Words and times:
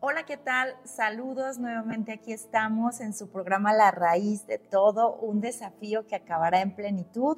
Hola, 0.00 0.22
¿qué 0.22 0.36
tal? 0.36 0.76
Saludos 0.84 1.58
nuevamente. 1.58 2.12
Aquí 2.12 2.32
estamos 2.32 3.00
en 3.00 3.12
su 3.12 3.30
programa 3.30 3.72
La 3.72 3.90
Raíz 3.90 4.46
de 4.46 4.56
Todo, 4.58 5.16
un 5.16 5.40
desafío 5.40 6.06
que 6.06 6.14
acabará 6.14 6.60
en 6.60 6.76
plenitud. 6.76 7.36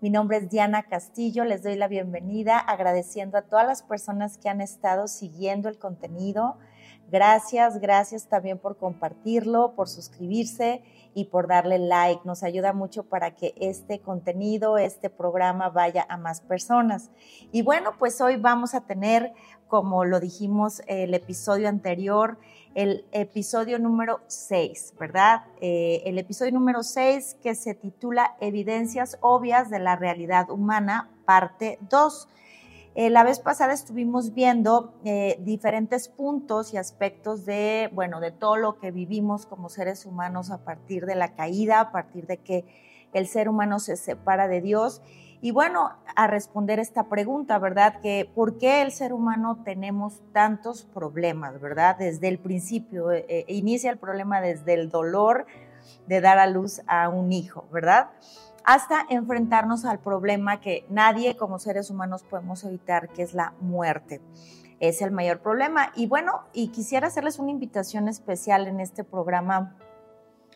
Mi 0.00 0.08
nombre 0.08 0.36
es 0.36 0.48
Diana 0.48 0.84
Castillo, 0.84 1.44
les 1.44 1.64
doy 1.64 1.74
la 1.74 1.88
bienvenida 1.88 2.58
agradeciendo 2.60 3.38
a 3.38 3.42
todas 3.42 3.66
las 3.66 3.82
personas 3.82 4.38
que 4.38 4.48
han 4.48 4.60
estado 4.60 5.08
siguiendo 5.08 5.68
el 5.68 5.80
contenido. 5.80 6.58
Gracias, 7.10 7.80
gracias 7.80 8.26
también 8.26 8.58
por 8.58 8.76
compartirlo, 8.76 9.74
por 9.76 9.88
suscribirse 9.88 10.82
y 11.14 11.26
por 11.26 11.46
darle 11.46 11.78
like. 11.78 12.22
Nos 12.24 12.42
ayuda 12.42 12.72
mucho 12.72 13.04
para 13.04 13.36
que 13.36 13.54
este 13.60 14.00
contenido, 14.00 14.76
este 14.76 15.08
programa 15.08 15.68
vaya 15.68 16.04
a 16.08 16.16
más 16.16 16.40
personas. 16.40 17.10
Y 17.52 17.62
bueno, 17.62 17.92
pues 17.98 18.20
hoy 18.20 18.36
vamos 18.36 18.74
a 18.74 18.82
tener, 18.82 19.32
como 19.68 20.04
lo 20.04 20.18
dijimos 20.18 20.82
el 20.88 21.14
episodio 21.14 21.68
anterior, 21.68 22.38
el 22.74 23.06
episodio 23.12 23.78
número 23.78 24.20
6, 24.26 24.94
¿verdad? 24.98 25.44
Eh, 25.60 26.02
el 26.06 26.18
episodio 26.18 26.52
número 26.52 26.82
6 26.82 27.38
que 27.40 27.54
se 27.54 27.74
titula 27.74 28.36
Evidencias 28.40 29.16
obvias 29.20 29.70
de 29.70 29.78
la 29.78 29.94
realidad 29.94 30.50
humana, 30.50 31.08
parte 31.24 31.78
2. 31.88 32.28
Eh, 32.98 33.10
la 33.10 33.24
vez 33.24 33.40
pasada 33.40 33.74
estuvimos 33.74 34.32
viendo 34.32 34.94
eh, 35.04 35.36
diferentes 35.40 36.08
puntos 36.08 36.72
y 36.72 36.78
aspectos 36.78 37.44
de, 37.44 37.90
bueno, 37.92 38.20
de 38.20 38.30
todo 38.30 38.56
lo 38.56 38.78
que 38.78 38.90
vivimos 38.90 39.44
como 39.44 39.68
seres 39.68 40.06
humanos 40.06 40.50
a 40.50 40.64
partir 40.64 41.04
de 41.04 41.14
la 41.14 41.34
caída, 41.34 41.80
a 41.80 41.92
partir 41.92 42.26
de 42.26 42.38
que 42.38 42.64
el 43.12 43.26
ser 43.26 43.50
humano 43.50 43.80
se 43.80 43.98
separa 43.98 44.48
de 44.48 44.62
Dios. 44.62 45.02
Y 45.42 45.50
bueno, 45.50 45.90
a 46.16 46.26
responder 46.26 46.78
esta 46.78 47.04
pregunta, 47.04 47.58
¿verdad? 47.58 48.00
Que 48.00 48.32
¿por 48.34 48.56
qué 48.56 48.80
el 48.80 48.92
ser 48.92 49.12
humano 49.12 49.60
tenemos 49.62 50.22
tantos 50.32 50.86
problemas, 50.86 51.60
¿verdad? 51.60 51.98
Desde 51.98 52.28
el 52.28 52.38
principio, 52.38 53.12
eh, 53.12 53.44
inicia 53.48 53.90
el 53.90 53.98
problema 53.98 54.40
desde 54.40 54.72
el 54.72 54.88
dolor 54.88 55.44
de 56.06 56.22
dar 56.22 56.38
a 56.38 56.46
luz 56.46 56.80
a 56.86 57.10
un 57.10 57.30
hijo, 57.30 57.66
¿verdad? 57.70 58.08
Hasta 58.66 59.06
enfrentarnos 59.08 59.84
al 59.84 60.00
problema 60.00 60.60
que 60.60 60.84
nadie 60.90 61.36
como 61.36 61.60
seres 61.60 61.88
humanos 61.88 62.24
podemos 62.24 62.64
evitar, 62.64 63.08
que 63.10 63.22
es 63.22 63.32
la 63.32 63.54
muerte. 63.60 64.20
Es 64.80 65.00
el 65.02 65.12
mayor 65.12 65.38
problema. 65.38 65.92
Y 65.94 66.08
bueno, 66.08 66.42
y 66.52 66.68
quisiera 66.68 67.06
hacerles 67.06 67.38
una 67.38 67.52
invitación 67.52 68.08
especial 68.08 68.66
en 68.66 68.80
este 68.80 69.04
programa, 69.04 69.76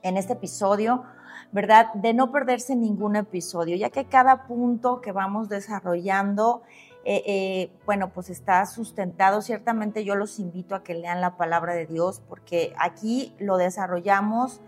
en 0.02 0.17
este 0.17 0.33
episodio, 0.33 1.05
¿verdad? 1.52 1.94
De 1.94 2.12
no 2.12 2.33
perderse 2.33 2.75
ningún 2.75 3.14
episodio, 3.14 3.77
ya 3.77 3.91
que 3.91 4.05
cada 4.05 4.48
punto 4.48 5.00
que 5.00 5.12
vamos 5.12 5.48
desarrollando, 5.48 6.62
eh, 7.05 7.22
eh, 7.24 7.70
bueno, 7.86 8.11
pues 8.12 8.28
está 8.28 8.67
sustentado. 8.67 9.41
Ciertamente 9.41 10.05
yo 10.05 10.17
los 10.17 10.41
invito 10.41 10.74
a 10.74 10.83
que 10.83 10.95
lean 10.95 11.20
la 11.20 11.36
palabra 11.36 11.74
de 11.74 11.86
Dios, 11.86 12.20
porque 12.28 12.74
aquí 12.77 13.36
lo 13.39 13.56
desarrollamos 13.56 14.61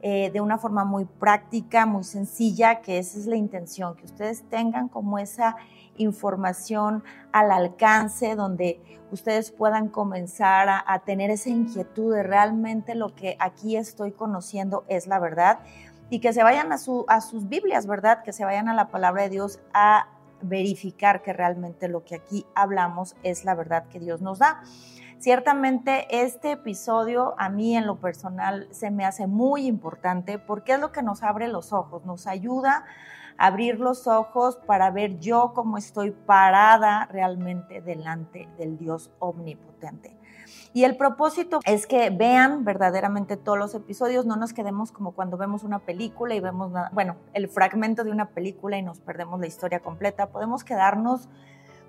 eh, 0.00 0.30
de 0.32 0.40
una 0.40 0.58
forma 0.58 0.84
muy 0.84 1.06
práctica, 1.06 1.84
muy 1.86 2.04
sencilla, 2.04 2.80
que 2.80 2.98
esa 2.98 3.18
es 3.18 3.26
la 3.26 3.36
intención, 3.36 3.96
que 3.96 4.04
ustedes 4.04 4.42
tengan 4.48 4.88
como 4.88 5.18
esa 5.18 5.56
información 5.96 7.02
al 7.32 7.50
alcance, 7.50 8.36
donde 8.36 8.80
ustedes 9.10 9.50
puedan 9.50 9.88
comenzar 9.88 10.68
a, 10.68 10.98
tener 11.00 11.30
esa 11.30 11.48
inquietud 11.48 12.14
de 12.14 12.22
realmente 12.22 12.94
lo 12.94 13.14
que 13.14 13.36
aquí 13.40 13.76
estoy 13.76 14.12
conociendo 14.12 14.84
es 14.88 15.06
la 15.06 15.18
verdad 15.18 15.60
y 16.10 16.20
que 16.20 16.32
se 16.32 16.42
vayan 16.42 16.72
a, 16.72 16.76
a 17.08 17.20
sus 17.20 17.48
Biblias, 17.48 17.86
¿verdad? 17.86 18.22
Que 18.22 18.32
se 18.32 18.44
vayan 18.44 18.68
a 18.68 18.74
la 18.74 18.88
palabra 18.88 19.22
de 19.24 19.30
Dios 19.30 19.60
a 19.72 20.06
verificar 20.42 21.22
que 21.22 21.32
realmente 21.32 21.88
lo 21.88 22.04
que 22.04 22.16
aquí 22.16 22.46
hablamos 22.54 23.16
es 23.22 23.44
la 23.44 23.54
verdad 23.54 23.86
que 23.88 24.00
Dios 24.00 24.20
nos 24.20 24.38
da. 24.38 24.62
Ciertamente 25.18 26.06
este 26.10 26.52
episodio 26.52 27.34
a 27.38 27.48
mí 27.48 27.76
en 27.76 27.86
lo 27.86 27.96
personal 27.96 28.68
se 28.70 28.90
me 28.90 29.04
hace 29.04 29.26
muy 29.26 29.66
importante 29.66 30.38
porque 30.38 30.74
es 30.74 30.80
lo 30.80 30.92
que 30.92 31.02
nos 31.02 31.24
abre 31.24 31.48
los 31.48 31.72
ojos, 31.72 32.04
nos 32.04 32.26
ayuda 32.28 32.84
a 33.36 33.46
abrir 33.46 33.80
los 33.80 34.06
ojos 34.06 34.58
para 34.66 34.90
ver 34.90 35.18
yo 35.18 35.52
cómo 35.54 35.76
estoy 35.76 36.12
parada 36.12 37.06
realmente 37.10 37.80
delante 37.80 38.48
del 38.58 38.78
Dios 38.78 39.10
omnipotente. 39.18 40.17
Y 40.78 40.84
el 40.84 40.96
propósito 40.96 41.58
es 41.64 41.88
que 41.88 42.08
vean 42.10 42.64
verdaderamente 42.64 43.36
todos 43.36 43.58
los 43.58 43.74
episodios, 43.74 44.26
no 44.26 44.36
nos 44.36 44.52
quedemos 44.52 44.92
como 44.92 45.10
cuando 45.10 45.36
vemos 45.36 45.64
una 45.64 45.80
película 45.80 46.36
y 46.36 46.40
vemos, 46.40 46.70
bueno, 46.92 47.16
el 47.34 47.48
fragmento 47.48 48.04
de 48.04 48.12
una 48.12 48.26
película 48.26 48.78
y 48.78 48.82
nos 48.82 49.00
perdemos 49.00 49.40
la 49.40 49.48
historia 49.48 49.80
completa. 49.80 50.28
Podemos 50.28 50.62
quedarnos 50.62 51.28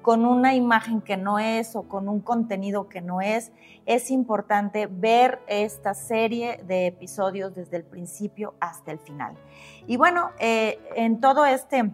con 0.02 0.26
una 0.26 0.56
imagen 0.56 1.02
que 1.02 1.18
no 1.18 1.38
es 1.38 1.76
o 1.76 1.84
con 1.84 2.10
un 2.10 2.20
contenido 2.20 2.90
que 2.90 3.02
no 3.02 3.22
es, 3.22 3.52
es 3.86 4.10
importante 4.10 4.88
ver 4.88 5.40
esta 5.46 5.94
serie 5.94 6.60
de 6.66 6.88
episodios 6.88 7.54
desde 7.54 7.78
el 7.78 7.84
principio 7.84 8.56
hasta 8.60 8.92
el 8.92 8.98
final. 8.98 9.36
Y 9.86 9.98
bueno, 9.98 10.32
eh, 10.40 10.80
en 10.96 11.22
todo 11.22 11.46
este 11.46 11.94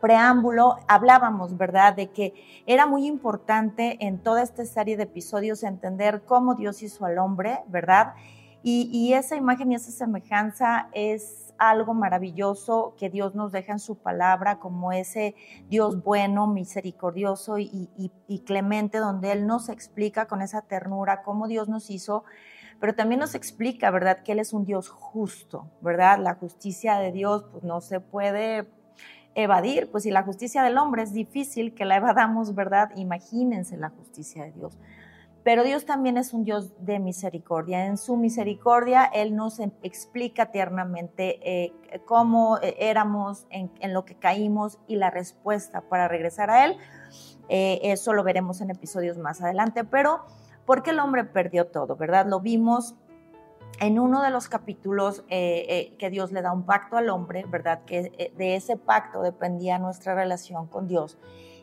preámbulo 0.00 0.76
hablábamos, 0.88 1.56
¿verdad?, 1.56 1.94
de 1.94 2.10
que 2.10 2.34
era 2.66 2.86
muy 2.86 3.06
importante 3.06 3.96
en 4.00 4.18
toda 4.18 4.42
esta 4.42 4.64
serie 4.64 4.96
de 4.96 5.04
episodios 5.04 5.62
entender 5.62 6.22
cómo 6.24 6.54
Dios 6.54 6.82
hizo 6.82 7.04
al 7.04 7.18
hombre, 7.18 7.60
¿verdad? 7.68 8.14
Y, 8.62 8.90
y 8.92 9.14
esa 9.14 9.36
imagen 9.36 9.72
y 9.72 9.76
esa 9.76 9.90
semejanza 9.90 10.88
es 10.92 11.48
algo 11.58 11.92
maravilloso 11.92 12.94
que 12.96 13.10
Dios 13.10 13.34
nos 13.34 13.52
deja 13.52 13.72
en 13.72 13.78
su 13.78 13.96
palabra 13.96 14.58
como 14.58 14.92
ese 14.92 15.34
Dios 15.68 16.02
bueno, 16.02 16.46
misericordioso 16.46 17.58
y, 17.58 18.10
clemente, 18.46 18.98
donde 18.98 19.32
Él 19.32 19.46
nos 19.46 19.68
explica 19.68 20.26
con 20.26 20.40
esa 20.40 20.62
ternura 20.62 21.22
cómo 21.22 21.48
Dios 21.48 21.68
nos 21.68 21.90
hizo, 21.90 22.24
pero 22.80 22.94
también 22.94 23.20
nos 23.20 23.34
explica, 23.34 23.90
¿verdad?, 23.90 24.22
que 24.22 24.32
Él 24.32 24.38
es 24.38 24.52
un 24.52 24.64
Dios 24.64 24.88
justo, 24.88 25.68
¿verdad? 25.80 26.18
La 26.20 26.34
justicia 26.36 26.98
de 26.98 27.12
Dios 27.12 27.44
pues 27.50 27.64
no 27.64 27.80
se 27.80 28.00
puede 28.00 28.68
evadir, 29.42 29.90
pues 29.90 30.04
si 30.04 30.10
la 30.10 30.22
justicia 30.22 30.62
del 30.62 30.78
hombre 30.78 31.02
es 31.02 31.12
difícil 31.12 31.74
que 31.74 31.84
la 31.84 31.96
evadamos, 31.96 32.54
¿verdad? 32.54 32.90
Imagínense 32.96 33.76
la 33.76 33.90
justicia 33.90 34.44
de 34.44 34.52
Dios 34.52 34.78
pero 35.48 35.64
Dios 35.64 35.86
también 35.86 36.18
es 36.18 36.34
un 36.34 36.44
Dios 36.44 36.74
de 36.84 36.98
misericordia. 36.98 37.86
En 37.86 37.96
su 37.96 38.18
misericordia, 38.18 39.06
Él 39.06 39.34
nos 39.34 39.60
em, 39.60 39.70
explica 39.82 40.50
tiernamente 40.50 41.40
eh, 41.42 41.72
cómo 42.04 42.58
eh, 42.58 42.76
éramos, 42.78 43.46
en, 43.48 43.70
lo 43.94 44.04
que 44.04 44.14
caímos 44.14 44.78
y 44.86 44.96
la 44.96 45.10
respuesta 45.10 45.80
para 45.80 46.06
regresar 46.06 46.50
a 46.50 46.66
Él. 46.66 46.76
Eh, 47.48 47.80
eso 47.82 48.12
lo 48.12 48.24
veremos 48.24 48.60
en 48.60 48.68
episodios 48.68 49.16
más 49.16 49.40
adelante, 49.40 49.84
pero 49.84 50.20
¿por 50.66 50.82
qué 50.82 50.90
el 50.90 50.98
hombre 50.98 51.24
perdió 51.24 51.68
todo? 51.68 51.96
¿Verdad? 51.96 52.26
Lo 52.26 52.40
vimos 52.40 52.94
en 53.80 53.98
uno 53.98 54.22
de 54.22 54.30
los 54.30 54.48
capítulos 54.48 55.22
que 55.28 56.08
Dios 56.10 56.32
le 56.32 56.42
da 56.42 56.52
un 56.52 56.64
pacto 56.64 56.96
al 56.96 57.10
hombre, 57.10 57.44
¿verdad? 57.48 57.84
Que 57.84 58.32
de 58.36 58.56
ese 58.56 58.76
pacto 58.76 59.22
dependía 59.22 59.78
nuestra 59.78 60.14
relación 60.14 60.66
con 60.66 60.88
Dios 60.88 61.18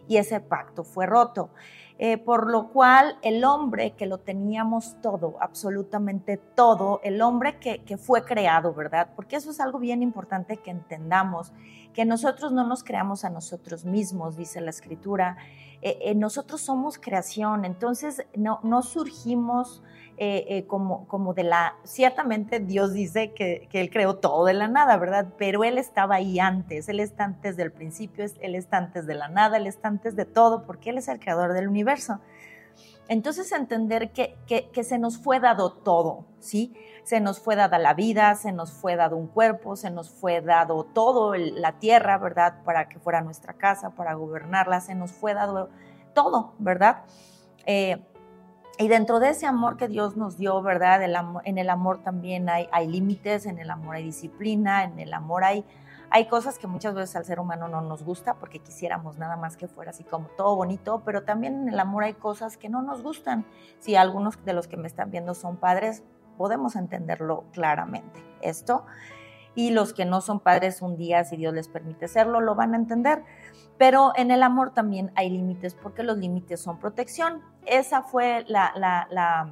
y 0.07 0.17
ese 0.17 0.39
pacto 0.39 0.83
fue 0.83 1.05
roto. 1.05 1.49
Eh, 1.97 2.17
por 2.17 2.51
lo 2.51 2.73
cual 2.73 3.17
el 3.21 3.45
hombre 3.45 3.91
que 3.91 4.05
lo 4.05 4.17
teníamos 4.17 4.97
todo, 5.01 5.37
absolutamente 5.39 6.35
todo, 6.35 6.99
el 7.05 7.21
hombre 7.21 7.57
que, 7.57 7.97
fue 7.97 8.25
creado, 8.25 8.73
¿verdad? 8.73 9.11
Porque 9.15 9.37
eso 9.37 9.49
es 9.49 9.61
algo 9.61 9.79
bien 9.79 10.03
importante 10.03 10.57
que 10.57 10.71
entendamos, 10.71 11.53
que 11.93 12.03
nosotros 12.03 12.51
no 12.51 12.67
nos 12.67 12.83
creamos 12.83 13.23
a 13.23 13.29
nosotros 13.29 13.85
mismos, 13.85 14.35
dice 14.35 14.59
la 14.59 14.71
escritura, 14.71 15.37
eh, 15.81 15.97
eh, 16.01 16.15
nosotros 16.15 16.59
somos 16.59 16.97
creación, 16.97 17.63
entonces 17.63 18.25
no, 18.35 18.59
no 18.63 18.81
surgimos 18.81 19.81
eh, 20.17 20.45
eh, 20.47 20.65
como, 20.65 21.07
como 21.07 21.33
de 21.33 21.43
la, 21.43 21.75
ciertamente 21.83 22.61
Dios 22.61 22.93
dice 22.93 23.33
que, 23.33 23.67
que, 23.69 23.81
Él 23.81 23.89
creó 23.89 24.15
todo 24.15 24.45
de 24.45 24.53
la 24.53 24.69
nada, 24.69 24.95
¿verdad? 24.95 25.27
Pero 25.37 25.65
Él 25.65 25.77
estaba 25.77 26.15
ahí 26.15 26.39
antes, 26.39 26.87
Él 26.87 27.01
está 27.01 27.25
antes 27.25 27.57
del 27.57 27.73
principio, 27.73 28.25
Él 28.39 28.55
está 28.55 28.77
antes 28.77 29.05
de 29.07 29.13
la 29.13 29.27
nada, 29.27 29.57
Él 29.57 29.67
está 29.67 29.89
antes 29.89 30.15
de 30.15 30.23
todo, 30.23 30.65
porque 30.65 30.91
Él 30.91 30.99
es 30.99 31.09
el 31.09 31.19
creador 31.19 31.51
del 31.51 31.67
universo. 31.67 32.21
Entonces 33.07 33.51
entender 33.51 34.11
que, 34.11 34.35
que, 34.47 34.83
se 34.83 34.97
nos 34.97 35.17
fue 35.17 35.39
dado 35.39 35.71
todo, 35.71 36.25
¿sí? 36.39 36.73
Se 37.03 37.19
nos 37.19 37.39
fue 37.39 37.55
dada 37.55 37.77
la 37.77 37.93
vida, 37.93 38.33
se 38.35 38.51
nos 38.51 38.71
fue 38.71 38.95
dado 38.95 39.15
un 39.15 39.27
cuerpo, 39.27 39.75
se 39.75 39.91
nos 39.91 40.09
fue 40.09 40.41
dado 40.41 40.85
todo, 40.85 41.35
la 41.35 41.73
tierra, 41.73 42.17
¿verdad? 42.17 42.63
Para 42.63 42.89
que 42.89 42.97
fuera 42.99 43.21
nuestra 43.21 43.53
casa, 43.53 43.91
para 43.91 44.13
gobernarla, 44.13 44.81
se 44.81 44.95
nos 44.95 45.11
fue 45.11 45.35
dado 45.35 45.69
todo, 46.13 46.53
¿verdad? 46.57 47.03
Eh, 47.67 48.01
y 48.77 48.87
dentro 48.89 49.19
de 49.19 49.29
ese 49.29 49.45
amor 49.45 49.77
que 49.77 49.87
Dios 49.87 50.17
nos 50.17 50.37
dio, 50.37 50.61
¿verdad? 50.61 51.01
en 51.45 51.57
el 51.57 51.69
amor 51.69 52.03
también 52.03 52.49
hay, 52.49 52.67
hay 52.71 52.87
límites, 52.87 53.45
en 53.45 53.59
el 53.59 53.71
amor 53.71 53.95
hay 53.95 54.03
disciplina, 54.03 54.83
en 54.83 54.99
el 54.99 55.13
amor 55.13 55.45
hay, 55.45 55.63
hay 56.09 56.27
cosas 56.27 56.59
que 56.59 56.67
muchas 56.67 56.93
veces 56.93 57.15
al 57.15 57.23
ser 57.23 57.39
humano 57.39 57.69
no 57.69 57.79
nos 57.81 58.03
gusta 58.03 58.33
porque 58.33 58.59
quisiéramos 58.59 59.17
nada 59.17 59.37
más 59.37 59.55
que 59.55 59.69
fuera 59.69 59.91
así 59.91 60.03
como 60.03 60.27
todo 60.37 60.57
bonito, 60.57 61.03
pero 61.05 61.23
también 61.23 61.61
en 61.61 61.69
el 61.69 61.79
amor 61.79 62.03
hay 62.03 62.15
cosas 62.15 62.57
que 62.57 62.67
no 62.67 62.81
nos 62.81 63.01
gustan. 63.01 63.45
Si 63.79 63.95
algunos 63.95 64.43
de 64.43 64.53
los 64.53 64.67
que 64.67 64.75
me 64.75 64.87
están 64.87 65.09
viendo 65.09 65.35
son 65.35 65.55
padres, 65.55 66.03
podemos 66.37 66.75
entenderlo 66.75 67.45
claramente. 67.53 68.23
Esto. 68.41 68.85
Y 69.55 69.71
los 69.71 69.93
que 69.93 70.03
no 70.03 70.19
son 70.19 70.41
padres 70.41 70.81
un 70.81 70.97
día, 70.97 71.23
si 71.23 71.37
Dios 71.37 71.53
les 71.53 71.69
permite 71.69 72.09
serlo, 72.09 72.41
lo 72.41 72.55
van 72.55 72.73
a 72.73 72.77
entender. 72.77 73.23
Pero 73.77 74.13
en 74.15 74.31
el 74.31 74.43
amor 74.43 74.73
también 74.73 75.11
hay 75.15 75.29
límites 75.29 75.75
porque 75.75 76.03
los 76.03 76.17
límites 76.17 76.61
son 76.61 76.79
protección. 76.79 77.41
Esa 77.65 78.03
fue 78.03 78.45
la, 78.47 79.51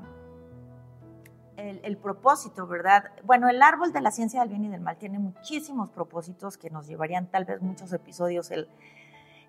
el, 1.57 1.97
propósito, 1.97 2.65
¿verdad? 2.67 3.11
Bueno, 3.23 3.49
el 3.49 3.61
árbol 3.61 3.91
de 3.91 4.01
la 4.01 4.11
ciencia 4.11 4.41
del 4.41 4.49
bien 4.49 4.65
y 4.65 4.69
del 4.69 4.81
mal 4.81 4.97
tiene 4.97 5.19
muchísimos 5.19 5.89
propósitos 5.89 6.57
que 6.57 6.69
nos 6.69 6.87
llevarían 6.87 7.27
tal 7.27 7.45
vez 7.45 7.61
muchos 7.61 7.91
episodios 7.91 8.49
el, 8.51 8.69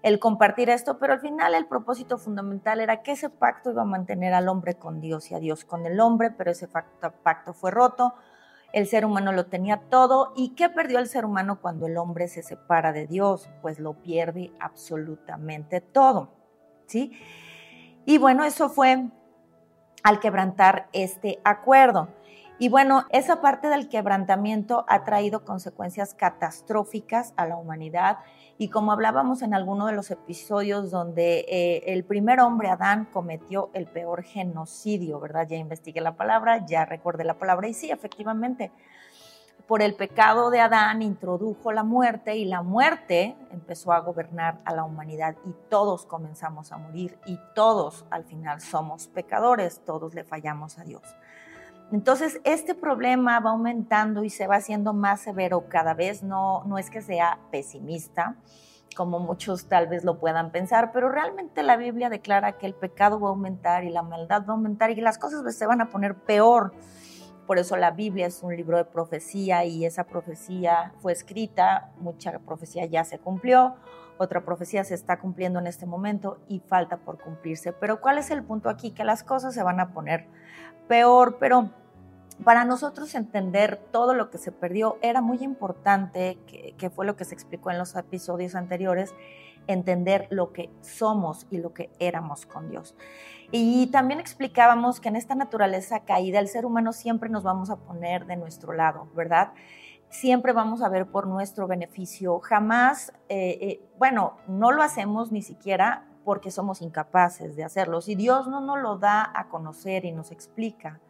el 0.02 0.18
compartir 0.18 0.68
esto, 0.70 0.98
pero 0.98 1.14
al 1.14 1.20
final 1.20 1.54
el 1.54 1.66
propósito 1.66 2.18
fundamental 2.18 2.80
era 2.80 3.02
que 3.02 3.12
ese 3.12 3.30
pacto 3.30 3.70
iba 3.70 3.82
a 3.82 3.86
mantener 3.86 4.34
al 4.34 4.48
hombre 4.48 4.74
con 4.74 5.00
Dios 5.00 5.30
y 5.30 5.34
a 5.34 5.38
Dios 5.38 5.64
con 5.64 5.86
el 5.86 5.98
hombre, 6.00 6.30
pero 6.30 6.50
ese 6.50 6.68
pacto, 6.68 7.12
pacto 7.22 7.54
fue 7.54 7.70
roto, 7.70 8.14
el 8.74 8.88
ser 8.88 9.06
humano 9.06 9.30
lo 9.30 9.46
tenía 9.46 9.82
todo 9.88 10.32
y 10.34 10.50
¿qué 10.56 10.68
perdió 10.68 10.98
el 10.98 11.06
ser 11.06 11.24
humano 11.24 11.60
cuando 11.60 11.86
el 11.86 11.96
hombre 11.96 12.26
se 12.26 12.42
separa 12.42 12.92
de 12.92 13.06
Dios? 13.06 13.48
Pues 13.62 13.78
lo 13.78 13.94
pierde 14.02 14.52
absolutamente 14.58 15.80
todo, 15.80 16.30
¿sí? 16.86 17.12
Y 18.04 18.18
bueno, 18.18 18.44
eso 18.44 18.68
fue 18.68 19.06
al 20.02 20.18
quebrantar 20.18 20.88
este 20.92 21.40
acuerdo. 21.44 22.08
Y 22.58 22.68
bueno, 22.68 23.04
esa 23.10 23.40
parte 23.40 23.68
del 23.68 23.88
quebrantamiento 23.88 24.84
ha 24.88 25.02
traído 25.04 25.44
consecuencias 25.44 26.14
catastróficas 26.14 27.34
a 27.36 27.46
la 27.46 27.56
humanidad 27.56 28.18
y 28.58 28.68
como 28.68 28.92
hablábamos 28.92 29.42
en 29.42 29.54
alguno 29.54 29.86
de 29.86 29.92
los 29.92 30.12
episodios 30.12 30.92
donde 30.92 31.40
eh, 31.48 31.82
el 31.92 32.04
primer 32.04 32.38
hombre, 32.38 32.68
Adán, 32.68 33.08
cometió 33.12 33.70
el 33.74 33.86
peor 33.86 34.22
genocidio, 34.22 35.18
¿verdad? 35.18 35.48
Ya 35.48 35.56
investigué 35.56 36.00
la 36.00 36.16
palabra, 36.16 36.64
ya 36.64 36.84
recordé 36.84 37.24
la 37.24 37.38
palabra 37.38 37.66
y 37.66 37.74
sí, 37.74 37.90
efectivamente, 37.90 38.70
por 39.66 39.82
el 39.82 39.96
pecado 39.96 40.50
de 40.50 40.60
Adán 40.60 41.02
introdujo 41.02 41.72
la 41.72 41.82
muerte 41.82 42.36
y 42.36 42.44
la 42.44 42.62
muerte 42.62 43.34
empezó 43.50 43.92
a 43.92 43.98
gobernar 43.98 44.58
a 44.64 44.74
la 44.74 44.84
humanidad 44.84 45.34
y 45.44 45.54
todos 45.68 46.06
comenzamos 46.06 46.70
a 46.70 46.76
morir 46.76 47.18
y 47.26 47.40
todos 47.54 48.04
al 48.10 48.24
final 48.24 48.60
somos 48.60 49.08
pecadores, 49.08 49.80
todos 49.84 50.14
le 50.14 50.22
fallamos 50.22 50.78
a 50.78 50.84
Dios. 50.84 51.02
Entonces, 51.92 52.40
este 52.44 52.74
problema 52.74 53.38
va 53.40 53.50
aumentando 53.50 54.24
y 54.24 54.30
se 54.30 54.46
va 54.46 54.56
haciendo 54.56 54.92
más 54.92 55.20
severo 55.20 55.68
cada 55.68 55.94
vez. 55.94 56.22
No, 56.22 56.64
no 56.64 56.78
es 56.78 56.90
que 56.90 57.02
sea 57.02 57.38
pesimista, 57.50 58.36
como 58.96 59.18
muchos 59.18 59.66
tal 59.66 59.86
vez 59.86 60.04
lo 60.04 60.18
puedan 60.18 60.50
pensar, 60.50 60.92
pero 60.92 61.08
realmente 61.08 61.62
la 61.62 61.76
Biblia 61.76 62.08
declara 62.08 62.52
que 62.58 62.66
el 62.66 62.74
pecado 62.74 63.20
va 63.20 63.28
a 63.28 63.30
aumentar 63.30 63.84
y 63.84 63.90
la 63.90 64.02
maldad 64.02 64.42
va 64.42 64.54
a 64.54 64.56
aumentar 64.56 64.90
y 64.90 64.96
las 64.96 65.18
cosas 65.18 65.54
se 65.54 65.66
van 65.66 65.80
a 65.80 65.90
poner 65.90 66.14
peor. 66.14 66.72
Por 67.46 67.58
eso 67.58 67.76
la 67.76 67.90
Biblia 67.90 68.26
es 68.26 68.42
un 68.42 68.56
libro 68.56 68.78
de 68.78 68.86
profecía 68.86 69.64
y 69.66 69.84
esa 69.84 70.04
profecía 70.04 70.94
fue 71.00 71.12
escrita, 71.12 71.92
mucha 71.98 72.38
profecía 72.38 72.86
ya 72.86 73.04
se 73.04 73.18
cumplió, 73.18 73.74
otra 74.16 74.44
profecía 74.44 74.82
se 74.84 74.94
está 74.94 75.18
cumpliendo 75.18 75.58
en 75.58 75.66
este 75.66 75.84
momento 75.84 76.38
y 76.48 76.60
falta 76.60 76.96
por 76.96 77.20
cumplirse. 77.20 77.72
Pero 77.72 78.00
¿cuál 78.00 78.16
es 78.16 78.30
el 78.30 78.42
punto 78.42 78.70
aquí? 78.70 78.92
Que 78.92 79.04
las 79.04 79.22
cosas 79.22 79.52
se 79.52 79.62
van 79.62 79.78
a 79.78 79.92
poner 79.92 80.26
peor, 80.88 81.38
pero 81.38 81.70
para 82.42 82.64
nosotros 82.64 83.14
entender 83.14 83.76
todo 83.92 84.14
lo 84.14 84.30
que 84.30 84.38
se 84.38 84.50
perdió 84.50 84.98
era 85.02 85.20
muy 85.20 85.38
importante, 85.42 86.38
que, 86.46 86.90
fue 86.90 87.06
lo 87.06 87.16
que 87.16 87.24
se 87.24 87.34
explicó 87.34 87.70
en 87.70 87.78
los 87.78 87.94
episodios 87.94 88.54
anteriores, 88.54 89.14
entender 89.66 90.26
lo 90.30 90.52
que 90.52 90.68
somos 90.80 91.46
y 91.50 91.58
lo 91.58 91.72
que 91.72 91.90
éramos 91.98 92.44
con 92.44 92.70
Dios. 92.70 92.96
Y 93.52 93.86
también 93.88 94.18
explicábamos 94.18 95.00
que 95.00 95.08
en 95.08 95.16
esta 95.16 95.34
naturaleza 95.34 96.00
caída 96.00 96.40
el 96.40 96.48
ser 96.48 96.66
humano 96.66 96.92
siempre 96.92 97.30
nos 97.30 97.44
vamos 97.44 97.70
a 97.70 97.76
poner 97.76 98.26
de 98.26 98.36
nuestro 98.36 98.72
lado, 98.72 99.08
¿verdad? 99.14 99.52
Siempre 100.08 100.52
vamos 100.52 100.82
a 100.82 100.88
ver 100.88 101.06
por 101.06 101.26
nuestro 101.26 101.66
beneficio. 101.66 102.40
Jamás, 102.40 103.12
eh, 103.28 103.58
eh, 103.60 103.88
bueno, 103.98 104.36
no 104.48 104.72
lo 104.72 104.82
hacemos 104.82 105.32
ni 105.32 105.42
siquiera 105.42 106.04
porque 106.24 106.50
somos 106.50 106.82
incapaces 106.82 107.56
de 107.56 107.64
hacerlo. 107.64 108.00
Si 108.00 108.14
Dios 108.14 108.48
no 108.48 108.60
nos 108.60 108.80
lo 108.80 108.98
da 108.98 109.30
a 109.34 109.48
conocer 109.48 110.04
y 110.04 110.12
nos 110.12 110.30
explica, 110.30 111.00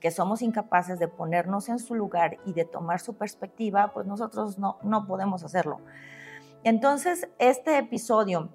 que 0.00 0.10
somos 0.10 0.42
incapaces 0.42 0.98
de 0.98 1.08
ponernos 1.08 1.70
en 1.70 1.78
su 1.78 1.94
lugar 1.94 2.36
y 2.44 2.52
de 2.52 2.66
tomar 2.66 3.00
su 3.00 3.14
perspectiva, 3.14 3.92
pues 3.94 4.06
nosotros 4.06 4.58
no, 4.58 4.78
no 4.82 5.06
podemos 5.06 5.42
hacerlo. 5.44 5.80
Entonces, 6.62 7.28
este 7.38 7.78
episodio, 7.78 8.50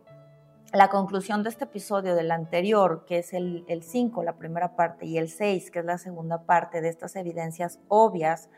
la 0.73 0.89
conclusión 0.89 1.41
de 1.41 1.49
este 1.49 1.63
episodio 1.63 2.13
del 2.13 2.29
anterior, 2.29 3.03
que 3.07 3.17
es 3.17 3.33
el 3.33 3.81
5, 3.81 4.23
la 4.23 4.33
primera 4.33 4.75
parte, 4.75 5.07
y 5.07 5.17
el 5.17 5.27
6, 5.27 5.71
que 5.71 5.79
es 5.79 5.85
la 5.85 5.97
segunda 5.97 6.43
parte 6.43 6.81
de 6.81 6.89
estas 6.89 7.15
evidencias 7.15 7.79
obvias 7.87 8.49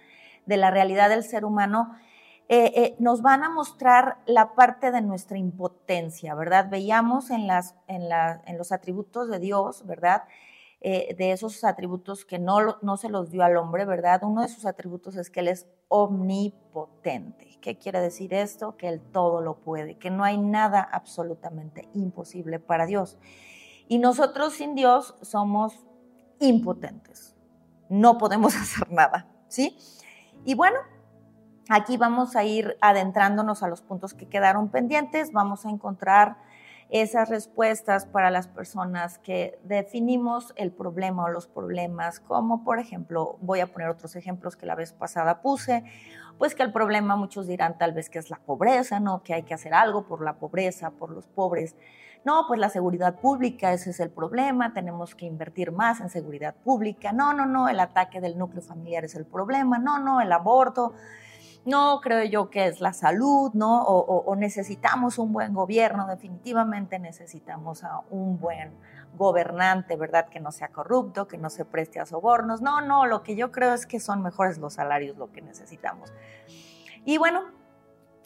de 0.46 0.58
la 0.58 0.70
realidad 0.70 1.10
del 1.10 1.24
ser 1.24 1.46
humano, 1.46 1.96
eh, 2.54 2.74
eh, 2.76 2.96
nos 3.00 3.22
van 3.22 3.46
a 3.46 3.50
mostrar 3.50 4.18
la 4.26 4.56
parte 4.56 4.92
de 4.92 5.00
nuestra 5.02 5.38
impotencia, 5.38 6.36
¿verdad? 6.36 6.68
Veíamos 6.70 7.30
en, 7.30 7.48
los 7.48 8.72
atributos 8.74 9.30
de 9.30 9.40
Dios, 9.40 9.86
¿verdad? 9.86 10.24
Eh, 10.82 11.16
de 11.18 11.32
esos 11.32 11.64
atributos 11.64 12.26
que 12.26 12.40
no, 12.40 12.78
no 12.82 12.98
se 12.98 13.08
los 13.08 13.32
dio 13.32 13.44
al 13.44 13.56
hombre, 13.56 13.86
¿verdad? 13.86 14.22
Uno 14.26 14.42
de 14.42 14.50
sus 14.50 14.66
atributos 14.66 15.16
es 15.16 15.30
que 15.30 15.40
Él 15.40 15.48
es 15.48 15.66
omnipotente. 15.88 17.58
¿Qué 17.62 17.78
quiere 17.78 18.02
decir 18.02 18.34
esto? 18.34 18.76
Que 18.76 18.90
Él 18.90 19.00
todo 19.00 19.40
lo 19.40 19.62
puede, 19.62 19.98
que 19.98 20.10
no 20.10 20.26
hay 20.26 20.38
nada 20.38 20.82
absolutamente 20.82 21.88
imposible 21.94 22.60
para 22.60 22.86
Dios. 22.86 23.18
Y 23.88 23.98
nosotros 24.00 24.56
sin 24.56 24.76
Dios 24.76 25.16
somos 25.22 25.86
impotentes. 26.42 27.34
No 27.88 28.18
podemos 28.18 28.54
hacer 28.58 28.92
nada, 28.92 29.30
¿sí? 29.48 29.78
Y 30.44 30.56
bueno, 30.56 30.80
aquí 31.72 31.96
vamos 31.96 32.36
a 32.36 32.44
ir 32.44 32.78
adentrándonos 32.82 33.64
a 33.64 33.68
los 33.70 33.82
puntos 33.82 34.14
que 34.14 34.28
quedaron 34.28 34.70
pendientes. 34.70 35.32
Vamos 35.32 35.66
a 35.66 35.70
encontrar 35.70 36.36
esas 36.90 37.30
respuestas 37.30 38.06
para 38.06 38.30
las 38.30 38.50
personas 38.50 39.18
que 39.20 39.58
definimos 39.64 40.52
el 40.58 40.74
problema 40.74 41.24
o 41.24 41.30
los 41.30 41.48
problemas, 41.48 42.20
como 42.20 42.66
por 42.66 42.80
ejemplo, 42.80 43.38
voy 43.40 43.62
a 43.62 43.68
poner 43.68 43.88
otros 43.88 44.18
ejemplos 44.18 44.58
que 44.58 44.66
la 44.66 44.76
vez 44.76 44.92
pasada 44.92 45.42
puse, 45.42 45.86
pues 46.38 46.54
que 46.54 46.64
el 46.64 46.74
problema 46.74 47.16
muchos 47.16 47.48
dirán 47.48 47.78
tal 47.78 47.94
vez 47.94 48.10
que 48.10 48.20
es 48.20 48.30
la 48.30 48.40
pobreza, 48.40 49.00
¿no? 49.00 49.24
Que 49.24 49.34
hay 49.34 49.44
que 49.44 49.54
hacer 49.54 49.74
algo 49.74 50.06
por 50.06 50.22
la 50.22 50.34
pobreza, 50.34 50.92
por 50.92 51.12
los 51.12 51.28
pobres. 51.28 51.78
No, 52.26 52.44
pues 52.48 52.60
la 52.60 52.70
seguridad 52.70 53.16
pública, 53.16 53.72
ese 53.72 53.92
es 53.92 54.02
el 54.02 54.10
problema, 54.10 54.74
tenemos 54.74 55.16
que 55.16 55.26
invertir 55.26 55.72
más 55.72 56.02
en 56.02 56.10
seguridad 56.10 56.54
pública. 56.54 57.14
No, 57.14 57.34
no, 57.34 57.46
no, 57.46 57.70
el 57.70 57.80
ataque 57.80 58.20
del 58.20 58.38
núcleo 58.38 58.62
familiar 58.62 59.06
es 59.06 59.16
el 59.16 59.26
problema. 59.26 59.80
No, 59.80 59.98
no, 59.98 60.20
el 60.20 60.32
aborto 60.34 60.94
no 61.66 62.02
creo 62.02 62.24
yo 62.26 62.50
que 62.50 62.66
es 62.66 62.82
la 62.82 62.94
salud, 62.94 63.52
¿no? 63.54 63.84
O, 63.84 64.36
necesitamos 64.36 65.20
un 65.20 65.32
buen 65.32 65.54
gobierno, 65.54 66.08
definitivamente 66.08 66.98
necesitamos 66.98 67.84
a 67.84 68.02
un 68.10 68.40
buen 68.40 68.72
gobernante, 69.16 69.96
¿verdad? 69.96 70.28
Que 70.30 70.40
no 70.40 70.52
sea 70.52 70.70
corrupto, 70.70 71.28
que 71.28 71.38
no 71.38 71.50
se 71.50 71.66
preste 71.66 72.00
a 72.00 72.06
sobornos. 72.06 72.62
No, 72.62 72.82
no, 72.82 73.06
lo 73.06 73.22
que 73.22 73.36
yo 73.36 73.52
creo 73.52 73.74
es 73.74 73.86
que 73.86 74.00
son 74.00 74.24
mejores 74.24 74.58
los 74.58 74.74
salarios 74.74 75.18
lo 75.18 75.32
que 75.32 75.42
necesitamos. 75.42 76.12
Y 77.06 77.18
bueno, 77.18 77.42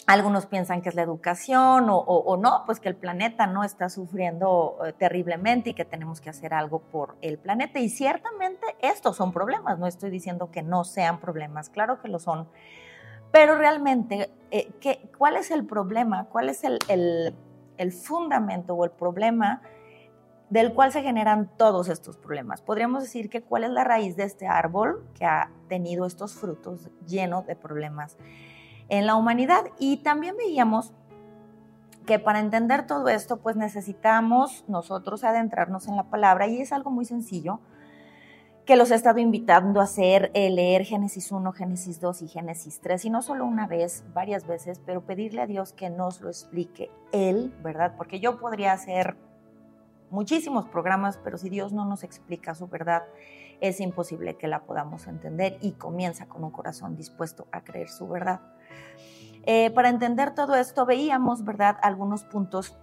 algunos 0.08 0.46
piensan 0.46 0.82
que 0.82 0.90
es 0.90 0.96
la 0.96 1.02
educación 1.02 1.90
o, 1.90 1.98
o, 1.98 2.38
no, 2.38 2.64
pues 2.66 2.80
que 2.80 2.90
el 2.90 2.96
planeta 2.96 3.48
no 3.48 3.64
está 3.64 3.90
sufriendo 3.90 4.78
eh, 4.86 4.94
terriblemente 4.94 5.72
y 5.72 5.74
que 5.74 5.84
tenemos 5.84 6.22
que 6.22 6.30
hacer 6.30 6.54
algo 6.54 6.80
por 6.80 7.18
el 7.22 7.40
planeta. 7.40 7.80
Y 7.80 7.90
ciertamente 7.90 8.66
estos 8.80 9.16
son 9.18 9.34
problemas, 9.34 9.80
no 9.80 9.88
estoy 9.88 10.12
diciendo 10.12 10.52
que 10.52 10.62
no 10.62 10.84
sean 10.84 11.20
problemas, 11.20 11.70
claro 11.70 12.00
que 12.02 12.08
lo 12.08 12.20
son. 12.20 12.48
Pero 13.36 13.58
realmente, 13.58 14.30
eh, 14.50 14.72
¿qué, 14.80 15.10
¿cuál 15.18 15.36
es 15.36 15.52
el 15.52 15.66
problema? 15.66 16.24
¿Cuál 16.32 16.48
es 16.48 16.64
el, 16.64 17.36
fundamento 17.92 18.76
o 18.76 18.86
el 18.86 18.92
problema 18.92 19.62
del 20.50 20.74
cual 20.74 20.94
se 20.94 21.02
generan 21.02 21.50
todos 21.58 21.90
estos 21.90 22.16
problemas? 22.16 22.62
Podríamos 22.62 23.04
decir 23.04 23.30
que 23.30 23.42
cuál 23.42 23.66
es 23.66 23.72
la 23.72 23.84
raíz 23.84 24.16
de 24.16 24.24
este 24.24 24.48
árbol 24.48 25.06
que 25.16 25.26
ha 25.26 25.52
tenido 25.68 26.06
estos 26.06 26.36
frutos 26.36 26.90
llenos 27.06 27.46
de 27.46 27.58
problemas 27.58 28.16
en 28.88 29.06
la 29.06 29.16
humanidad. 29.16 29.66
Y 29.80 29.98
también 29.98 30.38
veíamos 30.38 30.94
que 32.06 32.20
para 32.20 32.40
entender 32.40 32.88
todo 32.88 33.10
esto, 33.10 33.36
pues 33.36 33.58
necesitamos 33.58 34.64
nosotros 34.70 35.26
adentrarnos 35.26 35.90
en 35.90 35.98
la 35.98 36.04
palabra 36.04 36.48
y 36.48 36.62
es 36.62 36.72
algo 36.72 36.90
muy 36.90 37.04
sencillo 37.04 37.60
que 38.66 38.76
los 38.76 38.90
he 38.90 38.96
estado 38.96 39.20
invitando 39.20 39.80
a 39.80 39.84
hacer, 39.84 40.32
eh, 40.34 40.50
leer 40.50 40.86
Génesis 40.86 41.32
1, 41.32 41.52
Génesis 41.52 42.02
2 42.02 42.24
y 42.24 42.28
Génesis 42.28 42.82
3, 42.82 43.06
y 43.06 43.10
no 43.12 43.22
solo 43.22 43.46
una 43.46 43.68
vez, 43.68 44.04
varias 44.14 44.48
veces, 44.48 44.82
pero 44.84 45.02
pedirle 45.02 45.42
a 45.42 45.48
Dios 45.48 45.72
que 45.72 45.92
nos 45.92 46.22
lo 46.22 46.30
explique 46.30 46.90
Él, 47.12 47.54
¿verdad? 47.64 47.94
Porque 47.96 48.20
yo 48.20 48.40
podría 48.40 48.74
hacer 48.74 49.18
muchísimos 50.10 50.66
programas, 50.66 51.20
pero 51.24 51.38
si 51.38 51.50
Dios 51.50 51.74
no 51.74 51.86
nos 51.86 52.04
explica 52.04 52.56
su 52.56 52.68
verdad, 52.68 53.04
es 53.62 53.80
imposible 53.80 54.36
que 54.36 54.48
la 54.48 54.64
podamos 54.64 55.06
entender 55.06 55.58
y 55.62 55.74
comienza 55.74 56.26
con 56.26 56.44
un 56.44 56.52
corazón 56.52 56.96
dispuesto 56.96 57.48
a 57.52 57.64
creer 57.64 57.90
su 57.90 58.08
verdad. 58.08 58.42
Eh, 59.46 59.70
para 59.70 59.90
entender 59.90 60.34
todo 60.34 60.56
esto, 60.56 60.88
veíamos, 60.88 61.46
¿verdad?, 61.46 61.78
algunos 61.84 62.24
puntos 62.24 62.76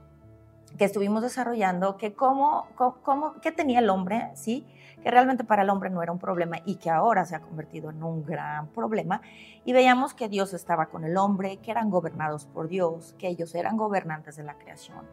que 0.78 0.84
estuvimos 0.84 1.22
desarrollando, 1.22 1.96
que 1.96 2.14
cómo, 2.14 2.68
cómo, 2.76 3.40
qué 3.40 3.50
tenía 3.50 3.80
el 3.80 3.90
hombre, 3.90 4.30
¿sí? 4.34 4.64
Que 5.02 5.10
realmente 5.10 5.44
para 5.44 5.62
el 5.62 5.70
hombre 5.70 5.90
no 5.90 6.02
era 6.02 6.12
un 6.12 6.18
problema 6.18 6.58
y 6.64 6.76
que 6.76 6.90
ahora 6.90 7.24
se 7.24 7.34
ha 7.34 7.40
convertido 7.40 7.90
en 7.90 8.02
un 8.02 8.24
gran 8.24 8.68
problema. 8.68 9.20
Y 9.64 9.72
veíamos 9.72 10.14
que 10.14 10.28
Dios 10.28 10.54
estaba 10.54 10.86
con 10.86 11.04
el 11.04 11.16
hombre, 11.16 11.58
que 11.58 11.70
eran 11.70 11.90
gobernados 11.90 12.46
por 12.46 12.68
Dios, 12.68 13.14
que 13.18 13.28
ellos 13.28 13.54
eran 13.54 13.76
gobernantes 13.76 14.36
de 14.36 14.44
la 14.44 14.54
creación, 14.54 15.04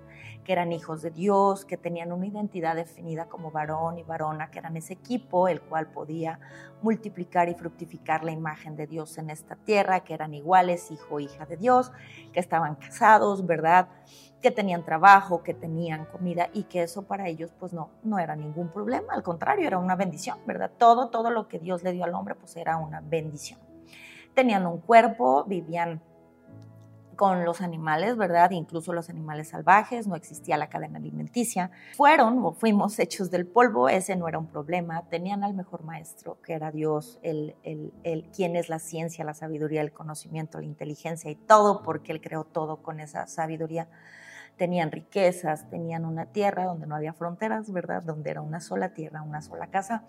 que 0.44 0.54
eran 0.54 0.72
hijos 0.72 1.02
de 1.02 1.12
Dios, 1.12 1.66
que 1.66 1.78
tenían 1.78 2.12
una 2.12 2.28
identidad 2.28 2.76
definida 2.76 3.26
como 3.26 3.52
varón 3.52 3.98
y 3.98 4.04
varona, 4.04 4.52
que 4.52 4.60
eran 4.60 4.78
ese 4.78 4.94
equipo 4.94 5.48
el 5.48 5.62
cual 5.62 5.88
podía 5.88 6.40
multiplicar 6.82 7.50
y 7.50 7.56
fructificar 7.56 8.24
la 8.24 8.32
imagen 8.32 8.76
de 8.76 8.88
Dios 8.88 9.18
en 9.18 9.30
esta 9.30 9.56
tierra, 9.56 10.02
que 10.02 10.14
eran 10.14 10.34
iguales, 10.34 10.92
hijo, 10.92 11.20
hija 11.20 11.46
de 11.46 11.58
Dios, 11.58 11.92
que 12.32 12.40
estaban 12.40 12.76
casados, 12.76 13.46
¿verdad? 13.46 13.90
Que 14.42 14.52
tenían 14.52 14.86
trabajo, 14.86 15.44
que 15.44 15.54
tenían 15.54 16.06
comida 16.06 16.50
y 16.54 16.64
que 16.64 16.84
eso 16.84 17.04
para 17.04 17.28
ellos 17.28 17.52
pues 17.60 17.74
no, 17.74 17.90
no 18.04 18.20
era 18.20 18.36
ningún 18.36 18.70
problema, 18.70 19.14
al 19.14 19.24
contrario, 19.24 19.68
era 19.68 19.78
una 19.78 19.96
bendición, 19.96 20.38
¿verdad? 20.46 20.72
Todo, 20.78 21.10
todo 21.10 21.30
lo 21.30 21.48
que 21.48 21.60
Dios 21.60 21.84
le 21.84 21.92
dio 21.92 22.06
al 22.06 22.14
hombre 22.14 22.36
pues 22.36 22.56
era 22.56 22.78
una 22.78 23.02
bendición. 23.02 23.60
Tenían 24.34 24.66
un 24.66 24.80
cuerpo, 24.80 25.44
vivían 25.46 26.02
con 27.20 27.44
los 27.44 27.60
animales, 27.60 28.16
¿verdad? 28.16 28.52
Incluso 28.52 28.94
los 28.94 29.10
animales 29.10 29.50
salvajes, 29.50 30.08
no 30.08 30.16
existía 30.16 30.56
la 30.56 30.70
cadena 30.70 31.00
alimenticia. 31.00 31.70
Fueron 31.98 32.40
o 32.46 32.54
fuimos 32.54 32.98
hechos 32.98 33.30
del 33.30 33.46
polvo, 33.46 33.90
ese 33.90 34.16
no 34.16 34.30
era 34.30 34.40
un 34.40 34.48
problema. 34.48 35.04
Tenían 35.10 35.44
al 35.44 35.54
mejor 35.54 35.84
maestro, 35.84 36.38
que 36.42 36.54
era 36.54 36.72
Dios, 36.72 37.20
el, 37.22 37.58
el, 37.64 37.92
el, 38.04 38.24
quien 38.32 38.56
es 38.56 38.70
la 38.70 38.80
ciencia, 38.80 39.26
la 39.26 39.34
sabiduría, 39.34 39.82
el 39.82 39.92
conocimiento, 39.92 40.60
la 40.60 40.66
inteligencia 40.66 41.30
y 41.30 41.36
todo, 41.36 41.84
porque 41.84 42.14
Él 42.14 42.22
creó 42.22 42.46
todo 42.46 42.78
con 42.78 43.02
esa 43.02 43.28
sabiduría 43.28 43.90
tenían 44.60 44.92
riquezas, 44.92 45.68
tenían 45.70 46.06
una 46.06 46.28
tierra 46.28 46.66
donde 46.66 46.86
no 46.86 46.96
había 46.96 47.14
fronteras, 47.14 47.72
¿verdad? 47.72 48.04
Donde 48.04 48.30
era 48.30 48.42
una 48.42 48.60
sola 48.60 48.94
tierra, 48.94 49.24
una 49.24 49.42
sola 49.42 49.68
casa. 49.68 50.04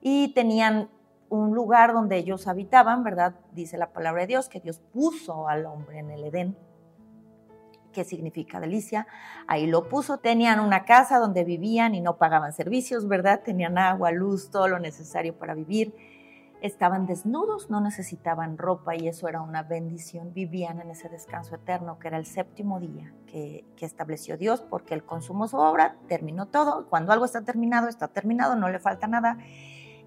Y 0.00 0.32
tenían 0.34 0.88
un 1.28 1.52
lugar 1.52 1.92
donde 1.92 2.16
ellos 2.16 2.46
habitaban, 2.46 3.02
¿verdad? 3.02 3.34
Dice 3.52 3.76
la 3.76 3.92
palabra 3.92 4.22
de 4.22 4.28
Dios 4.28 4.48
que 4.48 4.60
Dios 4.60 4.78
puso 4.78 5.48
al 5.48 5.66
hombre 5.66 5.98
en 5.98 6.10
el 6.10 6.22
Edén, 6.24 6.56
que 7.92 8.04
significa 8.04 8.60
delicia. 8.60 9.08
Ahí 9.48 9.66
lo 9.66 9.88
puso. 9.88 10.18
Tenían 10.18 10.60
una 10.60 10.84
casa 10.84 11.18
donde 11.18 11.42
vivían 11.42 11.96
y 11.96 12.00
no 12.00 12.18
pagaban 12.18 12.52
servicios, 12.52 13.08
¿verdad? 13.08 13.42
Tenían 13.44 13.78
agua, 13.78 14.12
luz, 14.12 14.50
todo 14.50 14.68
lo 14.68 14.78
necesario 14.78 15.36
para 15.36 15.54
vivir 15.54 15.92
estaban 16.66 17.06
desnudos, 17.06 17.70
no 17.70 17.80
necesitaban 17.80 18.58
ropa 18.58 18.94
y 18.94 19.08
eso 19.08 19.28
era 19.28 19.40
una 19.40 19.62
bendición. 19.62 20.32
Vivían 20.32 20.80
en 20.80 20.90
ese 20.90 21.08
descanso 21.08 21.54
eterno 21.54 21.98
que 21.98 22.08
era 22.08 22.18
el 22.18 22.26
séptimo 22.26 22.80
día 22.80 23.14
que, 23.26 23.64
estableció 23.80 24.36
Dios 24.36 24.62
porque 24.62 24.94
Él 24.94 25.04
consumó 25.04 25.48
su 25.48 25.56
obra, 25.56 25.96
terminó 26.08 26.46
todo. 26.46 26.88
Cuando 26.88 27.12
algo 27.12 27.24
está 27.24 27.42
terminado, 27.42 27.88
está 27.88 28.08
terminado, 28.08 28.56
no 28.56 28.68
le 28.68 28.78
falta 28.78 29.06
nada. 29.06 29.38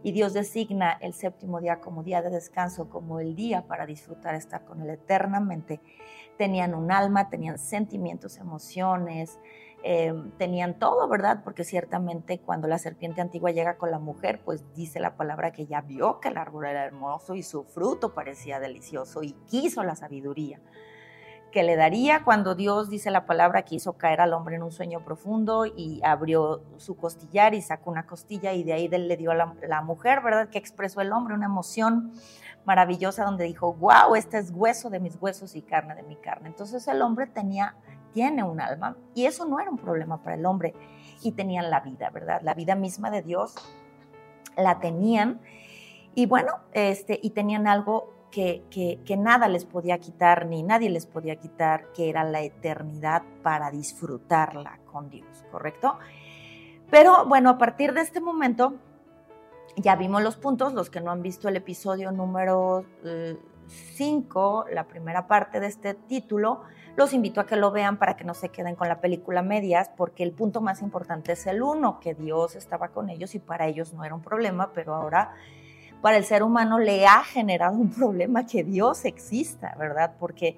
Y 0.04 0.12
Dios 0.12 0.34
designa 0.34 0.92
el 1.02 1.14
séptimo 1.14 1.60
día 1.60 1.82
como 1.82 2.04
día 2.04 2.22
de 2.22 2.30
descanso, 2.30 2.90
como 2.90 3.20
el 3.20 3.36
día 3.36 3.68
para 3.68 3.86
disfrutar, 3.86 4.36
estar 4.36 4.66
con 4.66 4.82
Él 4.82 4.90
eternamente. 4.90 5.82
Tenían 6.38 6.74
un 6.74 6.92
alma, 6.92 7.30
tenían 7.30 7.58
sentimientos, 7.58 8.38
emociones, 8.38 9.40
Em, 9.82 10.32
tenían 10.32 10.78
todo, 10.78 11.08
¿verdad? 11.08 11.42
Porque 11.44 11.64
ciertamente 11.64 12.40
cuando 12.40 12.68
la 12.68 12.78
serpiente 12.78 13.22
antigua 13.22 13.52
llega 13.52 13.78
con 13.78 13.92
la 13.92 14.00
mujer, 14.00 14.42
pues 14.44 14.66
dice 14.74 15.00
la 15.00 15.16
palabra 15.16 15.52
que 15.52 15.68
ya 15.68 15.80
vio 15.80 16.20
que 16.20 16.28
el 16.28 16.38
árbol 16.38 16.66
era 16.66 16.84
hermoso 16.84 17.34
y 17.34 17.44
su 17.44 17.64
fruto 17.64 18.14
parecía 18.14 18.60
delicioso 18.60 19.24
y 19.24 19.34
quiso 19.48 19.84
la 19.84 19.96
sabiduría 19.96 20.60
que 21.52 21.64
le 21.64 21.76
daría 21.76 22.24
cuando 22.24 22.54
Dios, 22.56 22.90
dice 22.90 23.10
la 23.10 23.26
palabra, 23.26 23.64
que 23.64 23.76
hizo 23.76 23.94
caer 23.94 24.22
al 24.22 24.34
hombre 24.34 24.58
en 24.58 24.64
un 24.64 24.72
sueño 24.72 25.04
profundo 25.04 25.66
y 25.66 26.00
abrió 26.04 26.62
su 26.78 26.96
costillar 26.96 27.56
y 27.56 27.62
sacó 27.62 27.90
una 27.90 28.06
costilla 28.06 28.54
y 28.54 28.64
de 28.64 28.74
ahí 28.74 28.88
le 28.88 29.18
dio 29.18 29.32
a 29.32 29.36
la, 29.36 29.56
la 29.68 29.82
mujer, 29.82 30.22
¿verdad? 30.22 30.50
Que 30.50 30.60
expresó 30.60 31.02
el 31.02 31.12
hombre 31.12 31.34
una 31.34 31.48
emoción 31.48 32.12
maravillosa 32.66 33.24
donde 33.24 33.46
dijo, 33.46 33.74
wow, 33.74 34.16
este 34.16 34.38
es 34.38 34.52
hueso 34.54 34.90
de 34.90 35.00
mis 35.00 35.16
huesos 35.20 35.56
y 35.56 35.64
carne 35.64 35.96
de 35.96 36.04
mi 36.04 36.18
carne. 36.18 36.50
Entonces 36.50 36.88
el 36.88 37.02
hombre 37.02 37.26
tenía 37.26 37.76
tiene 38.14 38.44
un 38.44 38.62
alma 38.62 38.98
y 39.16 39.26
eso 39.26 39.46
no 39.46 39.60
era 39.60 39.70
un 39.70 39.78
problema 39.78 40.22
para 40.24 40.36
el 40.36 40.46
hombre 40.46 40.74
y 41.22 41.32
tenían 41.32 41.70
la 41.70 41.82
vida, 41.82 42.10
¿verdad? 42.10 42.42
La 42.44 42.54
vida 42.54 42.76
misma 42.76 43.12
de 43.12 43.22
Dios 43.22 43.56
la 44.58 44.80
tenían 44.80 45.42
y 46.16 46.26
bueno, 46.26 46.60
este, 46.74 47.20
y 47.22 47.32
tenían 47.32 47.68
algo 47.68 48.14
que, 48.32 48.64
que, 48.70 49.18
nada 49.18 49.48
les 49.48 49.66
podía 49.66 49.98
quitar 50.00 50.46
ni 50.46 50.64
nadie 50.64 50.90
les 50.90 51.06
podía 51.06 51.38
quitar, 51.38 51.92
que 51.94 52.10
era 52.10 52.24
la 52.24 52.42
eternidad 52.42 53.24
para 53.42 53.72
disfrutarla 53.72 54.80
con 54.92 55.10
Dios, 55.10 55.44
¿correcto? 55.52 55.98
Pero 56.92 57.26
bueno, 57.26 57.50
a 57.50 57.58
partir 57.58 57.94
de 57.94 58.02
este 58.02 58.22
momento 58.22 58.76
ya 59.76 59.96
vimos 59.96 60.22
los 60.22 60.36
puntos, 60.36 60.74
los 60.74 60.90
que 60.90 61.02
no 61.02 61.12
han 61.12 61.22
visto 61.22 61.48
el 61.48 61.56
episodio 61.56 62.12
número 62.12 62.86
5, 63.68 64.66
eh, 64.68 64.76
la 64.76 64.86
primera 64.86 65.28
parte 65.28 65.60
de 65.60 65.68
este 65.68 65.94
título, 65.94 66.62
los 67.00 67.14
invito 67.14 67.40
a 67.40 67.46
que 67.46 67.56
lo 67.56 67.72
vean 67.72 67.96
para 67.96 68.18
que 68.18 68.26
no 68.26 68.34
se 68.34 68.50
queden 68.50 68.76
con 68.76 68.90
la 68.90 69.00
película 69.00 69.42
medias, 69.42 69.90
porque 69.96 70.22
el 70.22 70.34
punto 70.34 70.60
más 70.60 70.82
importante 70.82 71.32
es 71.32 71.48
el 71.48 71.64
uno, 71.64 71.98
que 72.02 72.14
Dios 72.14 72.58
estaba 72.58 72.90
con 72.90 73.10
ellos 73.10 73.36
y 73.36 73.40
para 73.40 73.68
ellos 73.68 73.94
no 73.94 74.04
era 74.04 74.14
un 74.14 74.22
problema, 74.22 74.74
pero 74.74 74.94
ahora 74.94 75.34
para 76.02 76.18
el 76.18 76.26
ser 76.26 76.44
humano 76.44 76.78
le 76.78 77.08
ha 77.08 77.24
generado 77.24 77.78
un 77.78 77.90
problema 77.90 78.46
que 78.46 78.66
Dios 78.66 79.06
exista, 79.06 79.74
¿verdad? 79.80 80.16
Porque, 80.20 80.58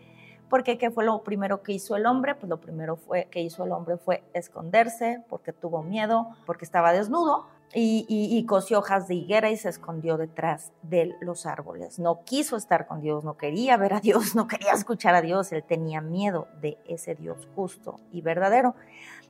porque 0.50 0.80
¿qué 0.80 0.90
fue 0.90 1.06
lo 1.06 1.22
primero 1.22 1.62
que 1.62 1.74
hizo 1.74 1.96
el 1.96 2.08
hombre? 2.08 2.34
Pues 2.34 2.50
lo 2.50 2.60
primero 2.60 2.96
fue, 2.96 3.28
que 3.30 3.42
hizo 3.42 3.64
el 3.64 3.72
hombre 3.72 3.98
fue 3.98 4.24
esconderse, 4.34 5.22
porque 5.30 5.54
tuvo 5.54 5.84
miedo, 5.84 6.30
porque 6.48 6.66
estaba 6.66 6.92
desnudo, 6.92 7.46
y, 7.74 8.46
cosió 8.48 8.80
hojas 8.80 9.08
de 9.08 9.16
higuera 9.16 9.50
y 9.50 9.58
se 9.58 9.70
escondió 9.70 10.18
detrás 10.18 10.72
de 10.82 11.16
los 11.22 11.46
árboles. 11.46 12.00
No 12.00 12.24
quiso 12.24 12.58
estar 12.58 12.88
con 12.88 13.02
Dios, 13.02 13.24
no 13.24 13.38
quería 13.38 13.78
ver 13.78 13.94
a 13.94 14.00
Dios, 14.00 14.36
no 14.36 14.48
quería 14.48 14.74
escuchar 14.74 15.16
a 15.16 15.22
Dios, 15.22 15.52
él 15.52 15.64
tenía 15.64 16.02
miedo 16.02 16.48
de 16.62 16.78
ese 16.88 17.16
Dios 17.16 17.48
justo 17.56 18.00
y 18.12 18.22
verdadero. 18.22 18.76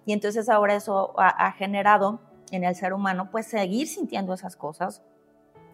Y 0.05 0.13
entonces 0.13 0.50
ahora 0.50 0.75
eso 0.75 1.13
ha, 1.17 1.51
generado 1.51 2.19
en 2.51 2.63
el 2.63 2.75
ser 2.75 2.93
humano 2.93 3.29
pues 3.31 3.45
seguir 3.45 3.88
sintiendo 3.88 4.33
esas 4.33 4.55
cosas 4.55 5.03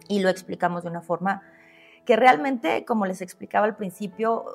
y 0.06 0.20
lo 0.20 0.28
explicamos 0.28 0.82
de 0.82 0.90
una 0.90 1.00
forma 1.00 1.42
que 2.08 2.16
realmente, 2.16 2.86
como 2.86 3.04
les 3.04 3.20
explicaba 3.20 3.66
al 3.66 3.76
principio, 3.76 4.46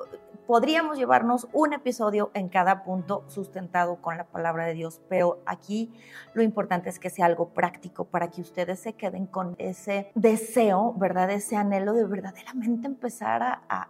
podríamos 0.44 0.98
llevarnos 0.98 1.46
un 1.52 1.72
episodio 1.72 2.32
en 2.34 2.48
cada 2.48 2.82
punto 2.82 3.22
sustentado 3.28 4.02
con 4.02 4.16
la 4.16 4.24
palabra 4.24 4.66
de 4.66 4.74
Dios, 4.74 5.00
pero 5.08 5.40
aquí 5.46 5.94
lo 6.32 6.42
importante 6.42 6.88
es 6.88 6.98
que 6.98 7.10
sea 7.10 7.26
algo 7.26 7.50
práctico 7.50 8.06
para 8.06 8.28
que 8.28 8.40
ustedes 8.40 8.80
se 8.80 8.94
queden 8.94 9.26
con 9.26 9.54
ese 9.58 10.10
deseo, 10.16 10.94
¿verdad? 10.94 11.30
Ese 11.30 11.54
anhelo 11.54 11.92
de 11.92 12.04
verdaderamente 12.06 12.88
empezar 12.88 13.44
a, 13.44 13.88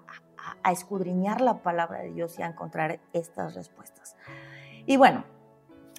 escudriñar 0.70 1.40
la 1.40 1.62
palabra 1.62 2.00
de 2.00 2.10
Dios 2.10 2.38
y 2.38 2.42
a 2.42 2.46
encontrar 2.48 3.00
estas 3.14 3.54
respuestas. 3.54 4.14
Y 4.84 4.98
bueno, 4.98 5.24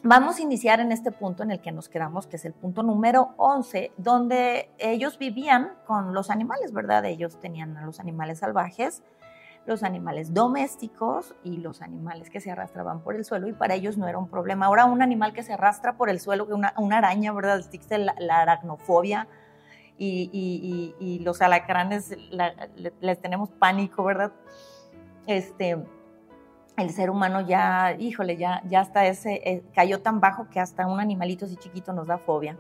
Vamos 0.08 0.38
a 0.38 0.44
iniciar 0.44 0.82
en 0.82 0.92
este 0.92 1.12
punto 1.12 1.42
en 1.42 1.50
el 1.50 1.62
que 1.62 1.72
nos 1.72 1.90
quedamos, 1.90 2.28
que 2.28 2.36
es 2.36 2.46
el 2.46 2.54
punto 2.54 2.84
número 2.84 3.34
11, 3.38 3.92
donde 3.98 4.70
ellos 4.78 5.18
vivían 5.18 5.72
con 5.88 6.14
los 6.14 6.30
animales, 6.30 6.74
¿verdad? 6.74 7.06
Ellos 7.06 7.40
tenían 7.40 7.76
los 7.84 8.00
animales 8.00 8.38
salvajes, 8.38 9.02
los 9.66 9.82
animales 9.82 10.32
domésticos 10.32 11.34
y 11.44 11.58
los 11.58 11.82
animales 11.82 12.30
que 12.30 12.40
se 12.40 12.52
arrastraban 12.52 13.02
por 13.02 13.16
el 13.16 13.26
suelo 13.26 13.48
y 13.48 13.54
para 13.54 13.74
ellos 13.74 13.98
no 13.98 14.08
era 14.08 14.20
un 14.20 14.30
problema. 14.30 14.68
Ahora 14.68 14.86
un 14.86 15.02
animal 15.02 15.34
que 15.34 15.42
se 15.42 15.54
arrastra 15.54 15.98
por 15.98 16.12
el 16.12 16.20
suelo, 16.20 16.46
una, 16.52 16.76
una 16.78 17.00
araña, 17.00 17.34
¿verdad? 17.34 17.58
Existe 17.58 17.98
la, 17.98 18.14
aracnofobia 18.42 19.28
y, 19.98 21.20
los 21.24 21.42
alacranes 21.42 22.16
les 23.02 23.22
tenemos 23.22 23.50
pánico, 23.50 24.04
¿verdad? 24.04 24.34
Este, 25.26 25.84
el 26.78 26.90
ser 26.92 27.10
humano 27.10 27.42
ya, 27.42 27.96
híjole, 27.98 28.38
ya, 28.38 28.62
ya 28.66 28.82
hasta 28.82 29.06
ese, 29.06 29.42
eh, 29.46 29.64
cayó 29.74 30.02
tan 30.02 30.20
bajo 30.20 30.50
que 30.50 30.60
hasta 30.60 30.88
un 30.88 31.00
animalito 31.00 31.46
así 31.46 31.56
chiquito 31.56 31.94
nos 31.94 32.08
da 32.08 32.18
fobia. 32.18 32.58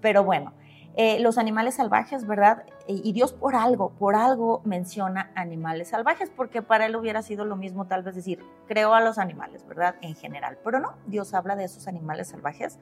Pero 0.00 0.22
bueno, 0.24 0.52
eh, 0.94 1.20
los 1.20 1.38
animales 1.38 1.76
salvajes, 1.76 2.26
¿verdad? 2.26 2.64
Y 2.86 3.12
Dios 3.12 3.32
por 3.32 3.54
algo, 3.54 3.90
por 3.90 4.16
algo 4.16 4.62
menciona 4.64 5.30
animales 5.34 5.88
salvajes, 5.88 6.30
porque 6.30 6.62
para 6.62 6.86
él 6.86 6.96
hubiera 6.96 7.22
sido 7.22 7.44
lo 7.44 7.56
mismo 7.56 7.86
tal 7.86 8.02
vez 8.02 8.14
decir, 8.14 8.42
creo 8.66 8.94
a 8.94 9.00
los 9.00 9.18
animales, 9.18 9.66
¿verdad? 9.66 9.96
En 10.00 10.14
general, 10.14 10.58
pero 10.64 10.80
no, 10.80 10.94
Dios 11.06 11.34
habla 11.34 11.54
de 11.54 11.64
esos 11.64 11.86
animales 11.86 12.28
salvajes. 12.28 12.78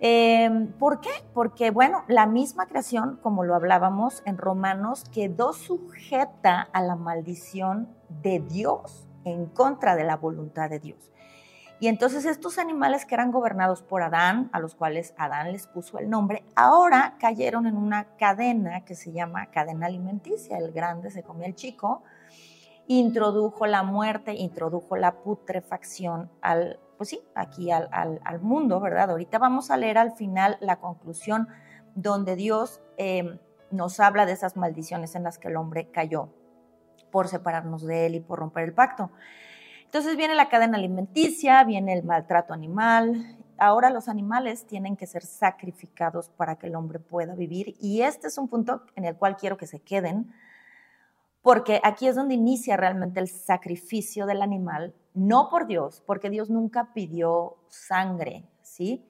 Em, 0.00 0.68
¿Por 0.72 1.00
qué? 1.00 1.10
Porque, 1.32 1.70
bueno, 1.70 2.04
la 2.08 2.26
misma 2.26 2.66
creación, 2.66 3.18
como 3.22 3.44
lo 3.44 3.54
hablábamos 3.54 4.22
en 4.26 4.38
Romanos, 4.38 5.04
quedó 5.12 5.52
sujeta 5.52 6.60
a 6.72 6.82
la 6.82 6.96
maldición 6.96 7.88
de 8.22 8.40
Dios 8.40 9.08
en 9.24 9.46
contra 9.46 9.96
de 9.96 10.04
la 10.04 10.16
voluntad 10.16 10.70
de 10.70 10.78
Dios. 10.80 11.10
Y 11.80 11.88
entonces 11.88 12.24
estos 12.24 12.58
animales 12.58 13.04
que 13.04 13.14
eran 13.14 13.32
gobernados 13.32 13.82
por 13.82 14.02
Adán, 14.02 14.48
a 14.52 14.60
los 14.60 14.74
cuales 14.74 15.12
Adán 15.18 15.52
les 15.52 15.66
puso 15.66 15.98
el 15.98 16.08
nombre, 16.08 16.44
ahora 16.54 17.16
cayeron 17.18 17.66
en 17.66 17.76
una 17.76 18.16
cadena 18.16 18.84
que 18.84 18.94
se 18.94 19.12
llama 19.12 19.50
cadena 19.50 19.86
alimenticia. 19.86 20.56
El 20.56 20.72
grande 20.72 21.10
se 21.10 21.22
comió 21.22 21.46
el 21.46 21.54
chico, 21.54 22.02
introdujo 22.86 23.66
la 23.66 23.82
muerte, 23.82 24.34
introdujo 24.34 24.96
la 24.96 25.16
putrefacción 25.22 26.30
al, 26.40 26.78
pues 26.96 27.10
sí, 27.10 27.20
aquí 27.34 27.72
al, 27.72 27.88
al, 27.92 28.40
mundo, 28.40 28.78
¿verdad? 28.80 29.10
Ahorita 29.10 29.38
vamos 29.38 29.70
a 29.70 29.76
leer 29.76 29.98
al 29.98 30.12
final 30.12 30.56
la 30.60 30.76
conclusión 30.76 31.48
donde 31.96 32.36
Dios 32.36 32.80
em, 32.96 33.38
nos 33.70 33.98
habla 34.00 34.26
de 34.26 34.32
esas 34.32 34.56
maldiciones 34.56 35.16
en 35.16 35.24
las 35.24 35.38
que 35.38 35.48
el 35.48 35.56
hombre 35.56 35.90
cayó 35.90 36.30
por 37.14 37.28
separarnos 37.28 37.86
de 37.86 38.06
él 38.06 38.16
y 38.16 38.20
por 38.20 38.40
romper 38.40 38.64
el 38.64 38.74
pacto. 38.74 39.12
Entonces 39.84 40.16
viene 40.16 40.34
la 40.34 40.48
cadena 40.48 40.78
alimenticia, 40.78 41.62
viene 41.62 41.92
el 41.92 42.02
maltrato 42.02 42.52
animal. 42.52 43.38
Ahora 43.56 43.90
los 43.90 44.08
animales 44.08 44.66
tienen 44.66 44.96
que 44.96 45.06
ser 45.06 45.22
sacrificados 45.24 46.28
para 46.30 46.56
que 46.56 46.66
el 46.66 46.74
hombre 46.74 46.98
pueda 46.98 47.36
vivir 47.36 47.76
y 47.78 48.02
este 48.02 48.26
es 48.26 48.36
un 48.36 48.48
punto 48.48 48.82
en 48.96 49.04
el 49.04 49.14
cual 49.14 49.36
quiero 49.36 49.56
que 49.56 49.68
se 49.68 49.78
queden 49.78 50.34
porque 51.40 51.80
aquí 51.84 52.08
es 52.08 52.16
donde 52.16 52.34
inicia 52.34 52.76
realmente 52.76 53.20
el 53.20 53.28
sacrificio 53.28 54.26
del 54.26 54.42
animal, 54.42 54.92
no 55.12 55.50
por 55.50 55.68
Dios, 55.68 56.02
porque 56.04 56.30
Dios 56.30 56.50
nunca 56.50 56.92
pidió 56.94 57.58
sangre, 57.68 58.48
¿sí? 58.60 59.06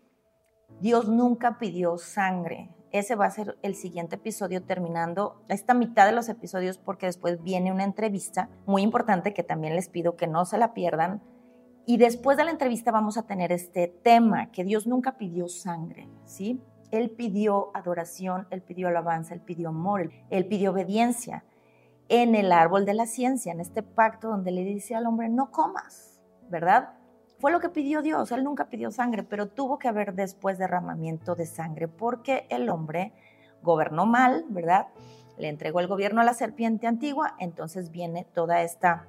Dios 0.79 1.09
nunca 1.09 1.59
pidió 1.59 1.97
sangre. 1.97 2.69
Ese 2.95 3.17
va 3.17 3.27
a 3.27 3.31
ser 3.31 3.59
el 3.63 3.75
siguiente 3.75 4.15
episodio 4.15 4.63
terminando 4.63 5.43
esta 5.49 5.75
mitad 5.75 6.07
de 6.07 6.13
los 6.13 6.29
episodios 6.29 6.79
porque 6.79 7.07
después 7.07 7.43
viene 7.43 7.73
una 7.73 7.83
entrevista 7.83 8.51
muy 8.67 8.83
importante 8.83 9.35
que 9.35 9.43
también 9.43 9.75
les 9.75 9.89
pido 9.89 10.15
que 10.15 10.29
no 10.29 10.45
se 10.45 10.59
la 10.59 10.75
pierdan. 10.75 11.21
Y 11.87 11.97
después 11.97 12.37
de 12.37 12.45
la 12.45 12.53
entrevista 12.53 12.93
vamos 12.93 13.19
a 13.19 13.25
tener 13.25 13.51
este 13.51 13.89
tema, 13.89 14.53
que 14.53 14.63
Dios 14.63 14.87
nunca 14.87 15.19
pidió 15.19 15.49
sangre, 15.49 16.09
¿sí? 16.25 16.63
Él 16.93 17.11
pidió 17.11 17.73
adoración, 17.75 18.47
Él 18.51 18.63
pidió 18.63 18.87
alabanza, 18.87 19.35
Él 19.35 19.41
pidió 19.41 19.71
amor, 19.71 20.13
Él 20.31 20.47
pidió 20.47 20.71
obediencia 20.71 21.45
en 22.09 22.37
el 22.37 22.53
árbol 22.53 22.85
de 22.85 22.95
la 22.95 23.07
ciencia, 23.07 23.51
en 23.51 23.59
este 23.59 23.83
pacto 23.83 24.29
donde 24.29 24.53
le 24.53 24.63
dice 24.63 24.95
al 24.95 25.09
hombre, 25.09 25.29
no 25.31 25.51
comas, 25.51 26.21
¿verdad? 26.49 26.91
Fue 27.39 27.53
lo 27.53 27.61
que 27.61 27.69
pidió 27.69 28.01
Dios, 28.01 28.33
él 28.33 28.45
nunca 28.45 28.69
pidió 28.69 28.91
sangre, 28.91 29.23
pero 29.23 29.49
tuvo 29.49 29.79
que 29.79 29.89
haber 29.89 30.15
después 30.15 30.59
derramamiento 30.59 31.35
de 31.35 31.47
sangre 31.47 31.89
porque 31.89 32.47
el 32.49 32.69
hombre 32.71 33.13
gobernó 33.63 34.07
mal, 34.07 34.45
¿verdad? 34.49 34.89
Le 35.37 35.49
entregó 35.49 35.81
el 35.81 35.89
gobierno 35.89 36.21
a 36.21 36.25
la 36.25 36.35
serpiente 36.35 36.87
antigua, 36.87 37.35
entonces 37.39 37.91
viene 37.91 38.25
toda 38.25 38.63
esta 38.63 39.07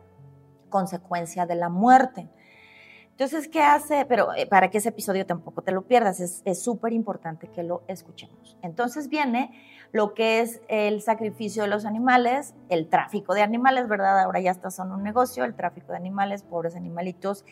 consecuencia 0.69 1.45
de 1.45 1.55
la 1.55 1.69
muerte. 1.69 2.29
Entonces, 3.11 3.47
¿qué 3.47 3.61
hace? 3.61 4.05
Pero 4.05 4.33
eh, 4.35 4.45
para 4.45 4.69
que 4.69 4.79
ese 4.79 4.89
episodio 4.89 5.25
tampoco 5.25 5.61
te 5.61 5.71
lo 5.71 5.83
pierdas, 5.83 6.19
es 6.19 6.61
súper 6.61 6.91
importante 6.91 7.47
que 7.47 7.63
lo 7.63 7.83
escuchemos. 7.87 8.57
Entonces 8.61 9.07
viene 9.07 9.51
lo 9.93 10.13
que 10.13 10.41
es 10.41 10.61
el 10.67 11.01
sacrificio 11.01 11.63
de 11.63 11.69
los 11.69 11.85
animales, 11.85 12.53
el 12.67 12.89
tráfico 12.89 13.33
de 13.33 13.41
animales, 13.41 13.87
¿verdad? 13.87 14.19
Ahora 14.19 14.41
ya 14.41 14.51
está 14.51 14.69
son 14.69 14.91
un 14.91 15.03
negocio, 15.03 15.45
el 15.45 15.55
tráfico 15.55 15.93
de 15.93 15.97
animales, 15.97 16.43
pobres 16.43 16.75
animalitos, 16.75 17.45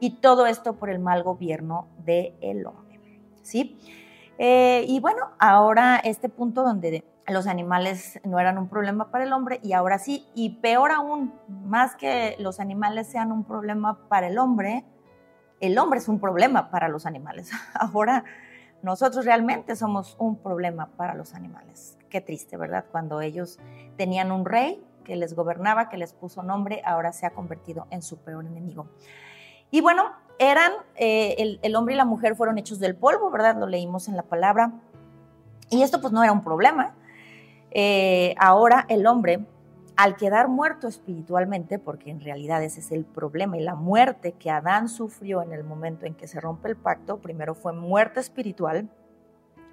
y 0.00 0.16
todo 0.16 0.46
esto 0.46 0.74
por 0.74 0.90
el 0.90 0.98
mal 0.98 1.22
gobierno 1.22 1.88
del 2.04 2.66
hombre, 2.66 3.00
¿sí? 3.42 3.78
Eh, 4.38 4.84
y 4.86 5.00
bueno, 5.00 5.30
ahora 5.38 5.96
este 5.96 6.28
punto 6.28 6.62
donde 6.62 7.04
los 7.26 7.46
animales 7.46 8.20
no 8.24 8.38
eran 8.38 8.56
un 8.56 8.68
problema 8.68 9.10
para 9.10 9.24
el 9.24 9.32
hombre 9.32 9.60
y 9.62 9.72
ahora 9.72 9.98
sí, 9.98 10.26
y 10.34 10.50
peor 10.60 10.92
aún, 10.92 11.34
más 11.48 11.96
que 11.96 12.36
los 12.38 12.60
animales 12.60 13.08
sean 13.08 13.32
un 13.32 13.44
problema 13.44 13.98
para 14.08 14.28
el 14.28 14.38
hombre, 14.38 14.84
el 15.60 15.76
hombre 15.78 15.98
es 15.98 16.08
un 16.08 16.20
problema 16.20 16.70
para 16.70 16.88
los 16.88 17.04
animales. 17.04 17.50
Ahora 17.74 18.24
nosotros 18.82 19.24
realmente 19.24 19.74
somos 19.74 20.14
un 20.20 20.36
problema 20.36 20.90
para 20.96 21.14
los 21.14 21.34
animales. 21.34 21.98
Qué 22.08 22.20
triste, 22.20 22.56
¿verdad? 22.56 22.84
Cuando 22.92 23.20
ellos 23.20 23.58
tenían 23.96 24.30
un 24.30 24.44
rey 24.44 24.82
que 25.04 25.16
les 25.16 25.34
gobernaba, 25.34 25.88
que 25.88 25.96
les 25.96 26.12
puso 26.12 26.42
nombre, 26.42 26.80
ahora 26.84 27.12
se 27.12 27.26
ha 27.26 27.30
convertido 27.30 27.86
en 27.90 28.02
su 28.02 28.18
peor 28.18 28.46
enemigo. 28.46 28.86
Y 29.70 29.80
bueno, 29.80 30.12
eran, 30.38 30.72
eh, 30.96 31.58
el, 31.62 31.76
hombre 31.76 31.94
y 31.94 31.96
la 31.96 32.04
mujer 32.04 32.36
fueron 32.36 32.58
hechos 32.58 32.78
del 32.78 32.94
polvo, 32.94 33.30
¿verdad? 33.30 33.56
Lo 33.56 33.66
leímos 33.66 34.08
en 34.08 34.16
la 34.16 34.22
palabra. 34.22 34.72
Y 35.70 35.82
esto 35.82 36.00
pues 36.00 36.12
no 36.12 36.22
era 36.22 36.32
un 36.32 36.42
problema. 36.42 36.94
Eh, 37.70 38.34
ahora 38.38 38.86
el 38.88 39.06
hombre 39.06 39.44
al 39.96 40.16
quedar 40.16 40.46
muerto 40.46 40.86
espiritualmente, 40.86 41.80
porque 41.80 42.10
en 42.10 42.20
realidad 42.20 42.62
ese 42.62 42.78
es 42.78 42.92
el 42.92 43.04
problema 43.04 43.58
y 43.58 43.62
la 43.62 43.74
muerte 43.74 44.30
que 44.30 44.48
Adán 44.48 44.88
sufrió 44.88 45.42
en 45.42 45.52
el 45.52 45.64
momento 45.64 46.06
en 46.06 46.14
que 46.14 46.28
se 46.28 46.40
rompe 46.40 46.68
el 46.68 46.76
pacto, 46.76 47.18
primero 47.18 47.56
fue 47.56 47.72
muerte 47.72 48.20
espiritual, 48.20 48.88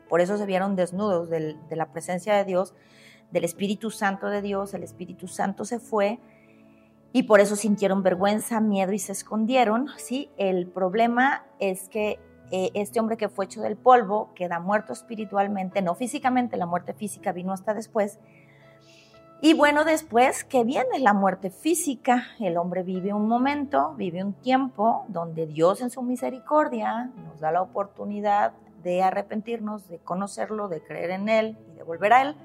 por 0.10 0.22
eso 0.22 0.36
se 0.40 0.48
vieron 0.48 0.76
desnudos 0.76 1.30
de 1.30 1.76
la 1.76 1.92
presencia 1.92 2.34
de 2.34 2.44
Dios, 2.44 2.74
del 3.30 3.44
Espíritu 3.44 3.92
Santo 3.92 4.30
de 4.30 4.42
Dios, 4.42 4.74
el 4.74 4.82
Espíritu 4.82 5.28
Santo 5.28 5.64
se 5.64 5.78
fue 5.78 6.20
y 7.16 7.24
por 7.24 7.40
eso 7.40 7.56
sintieron 7.56 8.04
vergüenza, 8.04 8.60
miedo 8.60 8.92
y 8.92 9.00
se 9.00 9.14
escondieron. 9.14 9.88
¿sí? 9.96 10.30
El 10.36 10.68
problema 10.68 11.46
es 11.60 11.88
que 11.88 12.20
eh, 12.52 12.72
este 12.74 13.00
hombre 13.00 13.16
que 13.16 13.30
fue 13.30 13.46
hecho 13.46 13.62
del 13.62 13.78
polvo 13.78 14.34
queda 14.36 14.60
muerto 14.60 14.92
espiritualmente, 14.92 15.82
no 15.82 15.96
físicamente, 15.96 16.58
la 16.58 16.66
muerte 16.66 16.94
física 16.94 17.32
vino 17.32 17.54
hasta 17.54 17.74
después, 17.74 18.20
y 19.40 19.54
bueno, 19.54 19.86
después 19.86 20.44
que 20.44 20.66
viene 20.66 21.00
la 21.00 21.14
muerte 21.14 21.52
física, 21.52 22.26
el 22.38 22.58
hombre 22.58 22.84
vive 22.84 23.14
un 23.14 23.30
momento, 23.30 23.94
vive 23.96 24.22
un 24.22 24.34
tiempo 24.34 25.06
donde 25.08 25.48
Dios 25.48 25.80
en 25.80 25.92
su 25.92 26.02
misericordia 26.02 27.12
nos 27.24 27.40
da 27.40 27.50
la 27.50 27.62
oportunidad 27.62 28.52
de 28.84 29.04
arrepentirnos, 29.04 29.88
de 29.88 30.00
conocerlo, 30.00 30.68
de 30.68 30.82
creer 30.84 31.12
en 31.12 31.30
Él 31.30 31.58
y 31.72 31.78
de 31.78 31.84
volver 31.84 32.12
a 32.12 32.22
Él. 32.24 32.36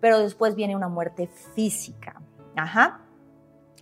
Pero 0.00 0.20
después 0.20 0.54
viene 0.54 0.74
una 0.74 0.88
muerte 0.88 1.26
física. 1.26 2.22
Ajá. 2.56 3.03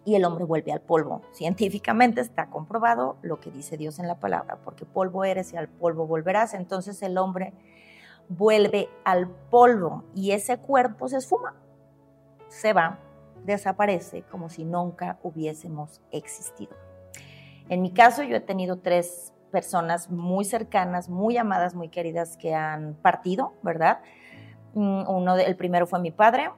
Y 0.04 0.16
el 0.16 0.24
hombre 0.24 0.44
vuelve 0.44 0.72
al 0.72 0.80
polvo. 0.80 1.22
Científicamente 1.32 2.20
está 2.20 2.50
comprobado 2.50 3.16
lo 3.22 3.38
que 3.40 3.50
dice 3.50 3.76
Dios 3.76 3.98
en 3.98 4.08
la 4.08 4.18
palabra, 4.18 4.58
porque 4.64 4.84
polvo 4.84 5.24
eres 5.24 5.52
y 5.52 5.56
al 5.56 5.68
polvo 5.68 6.06
volverás. 6.06 6.54
Entonces 6.54 7.02
el 7.02 7.18
hombre 7.18 7.52
vuelve 8.28 8.88
al 9.04 9.28
polvo 9.28 10.04
y 10.14 10.32
ese 10.32 10.58
cuerpo 10.58 11.08
se 11.08 11.18
esfuma 11.18 11.54
se 12.52 12.74
va, 12.74 12.98
desaparece 13.44 14.22
como 14.30 14.48
si 14.48 14.64
nunca 14.64 15.18
hubiésemos 15.22 16.00
existido. 16.10 16.76
En 17.68 17.80
mi 17.80 17.92
caso, 17.92 18.22
yo 18.22 18.36
he 18.36 18.40
tenido 18.40 18.78
tres 18.78 19.32
personas 19.50 20.10
muy 20.10 20.44
cercanas, 20.44 21.08
muy 21.08 21.36
amadas, 21.38 21.74
muy 21.74 21.88
queridas 21.88 22.36
que 22.36 22.54
han 22.54 22.94
partido, 22.94 23.54
¿verdad? 23.62 24.00
Mm, 24.74 25.08
uno 25.08 25.36
el 25.36 25.56
primero 25.56 25.86
fue 25.86 25.98
mi 25.98 26.10
padre, 26.10 26.50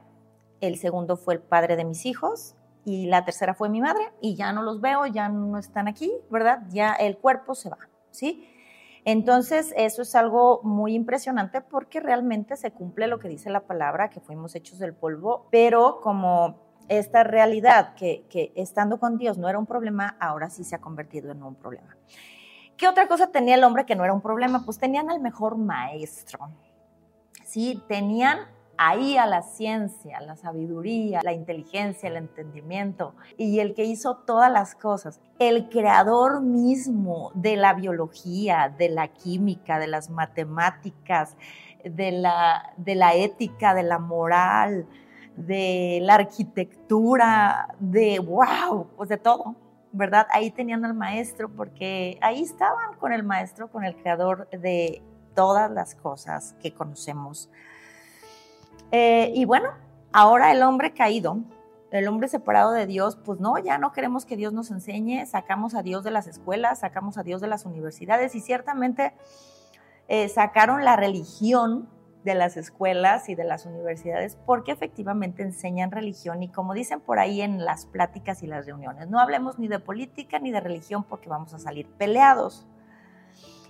el 0.60 0.76
segundo 0.76 1.16
fue 1.16 1.34
el 1.34 1.40
padre 1.40 1.76
de 1.76 1.84
mis 1.84 2.06
hijos 2.06 2.56
y 2.84 3.06
la 3.06 3.24
tercera 3.24 3.54
fue 3.54 3.68
mi 3.68 3.80
madre 3.80 4.12
y 4.20 4.34
ya 4.36 4.52
no 4.52 4.62
los 4.62 4.80
veo, 4.80 5.06
ya 5.06 5.28
no 5.28 5.58
están 5.58 5.88
aquí, 5.88 6.12
¿verdad? 6.30 6.60
Ya 6.70 6.92
el 6.92 7.18
cuerpo 7.18 7.54
se 7.54 7.70
va, 7.70 7.78
¿sí? 8.10 8.48
Entonces, 9.04 9.74
eso 9.76 10.02
es 10.02 10.14
algo 10.14 10.60
muy 10.62 10.94
impresionante 10.94 11.60
porque 11.60 12.00
realmente 12.00 12.56
se 12.56 12.70
cumple 12.70 13.06
lo 13.06 13.18
que 13.18 13.28
dice 13.28 13.50
la 13.50 13.60
palabra, 13.60 14.08
que 14.08 14.20
fuimos 14.20 14.54
hechos 14.54 14.78
del 14.78 14.94
polvo, 14.94 15.46
pero 15.50 16.00
como 16.00 16.64
esta 16.88 17.22
realidad 17.22 17.94
que, 17.94 18.52
estando 18.56 18.98
con 18.98 19.18
Dios 19.18 19.36
no 19.38 19.48
era 19.48 19.58
un 19.58 19.66
problema, 19.66 20.16
ahora 20.20 20.48
sí 20.48 20.64
se 20.64 20.74
ha 20.74 20.80
convertido 20.80 21.32
en 21.32 21.42
un 21.42 21.54
problema. 21.54 21.96
¿Qué 22.76 22.88
otra 22.88 23.06
cosa 23.06 23.30
tenía 23.30 23.54
el 23.54 23.64
hombre 23.64 23.84
que 23.84 23.94
no 23.94 24.04
era 24.04 24.12
un 24.12 24.20
problema? 24.20 24.64
Pues 24.64 24.78
tenían 24.78 25.10
al 25.10 25.20
mejor 25.20 25.56
maestro. 25.56 26.50
Sí, 27.44 27.82
tenían 27.88 28.38
ahí 28.76 29.16
a 29.16 29.26
la 29.26 29.42
ciencia, 29.42 30.20
la 30.20 30.36
sabiduría, 30.36 31.20
la 31.22 31.32
inteligencia, 31.32 32.08
el 32.08 32.16
entendimiento 32.16 33.14
y 33.36 33.60
el 33.60 33.74
que 33.74 33.84
hizo 33.84 34.16
todas 34.16 34.50
las 34.50 34.74
cosas, 34.74 35.20
el 35.38 35.68
creador 35.68 36.40
mismo 36.40 37.30
de 37.34 37.56
la 37.56 37.74
biología, 37.74 38.72
de 38.76 38.88
la 38.88 39.08
química, 39.08 39.78
de 39.78 39.86
las 39.86 40.10
matemáticas, 40.10 41.36
de 41.84 42.12
la, 42.12 42.72
de 42.76 42.94
la 42.94 43.14
ética, 43.14 43.74
de 43.74 43.82
la 43.82 43.98
moral, 43.98 44.86
de 45.36 45.98
la 46.02 46.14
arquitectura, 46.14 47.74
de 47.78 48.18
wow, 48.18 48.86
pues 48.96 49.08
de 49.08 49.16
todo, 49.16 49.56
¿verdad? 49.92 50.26
Ahí 50.30 50.50
tenían 50.50 50.84
al 50.84 50.94
maestro 50.94 51.48
porque 51.48 52.18
ahí 52.20 52.42
estaban 52.42 52.94
con 52.98 53.12
el 53.12 53.22
maestro, 53.22 53.68
con 53.68 53.84
el 53.84 53.96
creador 53.96 54.48
de 54.50 55.02
todas 55.34 55.70
las 55.70 55.94
cosas 55.94 56.54
que 56.60 56.72
conocemos 56.72 57.50
eh, 58.96 59.32
y 59.34 59.44
bueno, 59.44 59.70
ahora 60.12 60.52
el 60.52 60.62
hombre 60.62 60.92
caído, 60.92 61.38
el 61.90 62.06
hombre 62.06 62.28
separado 62.28 62.70
de 62.70 62.86
Dios, 62.86 63.16
pues 63.16 63.40
no, 63.40 63.58
ya 63.58 63.76
no 63.76 63.90
queremos 63.90 64.24
que 64.24 64.36
Dios 64.36 64.52
nos 64.52 64.70
enseñe, 64.70 65.26
sacamos 65.26 65.74
a 65.74 65.82
Dios 65.82 66.04
de 66.04 66.12
las 66.12 66.28
escuelas, 66.28 66.78
sacamos 66.78 67.18
a 67.18 67.24
Dios 67.24 67.40
de 67.40 67.48
las 67.48 67.66
universidades 67.66 68.36
y 68.36 68.40
ciertamente 68.40 69.12
eh, 70.06 70.28
sacaron 70.28 70.84
la 70.84 70.94
religión 70.94 71.88
de 72.22 72.36
las 72.36 72.56
escuelas 72.56 73.28
y 73.28 73.34
de 73.34 73.42
las 73.42 73.66
universidades 73.66 74.38
porque 74.46 74.70
efectivamente 74.70 75.42
enseñan 75.42 75.90
religión 75.90 76.44
y 76.44 76.48
como 76.48 76.72
dicen 76.72 77.00
por 77.00 77.18
ahí 77.18 77.40
en 77.40 77.64
las 77.64 77.86
pláticas 77.86 78.44
y 78.44 78.46
las 78.46 78.64
reuniones, 78.64 79.08
no 79.08 79.18
hablemos 79.18 79.58
ni 79.58 79.66
de 79.66 79.80
política 79.80 80.38
ni 80.38 80.52
de 80.52 80.60
religión 80.60 81.02
porque 81.02 81.28
vamos 81.28 81.52
a 81.52 81.58
salir 81.58 81.88
peleados. 81.98 82.64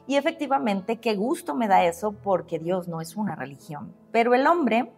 Y 0.06 0.16
efectivamente, 0.16 0.98
qué 1.00 1.14
gusto 1.14 1.54
me 1.54 1.66
da 1.66 1.82
eso 1.82 2.12
porque 2.12 2.58
Dios 2.58 2.88
no 2.88 3.00
es 3.00 3.16
una 3.16 3.34
religión. 3.36 3.94
Pero 4.12 4.34
el 4.34 4.46
hombre 4.46 4.92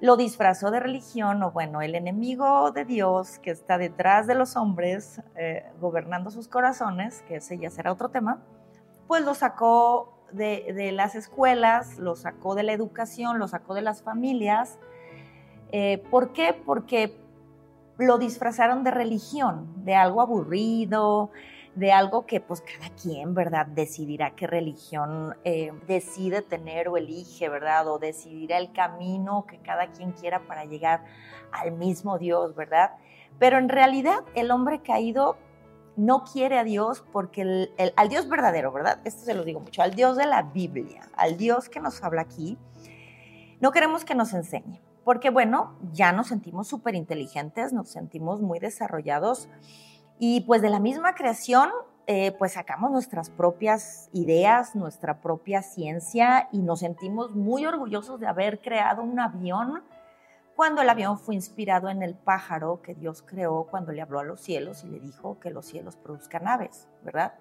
lo 0.00 0.16
disfrazó 0.16 0.70
de 0.70 0.80
religión, 0.80 1.42
o 1.42 1.52
bueno, 1.52 1.80
el 1.80 1.94
enemigo 1.94 2.70
de 2.70 2.84
Dios 2.84 3.38
que 3.38 3.50
está 3.50 3.78
detrás 3.78 4.26
de 4.26 4.34
los 4.34 4.56
hombres, 4.56 5.22
eh, 5.36 5.64
gobernando 5.80 6.30
sus 6.30 6.48
corazones, 6.48 7.22
que 7.22 7.36
ese 7.36 7.58
ya 7.58 7.70
será 7.70 7.92
otro 7.92 8.10
tema, 8.10 8.42
pues 9.06 9.24
lo 9.24 9.34
sacó 9.34 10.16
de, 10.32 10.92
las 10.92 11.14
escuelas, 11.14 11.98
lo 11.98 12.16
sacó 12.16 12.54
de 12.54 12.64
la 12.64 12.72
educación, 12.72 13.38
lo 13.38 13.48
sacó 13.48 13.74
de 13.74 13.82
las 13.82 14.02
familias. 14.02 14.78
Eh, 15.72 16.04
¿Por 16.10 16.32
qué? 16.32 16.52
Porque 16.52 17.16
lo 17.98 18.18
disfrazaron 18.18 18.84
de 18.84 18.90
religión, 18.90 19.84
de 19.84 19.94
algo 19.94 20.20
aburrido, 20.20 21.30
de 21.76 21.92
algo 21.92 22.26
que 22.26 22.40
pues 22.40 22.62
cada 22.62 22.88
quien, 22.96 23.34
¿verdad? 23.34 23.66
Decidirá 23.66 24.34
qué 24.34 24.46
religión 24.46 25.36
eh, 25.44 25.72
decide 25.86 26.40
tener 26.40 26.88
o 26.88 26.96
elige, 26.96 27.50
¿verdad? 27.50 27.86
O 27.88 27.98
decidirá 27.98 28.56
el 28.56 28.72
camino 28.72 29.44
que 29.46 29.58
cada 29.58 29.92
quien 29.92 30.12
quiera 30.12 30.40
para 30.46 30.64
llegar 30.64 31.04
al 31.52 31.72
mismo 31.72 32.18
Dios, 32.18 32.54
¿verdad? 32.56 32.92
Pero 33.38 33.58
en 33.58 33.68
realidad 33.68 34.24
el 34.34 34.50
hombre 34.50 34.80
caído 34.80 35.36
no 35.96 36.24
quiere 36.24 36.58
a 36.58 36.64
Dios 36.64 37.04
porque 37.12 37.42
el, 37.42 37.92
al 37.94 38.08
Dios 38.08 38.26
verdadero, 38.26 38.72
¿verdad? 38.72 39.00
Esto 39.04 39.26
se 39.26 39.34
lo 39.34 39.44
digo 39.44 39.60
mucho, 39.60 39.82
al 39.82 39.94
Dios 39.94 40.16
de 40.16 40.26
la 40.26 40.42
Biblia, 40.42 41.02
al 41.14 41.36
Dios 41.36 41.68
que 41.68 41.80
nos 41.80 42.02
habla 42.02 42.22
aquí, 42.22 42.56
no 43.60 43.70
queremos 43.70 44.06
que 44.06 44.14
nos 44.14 44.32
enseñe. 44.32 44.80
Porque 45.04 45.30
bueno, 45.30 45.76
ya 45.92 46.10
nos 46.12 46.28
sentimos 46.28 46.68
súper 46.68 46.94
inteligentes, 46.94 47.72
nos 47.72 47.90
sentimos 47.90 48.40
muy 48.40 48.58
desarrollados 48.58 49.48
y 50.18 50.40
pues 50.42 50.62
de 50.62 50.70
la 50.70 50.80
misma 50.80 51.14
creación, 51.14 51.70
eh, 52.06 52.32
pues 52.38 52.52
sacamos 52.52 52.90
nuestras 52.90 53.30
propias 53.30 54.08
ideas, 54.12 54.76
nuestra 54.76 55.20
propia 55.20 55.62
ciencia 55.62 56.48
y 56.52 56.58
nos 56.62 56.80
sentimos 56.80 57.32
muy 57.34 57.66
orgullosos 57.66 58.20
de 58.20 58.26
haber 58.26 58.60
creado 58.60 59.02
un 59.02 59.18
avión 59.18 59.82
cuando 60.54 60.80
el 60.80 60.88
avión 60.88 61.18
fue 61.18 61.34
inspirado 61.34 61.90
en 61.90 62.02
el 62.02 62.14
pájaro 62.14 62.80
que 62.80 62.94
Dios 62.94 63.22
creó 63.26 63.66
cuando 63.70 63.92
le 63.92 64.00
habló 64.00 64.20
a 64.20 64.24
los 64.24 64.40
cielos 64.40 64.84
y 64.84 64.88
le 64.88 65.00
dijo 65.00 65.38
que 65.38 65.50
los 65.50 65.66
cielos 65.66 65.96
produzcan 65.96 66.48
aves, 66.48 66.88
¿verdad? 67.02 67.34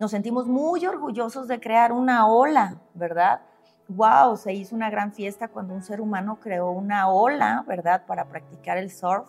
Nos 0.00 0.10
sentimos 0.10 0.48
muy 0.48 0.84
orgullosos 0.86 1.46
de 1.46 1.60
crear 1.60 1.92
una 1.92 2.26
ola, 2.26 2.80
¿verdad? 2.94 3.42
Wow, 3.88 4.36
se 4.36 4.54
hizo 4.54 4.74
una 4.74 4.90
gran 4.90 5.12
fiesta 5.12 5.48
cuando 5.48 5.74
un 5.74 5.82
ser 5.82 6.00
humano 6.00 6.40
creó 6.40 6.70
una 6.70 7.08
ola, 7.08 7.64
¿verdad? 7.68 8.06
Para 8.06 8.24
practicar 8.24 8.76
el 8.76 8.90
surf 8.90 9.28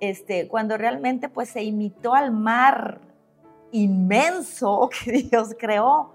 este, 0.00 0.48
cuando 0.48 0.76
realmente 0.76 1.28
pues 1.28 1.50
se 1.50 1.62
imitó 1.62 2.14
al 2.14 2.32
mar 2.32 3.00
inmenso 3.72 4.88
que 5.04 5.12
Dios 5.12 5.54
creó. 5.58 6.12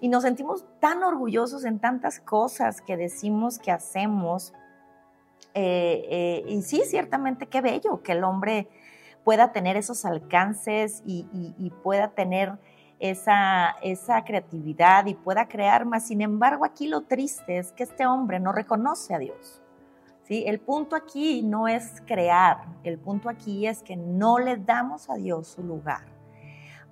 Y 0.00 0.08
nos 0.08 0.22
sentimos 0.22 0.64
tan 0.78 1.02
orgullosos 1.02 1.64
en 1.64 1.80
tantas 1.80 2.20
cosas 2.20 2.80
que 2.80 2.96
decimos 2.96 3.58
que 3.58 3.72
hacemos. 3.72 4.52
Eh, 5.54 6.06
eh, 6.08 6.44
y 6.46 6.62
sí, 6.62 6.82
ciertamente 6.84 7.46
qué 7.46 7.60
bello 7.60 8.02
que 8.02 8.12
el 8.12 8.22
hombre 8.22 8.68
pueda 9.24 9.50
tener 9.52 9.76
esos 9.76 10.04
alcances 10.04 11.02
y, 11.04 11.26
y 11.32 11.70
pueda 11.82 12.12
tener 12.12 12.58
esa, 13.00 13.76
esa 13.82 14.24
creatividad 14.24 15.06
y 15.06 15.14
pueda 15.14 15.48
crear 15.48 15.84
más. 15.84 16.06
Sin 16.06 16.20
embargo, 16.20 16.64
aquí 16.64 16.86
lo 16.86 17.02
triste 17.02 17.58
es 17.58 17.72
que 17.72 17.82
este 17.82 18.06
hombre 18.06 18.40
no 18.40 18.52
reconoce 18.52 19.14
a 19.14 19.18
Dios. 19.18 19.62
El 20.28 20.60
punto 20.60 20.94
aquí 20.94 21.42
no 21.42 21.68
es 21.68 22.02
crear, 22.06 22.66
el 22.84 22.98
punto 22.98 23.30
aquí 23.30 23.66
es 23.66 23.82
que 23.82 23.96
no 23.96 24.38
le 24.38 24.56
damos 24.58 25.08
a 25.08 25.14
Dios 25.14 25.48
su 25.48 25.62
lugar. 25.62 26.04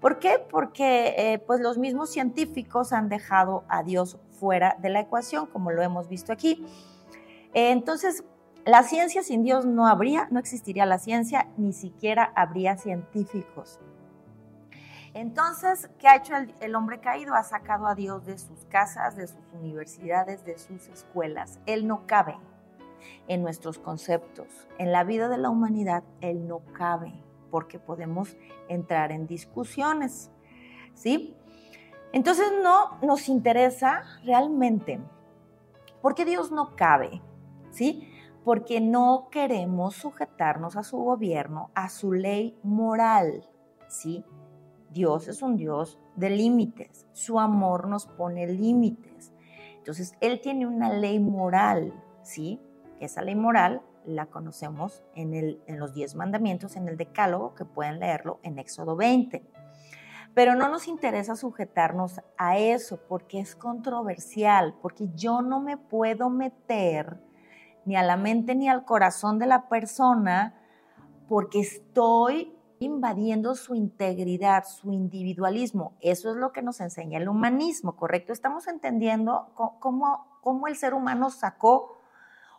¿Por 0.00 0.18
qué? 0.18 0.38
Porque 0.50 1.14
eh, 1.16 1.38
pues 1.38 1.60
los 1.60 1.76
mismos 1.76 2.10
científicos 2.10 2.92
han 2.92 3.08
dejado 3.08 3.64
a 3.68 3.82
Dios 3.82 4.18
fuera 4.30 4.76
de 4.80 4.88
la 4.88 5.00
ecuación, 5.00 5.46
como 5.46 5.70
lo 5.70 5.82
hemos 5.82 6.08
visto 6.08 6.32
aquí. 6.32 6.64
entonces, 7.52 8.24
la 8.64 8.82
ciencia 8.82 9.22
sin 9.22 9.44
Dios 9.44 9.64
no 9.64 9.86
habría, 9.86 10.26
no 10.30 10.40
existiría 10.40 10.86
la 10.86 10.98
ciencia, 10.98 11.46
ni 11.56 11.72
siquiera 11.72 12.32
habría 12.34 12.76
científicos. 12.76 13.78
Entonces, 15.14 15.88
¿qué 15.98 16.08
ha 16.08 16.16
hecho 16.16 16.34
el, 16.60 16.74
hombre 16.74 17.00
caído? 17.00 17.34
Ha 17.34 17.44
sacado 17.44 17.86
a 17.86 17.94
Dios 17.94 18.26
de 18.26 18.36
sus 18.38 18.64
casas, 18.66 19.16
de 19.16 19.28
sus 19.28 19.40
universidades, 19.54 20.44
de 20.44 20.58
sus 20.58 20.88
escuelas. 20.88 21.60
Él 21.64 21.86
no 21.86 22.06
cabe 22.06 22.36
en 23.28 23.42
nuestros 23.42 23.78
conceptos. 23.78 24.46
En 24.78 24.92
la 24.92 25.04
vida 25.04 25.28
de 25.28 25.38
la 25.38 25.50
humanidad, 25.50 26.04
Él 26.20 26.46
no 26.46 26.60
cabe 26.72 27.12
porque 27.50 27.78
podemos 27.78 28.36
entrar 28.68 29.12
en 29.12 29.26
discusiones. 29.26 30.30
¿Sí? 30.94 31.34
Entonces 32.12 32.46
no 32.62 32.98
nos 33.02 33.28
interesa 33.28 34.02
realmente. 34.24 35.00
porque 36.02 36.24
Dios 36.24 36.52
no 36.52 36.76
cabe? 36.76 37.20
¿Sí? 37.70 38.08
Porque 38.44 38.80
no 38.80 39.28
queremos 39.30 39.96
sujetarnos 39.96 40.76
a 40.76 40.84
su 40.84 40.98
gobierno, 40.98 41.70
a 41.74 41.88
su 41.88 42.12
ley 42.12 42.56
moral. 42.62 43.48
¿Sí? 43.88 44.24
Dios 44.90 45.28
es 45.28 45.42
un 45.42 45.56
Dios 45.56 45.98
de 46.14 46.30
límites. 46.30 47.06
Su 47.12 47.40
amor 47.40 47.88
nos 47.88 48.06
pone 48.06 48.46
límites. 48.46 49.32
Entonces, 49.78 50.14
Él 50.20 50.40
tiene 50.40 50.66
una 50.66 50.92
ley 50.92 51.18
moral, 51.18 51.92
¿sí? 52.22 52.60
Esa 53.00 53.22
ley 53.22 53.34
moral 53.34 53.82
la 54.04 54.26
conocemos 54.26 55.02
en, 55.14 55.34
el, 55.34 55.62
en 55.66 55.78
los 55.78 55.94
diez 55.94 56.14
mandamientos, 56.14 56.76
en 56.76 56.88
el 56.88 56.96
decálogo, 56.96 57.54
que 57.54 57.64
pueden 57.64 57.98
leerlo 57.98 58.38
en 58.42 58.58
Éxodo 58.58 58.96
20. 58.96 59.44
Pero 60.34 60.54
no 60.54 60.68
nos 60.68 60.86
interesa 60.86 61.34
sujetarnos 61.34 62.20
a 62.36 62.58
eso 62.58 63.00
porque 63.08 63.40
es 63.40 63.56
controversial, 63.56 64.74
porque 64.82 65.08
yo 65.14 65.42
no 65.42 65.60
me 65.60 65.76
puedo 65.76 66.28
meter 66.30 67.18
ni 67.86 67.96
a 67.96 68.02
la 68.02 68.16
mente 68.16 68.54
ni 68.54 68.68
al 68.68 68.84
corazón 68.84 69.38
de 69.38 69.46
la 69.46 69.68
persona 69.68 70.54
porque 71.28 71.60
estoy 71.60 72.52
invadiendo 72.78 73.54
su 73.54 73.74
integridad, 73.74 74.64
su 74.64 74.92
individualismo. 74.92 75.96
Eso 76.00 76.30
es 76.30 76.36
lo 76.36 76.52
que 76.52 76.62
nos 76.62 76.80
enseña 76.80 77.18
el 77.18 77.28
humanismo, 77.28 77.96
¿correcto? 77.96 78.32
Estamos 78.32 78.68
entendiendo 78.68 79.52
cómo, 79.54 80.38
cómo 80.42 80.68
el 80.68 80.76
ser 80.76 80.92
humano 80.92 81.30
sacó 81.30 81.95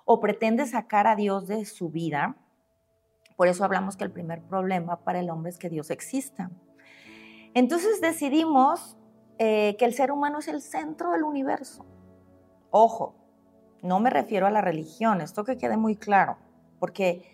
o 0.09 0.21
pretende 0.21 0.65
sacar 0.65 1.05
a 1.05 1.17
Dios 1.17 1.47
de 1.47 1.65
su 1.65 1.89
vida. 1.89 2.37
Por 3.35 3.49
eso 3.49 3.65
hablamos 3.65 3.97
que 3.97 4.05
el 4.05 4.11
primer 4.11 4.41
problema 4.41 5.01
para 5.01 5.19
el 5.19 5.29
hombre 5.29 5.51
es 5.51 5.57
que 5.57 5.69
Dios 5.69 5.91
exista. 5.91 6.49
Entonces 7.53 7.99
decidimos 7.99 8.95
eh, 9.37 9.75
que 9.77 9.83
el 9.83 9.93
ser 9.93 10.13
humano 10.13 10.39
es 10.39 10.47
el 10.47 10.61
centro 10.61 11.11
del 11.11 11.23
universo. 11.23 11.85
Ojo, 12.71 13.15
no 13.81 13.99
me 13.99 14.09
refiero 14.09 14.47
a 14.47 14.51
la 14.51 14.61
religión, 14.61 15.19
esto 15.19 15.43
que 15.43 15.57
quede 15.57 15.75
muy 15.75 15.97
claro, 15.97 16.37
porque 16.79 17.29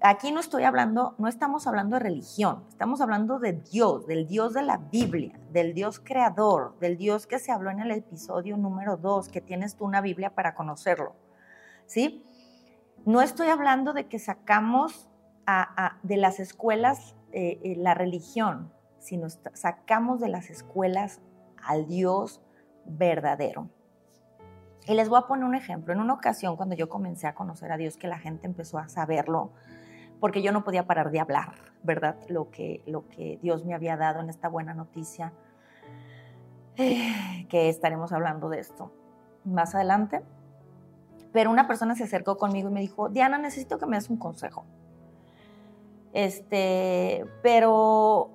aquí 0.00 0.32
no 0.32 0.40
estoy 0.40 0.64
hablando, 0.64 1.14
no 1.18 1.28
estamos 1.28 1.68
hablando 1.68 1.94
de 1.94 2.00
religión, 2.00 2.64
estamos 2.68 3.00
hablando 3.00 3.38
de 3.38 3.52
Dios, 3.52 4.04
del 4.08 4.26
Dios 4.26 4.52
de 4.52 4.62
la 4.62 4.78
Biblia, 4.78 5.38
del 5.52 5.74
Dios 5.74 6.00
creador, 6.00 6.76
del 6.80 6.96
Dios 6.96 7.28
que 7.28 7.38
se 7.38 7.52
habló 7.52 7.70
en 7.70 7.78
el 7.78 7.92
episodio 7.92 8.56
número 8.56 8.96
2, 8.96 9.28
que 9.28 9.40
tienes 9.40 9.76
tú 9.76 9.84
una 9.84 10.00
Biblia 10.00 10.34
para 10.34 10.56
conocerlo. 10.56 11.14
¿Sí? 11.86 12.24
No 13.04 13.22
estoy 13.22 13.48
hablando 13.48 13.92
de 13.92 14.06
que 14.06 14.18
sacamos 14.18 15.08
de 16.02 16.16
las 16.16 16.40
escuelas 16.40 17.14
eh, 17.32 17.60
eh, 17.62 17.76
la 17.76 17.94
religión, 17.94 18.72
sino 18.98 19.28
sacamos 19.54 20.20
de 20.20 20.28
las 20.28 20.50
escuelas 20.50 21.20
al 21.62 21.86
Dios 21.86 22.42
verdadero. 22.84 23.70
Y 24.88 24.94
les 24.94 25.08
voy 25.08 25.18
a 25.18 25.26
poner 25.26 25.44
un 25.44 25.54
ejemplo. 25.54 25.92
En 25.92 26.00
una 26.00 26.14
ocasión, 26.14 26.56
cuando 26.56 26.74
yo 26.74 26.88
comencé 26.88 27.26
a 27.26 27.34
conocer 27.34 27.70
a 27.70 27.76
Dios, 27.76 27.96
que 27.96 28.08
la 28.08 28.18
gente 28.18 28.46
empezó 28.46 28.78
a 28.78 28.88
saberlo, 28.88 29.52
porque 30.18 30.42
yo 30.42 30.50
no 30.50 30.64
podía 30.64 30.86
parar 30.86 31.10
de 31.10 31.20
hablar, 31.20 31.54
¿verdad? 31.82 32.16
Lo 32.28 32.50
que, 32.50 32.82
lo 32.86 33.08
que 33.08 33.38
Dios 33.42 33.64
me 33.64 33.74
había 33.74 33.96
dado 33.96 34.20
en 34.20 34.30
esta 34.30 34.48
buena 34.48 34.74
noticia, 34.74 35.32
eh, 36.76 37.46
que 37.48 37.68
estaremos 37.68 38.12
hablando 38.12 38.48
de 38.48 38.60
esto 38.60 38.92
más 39.44 39.74
adelante 39.74 40.22
pero 41.36 41.50
una 41.50 41.66
persona 41.66 41.94
se 41.94 42.04
acercó 42.04 42.38
conmigo 42.38 42.70
y 42.70 42.72
me 42.72 42.80
dijo, 42.80 43.10
Diana, 43.10 43.36
necesito 43.36 43.76
que 43.76 43.84
me 43.84 43.96
des 43.98 44.08
un 44.08 44.16
consejo. 44.16 44.64
Este, 46.14 47.26
pero 47.42 48.30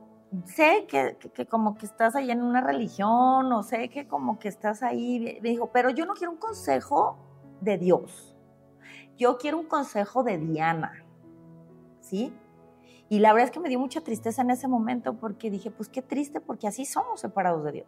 sé 0.45 0.85
que, 0.87 1.47
como 1.47 1.73
que 1.73 1.87
estás 1.87 2.15
ahí 2.15 2.29
en 2.29 2.43
una 2.43 2.61
religión 2.61 3.51
o 3.51 3.63
sé 3.63 3.89
que 3.89 4.07
como 4.07 4.37
que 4.37 4.49
estás 4.49 4.83
ahí. 4.83 5.39
Me 5.41 5.49
dijo, 5.49 5.71
pero 5.71 5.89
yo 5.89 6.05
no 6.05 6.13
quiero 6.13 6.31
un 6.31 6.37
consejo 6.37 7.17
de 7.59 7.79
Dios. 7.79 8.37
Yo 9.17 9.39
quiero 9.39 9.57
un 9.57 9.65
consejo 9.65 10.21
de 10.21 10.37
Diana. 10.37 11.03
¿Sí? 12.01 12.31
Y 13.09 13.17
la 13.17 13.33
verdad 13.33 13.45
es 13.45 13.51
que 13.51 13.59
me 13.59 13.69
dio 13.69 13.79
mucha 13.79 14.01
tristeza 14.01 14.43
en 14.43 14.51
ese 14.51 14.67
momento 14.67 15.15
porque 15.15 15.49
dije, 15.49 15.71
pues 15.71 15.89
qué 15.89 16.03
triste 16.03 16.39
porque 16.39 16.67
así 16.67 16.85
somos 16.85 17.19
separados 17.19 17.63
de 17.63 17.71
Dios. 17.71 17.87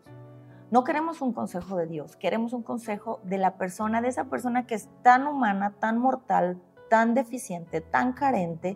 No 0.74 0.84
queremos 0.84 1.22
un 1.22 1.34
consejo 1.34 1.78
de 1.78 1.86
Dios, 1.86 2.16
queremos 2.16 2.52
un 2.52 2.64
consejo 2.64 3.20
de 3.22 3.38
la 3.38 3.58
persona, 3.58 4.02
de 4.02 4.08
esa 4.08 4.24
persona 4.24 4.66
que 4.66 4.74
es 4.74 4.90
tan 5.04 5.28
humana, 5.28 5.76
tan 5.80 6.00
mortal, 6.00 6.60
tan 6.90 7.14
deficiente, 7.14 7.80
tan 7.80 8.14
carente, 8.14 8.76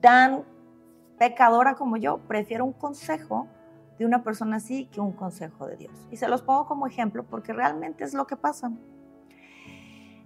tan 0.00 0.44
pecadora 1.18 1.74
como 1.74 1.96
yo. 1.96 2.18
Prefiero 2.18 2.64
un 2.64 2.72
consejo 2.72 3.48
de 3.98 4.06
una 4.06 4.22
persona 4.22 4.58
así 4.58 4.86
que 4.86 5.00
un 5.00 5.10
consejo 5.10 5.66
de 5.66 5.76
Dios. 5.76 6.06
Y 6.12 6.18
se 6.18 6.28
los 6.28 6.40
pongo 6.40 6.66
como 6.66 6.86
ejemplo 6.86 7.24
porque 7.24 7.52
realmente 7.52 8.04
es 8.04 8.14
lo 8.14 8.28
que 8.28 8.36
pasa. 8.36 8.70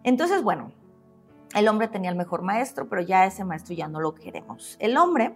Entonces, 0.03 0.43
bueno, 0.43 0.73
el 1.55 1.69
hombre 1.69 1.89
tenía 1.89 2.11
el 2.11 2.17
mejor 2.17 2.43
maestro, 2.43 2.87
pero 2.91 3.01
ya 3.01 3.25
ese 3.25 3.47
maestro 3.47 3.75
ya 3.75 3.89
no 3.89 3.99
lo 3.99 4.15
queremos. 4.15 4.77
El 4.79 4.99
hombre 4.99 5.35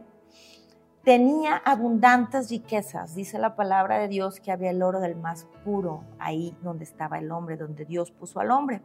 tenía 1.05 1.57
abundantes 1.57 2.51
riquezas. 2.51 3.15
Dice 3.15 3.39
la 3.39 3.57
palabra 3.57 3.99
de 3.99 4.09
Dios 4.09 4.41
que 4.41 4.53
había 4.53 4.71
el 4.71 4.83
oro 4.83 5.01
del 5.01 5.17
más 5.17 5.47
puro 5.65 6.05
ahí 6.19 6.57
donde 6.63 6.85
estaba 6.85 7.19
el 7.19 7.31
hombre, 7.33 7.57
donde 7.57 7.85
Dios 7.85 8.11
puso 8.11 8.41
al 8.41 8.51
hombre. 8.51 8.83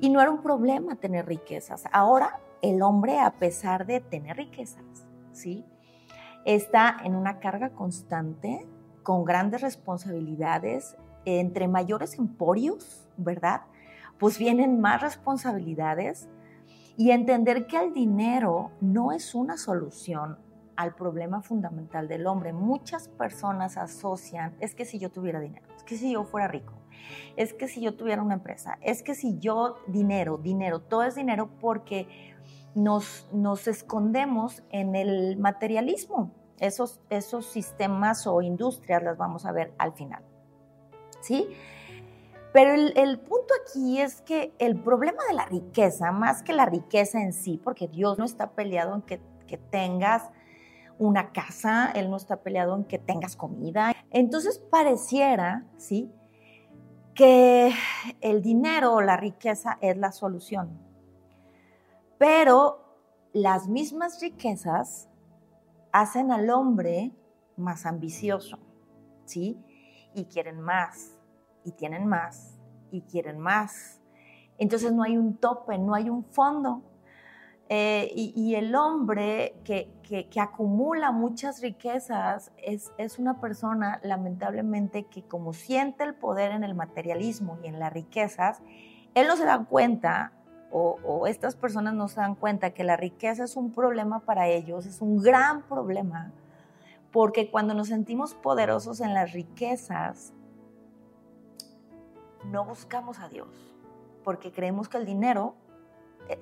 Y 0.00 0.10
no 0.10 0.20
era 0.20 0.30
un 0.30 0.42
problema 0.42 0.96
tener 0.96 1.26
riquezas. 1.26 1.84
Ahora 1.92 2.40
el 2.60 2.82
hombre, 2.82 3.20
a 3.20 3.30
pesar 3.30 3.86
de 3.86 4.00
tener 4.00 4.36
riquezas, 4.36 5.06
¿sí? 5.32 5.64
Está 6.44 6.96
en 7.04 7.14
una 7.14 7.38
carga 7.38 7.70
constante, 7.70 8.66
con 9.04 9.24
grandes 9.24 9.60
responsabilidades, 9.60 10.96
entre 11.24 11.68
mayores 11.68 12.18
emporios, 12.18 13.08
¿verdad? 13.16 13.62
Pues 14.18 14.38
vienen 14.38 14.80
más 14.80 15.00
responsabilidades 15.00 16.28
y 16.96 17.10
entender 17.10 17.66
que 17.66 17.78
el 17.78 17.92
dinero 17.92 18.70
no 18.80 19.12
es 19.12 19.34
una 19.34 19.56
solución 19.56 20.38
al 20.76 20.94
problema 20.94 21.42
fundamental 21.42 22.08
del 22.08 22.26
hombre. 22.26 22.52
Muchas 22.52 23.08
personas 23.08 23.76
asocian, 23.76 24.54
es 24.60 24.74
que 24.74 24.84
si 24.84 24.98
yo 24.98 25.10
tuviera 25.10 25.40
dinero, 25.40 25.66
es 25.76 25.82
que 25.82 25.96
si 25.96 26.12
yo 26.12 26.24
fuera 26.24 26.48
rico, 26.48 26.74
es 27.36 27.54
que 27.54 27.68
si 27.68 27.80
yo 27.80 27.94
tuviera 27.94 28.22
una 28.22 28.34
empresa, 28.34 28.78
es 28.80 29.02
que 29.02 29.14
si 29.14 29.38
yo 29.38 29.76
dinero, 29.86 30.38
dinero, 30.38 30.80
todo 30.80 31.02
es 31.02 31.14
dinero 31.14 31.50
porque 31.60 32.34
nos, 32.74 33.28
nos 33.32 33.68
escondemos 33.68 34.62
en 34.70 34.94
el 34.94 35.36
materialismo. 35.36 36.32
Esos, 36.58 37.00
esos 37.10 37.46
sistemas 37.46 38.26
o 38.26 38.40
industrias 38.40 39.02
las 39.02 39.16
vamos 39.16 39.46
a 39.46 39.52
ver 39.52 39.72
al 39.78 39.92
final. 39.92 40.22
¿Sí? 41.20 41.48
Pero 42.52 42.74
el, 42.74 43.18
punto 43.20 43.54
aquí 43.66 44.00
es 44.00 44.20
que 44.20 44.52
el 44.58 44.78
problema 44.78 45.24
de 45.26 45.34
la 45.34 45.46
riqueza, 45.46 46.12
más 46.12 46.42
que 46.42 46.52
la 46.52 46.66
riqueza 46.66 47.22
en 47.22 47.32
sí, 47.32 47.58
porque 47.62 47.88
Dios 47.88 48.18
no 48.18 48.24
está 48.26 48.50
peleado 48.50 48.94
en 48.94 49.02
que, 49.02 49.20
que 49.46 49.56
tengas 49.56 50.30
una 50.98 51.32
casa, 51.32 51.90
Él 51.94 52.10
no 52.10 52.16
está 52.16 52.42
peleado 52.42 52.76
en 52.76 52.84
que 52.84 52.98
tengas 52.98 53.36
comida. 53.36 53.94
Entonces 54.10 54.58
pareciera, 54.58 55.66
¿sí? 55.76 56.12
Que 57.14 57.72
el 58.20 58.42
dinero 58.42 58.94
o 58.94 59.00
la 59.00 59.16
riqueza 59.16 59.78
es 59.80 59.96
la 59.96 60.12
solución. 60.12 60.78
Pero 62.18 62.82
las 63.32 63.68
mismas 63.68 64.20
riquezas 64.20 65.08
hacen 65.92 66.32
al 66.32 66.50
hombre 66.50 67.12
más 67.56 67.86
ambicioso, 67.86 68.58
¿sí? 69.24 69.58
Y 70.14 70.26
quieren 70.26 70.60
más, 70.60 71.18
y 71.64 71.72
tienen 71.72 72.06
más, 72.06 72.58
y 72.90 73.02
quieren 73.02 73.38
más. 73.38 74.00
Entonces 74.58 74.92
no 74.92 75.02
hay 75.02 75.16
un 75.16 75.36
tope, 75.36 75.78
no 75.78 75.94
hay 75.94 76.10
un 76.10 76.24
fondo. 76.24 76.82
Eh, 77.74 78.12
y, 78.14 78.54
el 78.54 78.74
hombre 78.74 79.54
que, 79.64 79.88
acumula 80.38 81.10
muchas 81.10 81.62
riquezas 81.62 82.52
es, 82.58 82.92
es, 82.98 83.18
una 83.18 83.40
persona, 83.40 83.98
lamentablemente, 84.02 85.04
que 85.04 85.22
como 85.22 85.54
siente 85.54 86.04
el 86.04 86.14
poder 86.14 86.52
en 86.52 86.64
el 86.64 86.74
materialismo 86.74 87.58
y 87.64 87.68
en 87.68 87.78
las 87.78 87.90
riquezas, 87.90 88.60
él 89.14 89.26
no 89.26 89.38
se 89.38 89.46
da 89.46 89.64
cuenta, 89.64 90.32
o, 90.70 90.98
o 91.02 91.26
estas 91.26 91.56
personas 91.56 91.94
no 91.94 92.08
se 92.08 92.20
dan 92.20 92.34
cuenta 92.34 92.74
que 92.74 92.84
la 92.84 92.98
riqueza 92.98 93.44
es 93.44 93.56
un 93.56 93.72
problema 93.72 94.20
para 94.20 94.48
ellos, 94.48 94.84
es 94.84 95.00
un 95.00 95.22
gran 95.22 95.62
problema, 95.62 96.30
porque 97.10 97.50
cuando 97.50 97.72
nos 97.72 97.88
sentimos 97.88 98.34
poderosos 98.34 99.00
en 99.00 99.14
las 99.14 99.32
riquezas, 99.32 100.34
no 102.50 102.66
buscamos 102.66 103.18
a 103.18 103.30
Dios, 103.30 103.48
porque 104.24 104.52
creemos 104.52 104.90
que 104.90 104.98
el 104.98 105.06
dinero 105.06 105.54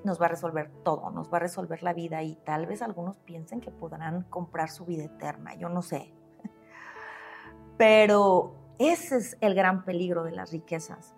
nos 0.03 0.21
va 0.21 0.25
a 0.25 0.29
resolver 0.29 0.69
todo, 0.83 1.11
nos 1.11 1.31
va 1.31 1.37
a 1.37 1.41
resolver 1.41 1.83
la 1.83 1.93
vida 1.93 2.23
y 2.23 2.35
tal 2.35 2.65
vez 2.65 2.81
algunos 2.81 3.17
piensen 3.17 3.61
que 3.61 3.71
podrán 3.71 4.23
comprar 4.23 4.69
su 4.69 4.85
vida 4.85 5.03
eterna, 5.03 5.55
yo 5.55 5.69
no 5.69 5.81
sé. 5.81 6.13
Pero 7.77 8.55
ese 8.79 9.17
es 9.17 9.37
el 9.41 9.55
gran 9.55 9.83
peligro 9.83 10.23
de 10.23 10.31
las 10.31 10.51
riquezas. 10.51 11.13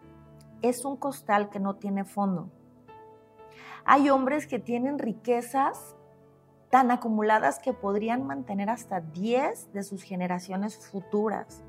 Es 0.61 0.85
un 0.85 0.97
costal 0.97 1.49
que 1.49 1.59
no 1.59 1.75
tiene 1.75 2.05
fondo. 2.05 2.49
Hay 3.85 4.09
hombres 4.09 4.47
que 4.47 4.59
tienen 4.59 4.97
riquezas 4.97 5.95
tan 6.69 6.89
acumuladas 6.89 7.59
que 7.59 7.73
podrían 7.73 8.25
mantener 8.25 8.69
hasta 8.69 9.01
10 9.01 9.73
de 9.73 9.83
sus 9.83 10.03
generaciones 10.03 10.77
futuras 10.89 11.63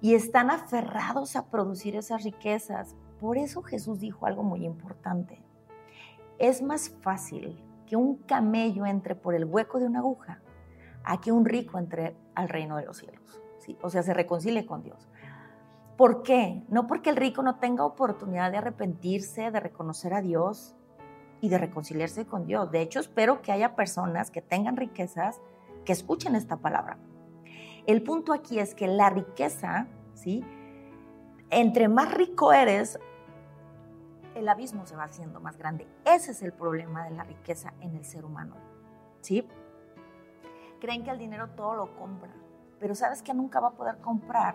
y 0.00 0.14
están 0.14 0.50
aferrados 0.50 1.34
a 1.34 1.46
producir 1.46 1.96
esas 1.96 2.22
riquezas. 2.24 2.94
Por 3.18 3.38
eso 3.38 3.62
Jesús 3.62 4.00
dijo 4.00 4.26
algo 4.26 4.42
muy 4.42 4.64
importante 4.64 5.42
es 6.40 6.62
más 6.62 6.88
fácil 6.88 7.62
que 7.86 7.96
un 7.96 8.16
camello 8.16 8.86
entre 8.86 9.14
por 9.14 9.34
el 9.34 9.44
hueco 9.44 9.78
de 9.78 9.86
una 9.86 10.00
aguja 10.00 10.40
a 11.04 11.20
que 11.20 11.30
un 11.30 11.44
rico 11.44 11.78
entre 11.78 12.16
al 12.34 12.48
reino 12.48 12.76
de 12.76 12.86
los 12.86 12.96
cielos. 12.96 13.40
¿sí? 13.58 13.76
O 13.82 13.90
sea, 13.90 14.02
se 14.02 14.14
reconcilie 14.14 14.66
con 14.66 14.82
Dios. 14.82 15.08
¿Por 15.96 16.22
qué? 16.22 16.64
No 16.68 16.86
porque 16.86 17.10
el 17.10 17.16
rico 17.16 17.42
no 17.42 17.56
tenga 17.56 17.84
oportunidad 17.84 18.50
de 18.50 18.56
arrepentirse, 18.56 19.50
de 19.50 19.60
reconocer 19.60 20.14
a 20.14 20.22
Dios 20.22 20.74
y 21.42 21.50
de 21.50 21.58
reconciliarse 21.58 22.26
con 22.26 22.46
Dios. 22.46 22.70
De 22.70 22.80
hecho, 22.80 23.00
espero 23.00 23.42
que 23.42 23.52
haya 23.52 23.76
personas 23.76 24.30
que 24.30 24.40
tengan 24.40 24.78
riquezas 24.78 25.40
que 25.84 25.92
escuchen 25.92 26.34
esta 26.36 26.56
palabra. 26.56 26.96
El 27.86 28.02
punto 28.02 28.32
aquí 28.32 28.58
es 28.58 28.74
que 28.74 28.86
la 28.86 29.10
riqueza, 29.10 29.88
¿sí? 30.14 30.42
Entre 31.50 31.88
más 31.88 32.14
rico 32.14 32.52
eres, 32.52 32.98
el 34.40 34.48
abismo 34.48 34.86
se 34.86 34.96
va 34.96 35.04
haciendo 35.04 35.40
más 35.40 35.56
grande. 35.56 35.86
Ese 36.04 36.32
es 36.32 36.42
el 36.42 36.52
problema 36.52 37.04
de 37.04 37.10
la 37.10 37.24
riqueza 37.24 37.72
en 37.80 37.94
el 37.94 38.04
ser 38.04 38.24
humano. 38.24 38.56
¿Sí? 39.20 39.46
Creen 40.80 41.04
que 41.04 41.10
el 41.10 41.18
dinero 41.18 41.50
todo 41.50 41.74
lo 41.74 41.96
compra, 41.96 42.32
pero 42.78 42.94
sabes 42.94 43.22
que 43.22 43.34
nunca 43.34 43.60
va 43.60 43.68
a 43.68 43.72
poder 43.72 43.98
comprar 43.98 44.54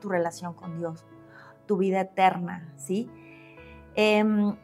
tu 0.00 0.08
relación 0.08 0.54
con 0.54 0.78
Dios, 0.78 1.04
tu 1.66 1.76
vida 1.76 2.00
eterna, 2.00 2.72
¿sí? 2.76 3.10
Em, 3.96 4.56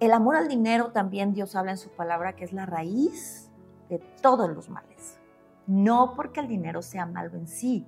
el 0.00 0.12
amor 0.12 0.36
al 0.36 0.48
dinero 0.48 0.92
también 0.92 1.32
Dios 1.32 1.56
habla 1.56 1.72
en 1.72 1.78
su 1.78 1.90
palabra 1.90 2.36
que 2.36 2.44
es 2.44 2.52
la 2.52 2.66
raíz 2.66 3.50
de 3.88 3.98
todos 4.20 4.50
los 4.50 4.68
males. 4.68 5.18
No 5.66 6.14
porque 6.14 6.40
el 6.40 6.48
dinero 6.48 6.82
sea 6.82 7.06
malo 7.06 7.36
en 7.36 7.46
sí. 7.46 7.86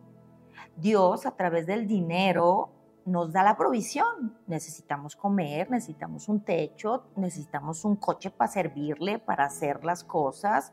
Dios 0.76 1.26
a 1.26 1.32
través 1.32 1.66
del 1.66 1.86
dinero 1.86 2.70
nos 3.04 3.32
da 3.32 3.42
la 3.42 3.56
provisión. 3.56 4.38
Necesitamos 4.46 5.16
comer, 5.16 5.70
necesitamos 5.70 6.28
un 6.28 6.40
techo, 6.40 7.04
necesitamos 7.16 7.84
un 7.84 7.96
coche 7.96 8.30
para 8.30 8.50
servirle, 8.50 9.18
para 9.18 9.44
hacer 9.44 9.84
las 9.84 10.04
cosas. 10.04 10.72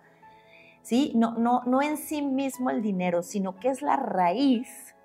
¿Sí? 0.82 1.12
No, 1.16 1.34
no, 1.38 1.64
no 1.66 1.82
en 1.82 1.98
sí 1.98 2.22
mismo 2.22 2.70
el 2.70 2.82
dinero, 2.82 3.22
sino 3.22 3.60
que 3.60 3.70
es 3.70 3.82
la 3.82 3.98
raíz 3.98 4.96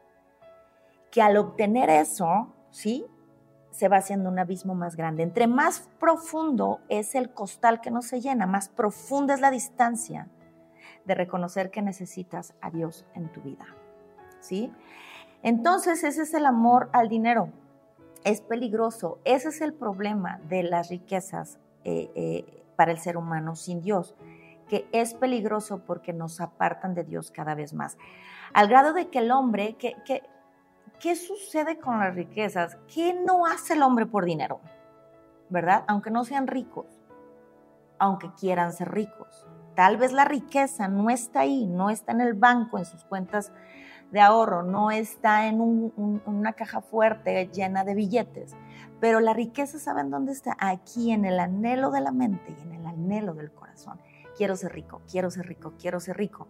que 1.10 1.22
al 1.22 1.37
obtener 1.37 1.90
eso, 1.90 2.52
¿sí? 2.70 3.06
Se 3.70 3.88
va 3.88 3.98
haciendo 3.98 4.28
un 4.30 4.38
abismo 4.38 4.74
más 4.74 4.96
grande. 4.96 5.22
Entre 5.22 5.46
más 5.46 5.88
profundo 6.00 6.80
es 6.88 7.14
el 7.14 7.32
costal 7.32 7.80
que 7.80 7.92
no 7.92 8.02
se 8.02 8.20
llena, 8.20 8.46
más 8.46 8.68
profunda 8.68 9.34
es 9.34 9.40
la 9.40 9.50
distancia 9.50 10.28
de 11.04 11.14
reconocer 11.14 11.70
que 11.70 11.82
necesitas 11.82 12.54
a 12.60 12.70
Dios 12.70 13.06
en 13.14 13.30
tu 13.30 13.42
vida. 13.42 13.66
¿Sí? 14.40 14.72
Entonces 15.44 16.02
ese 16.04 16.22
es 16.22 16.33
el 16.33 16.46
amor 16.46 16.88
al 16.92 17.09
dinero. 17.09 17.50
Es 18.24 18.40
peligroso. 18.40 19.18
Ese 19.24 19.50
es 19.50 19.61
el 19.61 19.74
problema 19.74 20.40
de 20.48 20.62
las 20.62 20.88
riquezas 20.88 21.59
eh, 21.85 22.11
eh, 22.14 22.64
para 22.76 22.92
el 22.92 22.98
ser 22.98 23.18
humano 23.18 23.54
sin 23.54 23.83
Dios, 23.83 24.16
que 24.68 24.88
es 24.90 25.12
peligroso 25.12 25.83
porque 25.87 26.14
nos 26.14 26.40
apartan 26.40 26.94
de 26.94 27.04
Dios 27.04 27.30
cada 27.30 27.54
vez 27.54 27.74
más. 27.74 27.98
Al 28.54 28.68
grado 28.68 28.94
de 28.94 29.11
que 29.11 29.18
el 29.18 29.30
hombre, 29.30 29.76
¿qué, 29.78 29.94
qué 30.98 31.14
sucede 31.14 31.78
con 31.78 31.98
las 31.98 32.14
riquezas? 32.14 32.78
¿Qué 32.92 33.12
no 33.12 33.44
hace 33.44 33.74
el 33.74 33.83
hombre 33.83 34.07
por 34.07 34.24
dinero? 34.24 34.61
¿Verdad? 35.50 35.85
Aunque 35.88 36.11
no 36.11 36.24
sean 36.24 36.46
ricos, 36.46 36.87
aunque 37.98 38.33
quieran 38.33 38.72
ser 38.72 38.90
ricos. 38.92 39.46
Tal 39.74 39.98
vez 39.98 40.12
la 40.12 40.24
riqueza 40.24 40.88
no 40.88 41.11
está 41.11 41.40
ahí, 41.40 41.66
no 41.66 41.90
está 41.90 42.12
en 42.12 42.22
el 42.22 42.33
banco, 42.33 42.78
en 42.78 42.87
sus 42.87 43.04
cuentas 43.04 43.52
de 44.14 44.20
ahorro, 44.20 44.62
no 44.62 44.92
está 44.92 45.48
en 45.48 45.61
una 45.61 46.53
caja 46.53 46.81
fuerte 46.81 47.50
llena 47.53 47.83
de 47.83 47.96
billetes. 47.96 48.55
Pero 49.00 49.18
la 49.18 49.35
riqueza, 49.35 49.81
¿saben 49.81 50.09
dónde 50.09 50.31
está? 50.31 50.57
Aquí, 50.61 51.11
en 51.11 51.24
el 51.24 51.40
anhelo 51.40 51.90
de 51.90 52.00
la 52.00 52.12
mente 52.12 52.55
y 52.57 52.62
en 52.62 52.74
el 52.74 52.87
anhelo 52.87 53.35
del 53.35 53.50
corazón. 53.50 54.00
Quiero 54.37 54.55
ser 54.55 54.72
rico, 54.72 55.03
quiero 55.11 55.33
ser 55.33 55.46
rico, 55.46 55.74
quiero 55.81 55.98
ser 55.98 56.16
rico. 56.16 56.46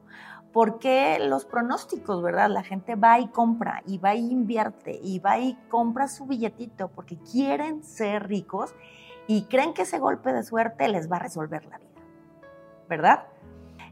Porque 0.52 1.18
los 1.18 1.46
pronósticos, 1.46 2.22
verdad? 2.22 2.50
La 2.50 2.64
gente 2.64 2.96
va 2.96 3.18
y 3.18 3.28
compra, 3.28 3.82
y 3.86 3.96
va 3.96 4.14
y 4.14 4.30
invierte, 4.30 5.00
y 5.02 5.18
va 5.20 5.38
y 5.38 5.54
compra 5.70 6.06
su 6.06 6.26
billetito 6.26 6.88
porque 6.88 7.16
quieren 7.16 7.82
ser 7.82 8.28
ricos 8.28 8.74
y 9.26 9.44
creen 9.44 9.72
que 9.72 9.82
ese 9.82 9.98
golpe 9.98 10.34
de 10.34 10.42
suerte 10.42 10.86
les 10.88 11.10
va 11.10 11.16
a 11.16 11.20
resolver 11.20 11.64
la 11.64 11.78
vida, 11.78 12.02
¿verdad? 12.90 13.24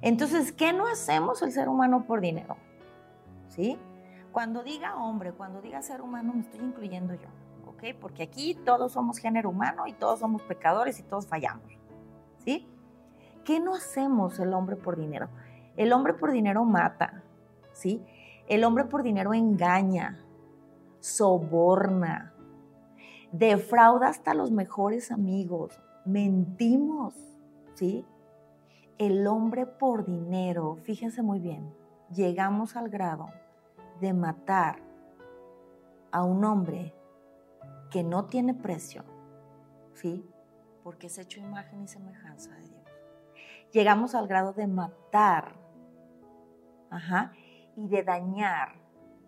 Entonces, 0.03 0.53
¿qué 0.53 0.75
no 0.75 0.87
hacemos 0.87 1.41
el 1.41 1.53
ser 1.53 1.71
humano 1.71 2.05
por 2.07 2.21
dinero? 2.21 2.59
¿Sí? 3.53 3.79
Cuando 4.33 4.63
diga 4.63 4.97
hombre, 4.97 5.33
cuando 5.33 5.61
diga 5.61 5.83
ser 5.83 6.01
humano, 6.01 6.33
me 6.35 6.41
estoy 6.41 6.61
incluyendo 6.61 7.15
yo, 7.15 7.29
¿ok? 7.67 7.95
Porque 8.01 8.23
aquí 8.23 8.55
todos 8.55 8.93
somos 8.93 9.19
género 9.19 9.51
humano 9.51 9.87
y 9.87 9.93
todos 9.93 10.21
somos 10.21 10.43
pecadores 10.43 10.99
y 10.99 11.03
todos 11.03 11.27
fallamos, 11.27 11.71
¿sí? 12.39 12.67
¿Qué 13.45 13.61
no 13.61 13.75
hacemos 13.75 14.39
el 14.39 14.55
hombre 14.55 14.77
por 14.77 14.97
dinero? 14.97 15.29
El 15.77 15.93
hombre 15.93 16.15
por 16.15 16.33
dinero 16.33 16.65
mata, 16.65 17.23
¿sí? 17.73 18.03
El 18.49 18.65
hombre 18.65 18.85
por 18.87 19.03
dinero 19.03 19.35
engaña, 19.35 20.19
soborna, 21.01 22.33
defrauda 23.33 24.09
hasta 24.09 24.33
los 24.33 24.51
mejores 24.51 25.11
amigos, 25.13 25.79
mentimos, 26.07 27.15
¿sí? 27.75 28.07
El 28.97 29.27
hombre 29.27 29.67
por 29.67 30.07
dinero, 30.07 30.79
fíjense 30.85 31.23
muy 31.23 31.39
bien, 31.39 31.71
llegamos 32.15 32.77
al 32.77 32.89
grado 32.89 33.29
de 34.03 34.13
matar 34.13 34.83
a 36.11 36.25
un 36.25 36.45
hombre 36.45 36.93
que 37.89 38.03
no 38.03 38.27
tiene 38.27 38.53
precio, 38.53 39.05
¿sí? 39.95 40.29
Porque 40.83 41.07
es 41.07 41.19
hecho 41.19 41.39
imagen 41.39 41.85
y 41.85 41.89
semejanza 41.89 42.51
de 42.57 42.69
Dios. 42.69 42.83
Llegamos 43.71 44.17
al 44.17 44.27
grado 44.27 44.53
de 44.55 44.67
matar, 44.67 45.55
ajá, 46.91 47.33
y 47.77 47.87
de 47.87 48.03
dañar 48.03 48.75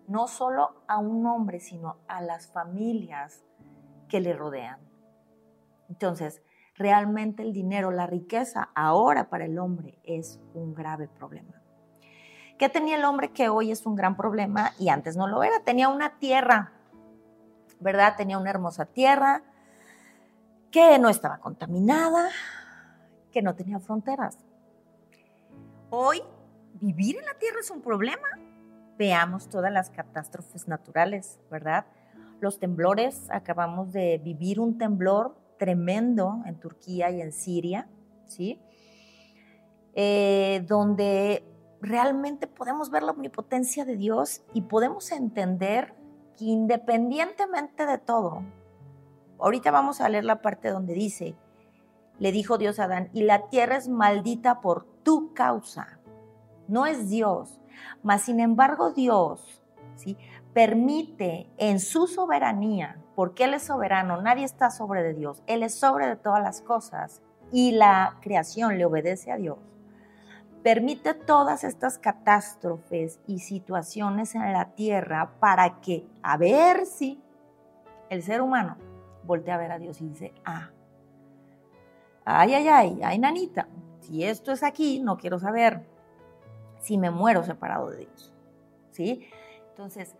no 0.07 0.27
solo 0.27 0.83
a 0.87 0.99
un 0.99 1.25
hombre, 1.25 1.61
sino 1.61 1.97
a 2.09 2.21
las 2.21 2.47
familias 2.51 3.45
que 4.09 4.19
le 4.19 4.33
rodean. 4.33 4.81
Entonces, 5.87 6.43
realmente 6.75 7.43
el 7.43 7.53
dinero, 7.53 7.91
la 7.91 8.07
riqueza, 8.07 8.71
ahora 8.75 9.29
para 9.29 9.45
el 9.45 9.57
hombre 9.57 9.99
es 10.03 10.41
un 10.53 10.75
grave 10.75 11.07
problema. 11.07 11.64
¿Qué 12.57 12.69
tenía 12.69 12.95
el 12.95 13.03
hombre 13.03 13.31
que 13.31 13.49
hoy 13.49 13.71
es 13.71 13.85
un 13.85 13.95
gran 13.95 14.15
problema 14.15 14.71
y 14.79 14.87
antes 14.89 15.17
no 15.17 15.27
lo 15.27 15.43
era? 15.43 15.59
Tenía 15.65 15.89
una 15.89 16.17
tierra, 16.19 16.71
¿verdad? 17.81 18.15
Tenía 18.15 18.37
una 18.37 18.49
hermosa 18.49 18.85
tierra 18.85 19.43
que 20.71 20.97
no 20.97 21.09
estaba 21.09 21.39
contaminada, 21.39 22.29
que 23.31 23.41
no 23.41 23.55
tenía 23.55 23.79
fronteras. 23.79 24.37
Hoy 25.89 26.21
vivir 26.75 27.17
en 27.17 27.25
la 27.25 27.33
tierra 27.33 27.59
es 27.59 27.69
un 27.71 27.81
problema. 27.81 28.27
Veamos 28.97 29.49
todas 29.49 29.71
las 29.71 29.89
catástrofes 29.89 30.67
naturales, 30.67 31.39
¿verdad? 31.51 31.85
Los 32.39 32.59
temblores, 32.59 33.29
acabamos 33.31 33.91
de 33.91 34.17
vivir 34.23 34.61
un 34.61 34.77
temblor 34.77 35.35
tremendo 35.57 36.41
en 36.45 36.57
Turquía 36.59 37.09
y 37.09 37.21
en 37.21 37.33
Siria, 37.33 37.89
¿sí? 38.25 38.61
Eh, 39.93 40.63
donde 40.67 41.54
realmente 41.81 42.47
podemos 42.47 42.89
ver 42.89 43.03
la 43.03 43.11
omnipotencia 43.11 43.85
de 43.85 43.97
Dios 43.97 44.43
y 44.53 44.61
podemos 44.61 45.11
entender 45.11 45.93
que 46.37 46.45
independientemente 46.45 47.85
de 47.85 47.97
todo, 47.97 48.43
ahorita 49.39 49.71
vamos 49.71 50.01
a 50.01 50.09
leer 50.09 50.25
la 50.25 50.41
parte 50.41 50.69
donde 50.69 50.93
dice, 50.93 51.35
le 52.19 52.31
dijo 52.31 52.57
Dios 52.57 52.79
a 52.79 52.85
Adán, 52.85 53.09
y 53.13 53.23
la 53.23 53.49
tierra 53.49 53.77
es 53.77 53.89
maldita 53.89 54.61
por 54.61 54.85
tu 55.03 55.33
causa, 55.33 55.99
no 56.67 56.85
es 56.85 57.09
Dios, 57.09 57.59
mas 58.03 58.23
sin 58.23 58.39
embargo 58.39 58.91
Dios, 58.91 59.61
¿sí? 59.95 60.17
permite 60.53 61.49
en 61.57 61.79
su 61.79 62.07
soberanía, 62.07 62.97
porque 63.15 63.43
Él 63.43 63.53
es 63.53 63.63
soberano, 63.63 64.21
nadie 64.21 64.45
está 64.45 64.69
sobre 64.71 65.03
de 65.03 65.13
Dios, 65.13 65.43
Él 65.47 65.63
es 65.63 65.75
sobre 65.75 66.07
de 66.07 66.15
todas 66.15 66.41
las 66.41 66.61
cosas 66.61 67.21
y 67.51 67.71
la 67.71 68.17
creación 68.21 68.77
le 68.77 68.85
obedece 68.85 69.31
a 69.31 69.37
Dios, 69.37 69.57
permite 70.65 71.13
todas 71.13 71.63
estas 71.63 71.99
catástrofes 71.99 73.19
y 73.27 73.37
situaciones 73.37 74.33
en 74.33 74.51
la 74.51 74.71
tierra 74.71 75.29
para 75.39 75.79
que, 75.79 76.07
a 76.23 76.37
ver 76.37 76.87
si 76.87 77.21
el 78.09 78.23
ser 78.23 78.41
humano 78.41 78.75
voltea 79.25 79.53
a 79.53 79.57
ver 79.59 79.71
a 79.71 79.77
Dios 79.77 80.01
y 80.01 80.07
dice, 80.07 80.33
ah, 80.43 80.71
ay, 82.25 82.55
ay, 82.55 82.67
ay, 82.67 82.99
ay, 83.03 83.19
nanita, 83.19 83.67
si 83.99 84.23
esto 84.23 84.51
es 84.51 84.63
aquí, 84.63 84.99
no 85.01 85.17
quiero 85.17 85.37
saber 85.37 85.85
si 86.79 86.97
me 86.97 87.11
muero 87.11 87.43
separado 87.43 87.91
de 87.91 87.97
Dios, 87.97 88.33
¿sí? 88.89 89.27
Entonces, 89.69 90.15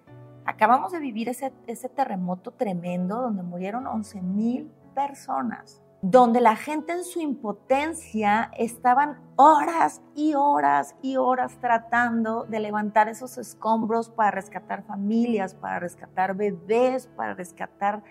acabamos 0.46 0.92
de 0.92 1.00
vivir 1.00 1.28
ese, 1.28 1.54
ese 1.66 1.90
terremoto 1.90 2.52
tremendo 2.52 3.20
donde 3.20 3.42
murieron 3.42 3.88
11 3.88 4.22
mil 4.22 4.72
personas, 4.94 5.82
donde 6.02 6.42
la 6.42 6.56
gente 6.56 6.94
en 6.94 7.04
su 7.04 7.20
impotencia 7.20 8.52
estaban 8.58 9.20
horas 9.36 10.02
y 10.14 10.36
horas 10.36 10.96
y 11.02 11.18
horas 11.18 11.58
tratando 11.60 12.44
de 12.44 12.60
levantar 12.60 13.10
esos 13.10 13.38
escombros 13.38 14.10
para 14.10 14.32
rescatar 14.32 14.84
familias, 14.84 15.56
para 15.56 15.80
rescatar 15.80 16.36
bebés, 16.36 17.08
para 17.08 17.34
rescatar 17.34 18.04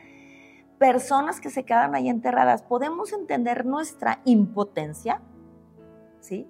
personas 0.79 1.41
que 1.41 1.51
se 1.51 1.65
quedan 1.65 1.95
ahí 1.95 2.09
enterradas. 2.09 2.63
¿Podemos 2.63 3.13
entender 3.13 3.65
nuestra 3.65 4.21
impotencia? 4.25 5.21
¿Sí? 6.21 6.49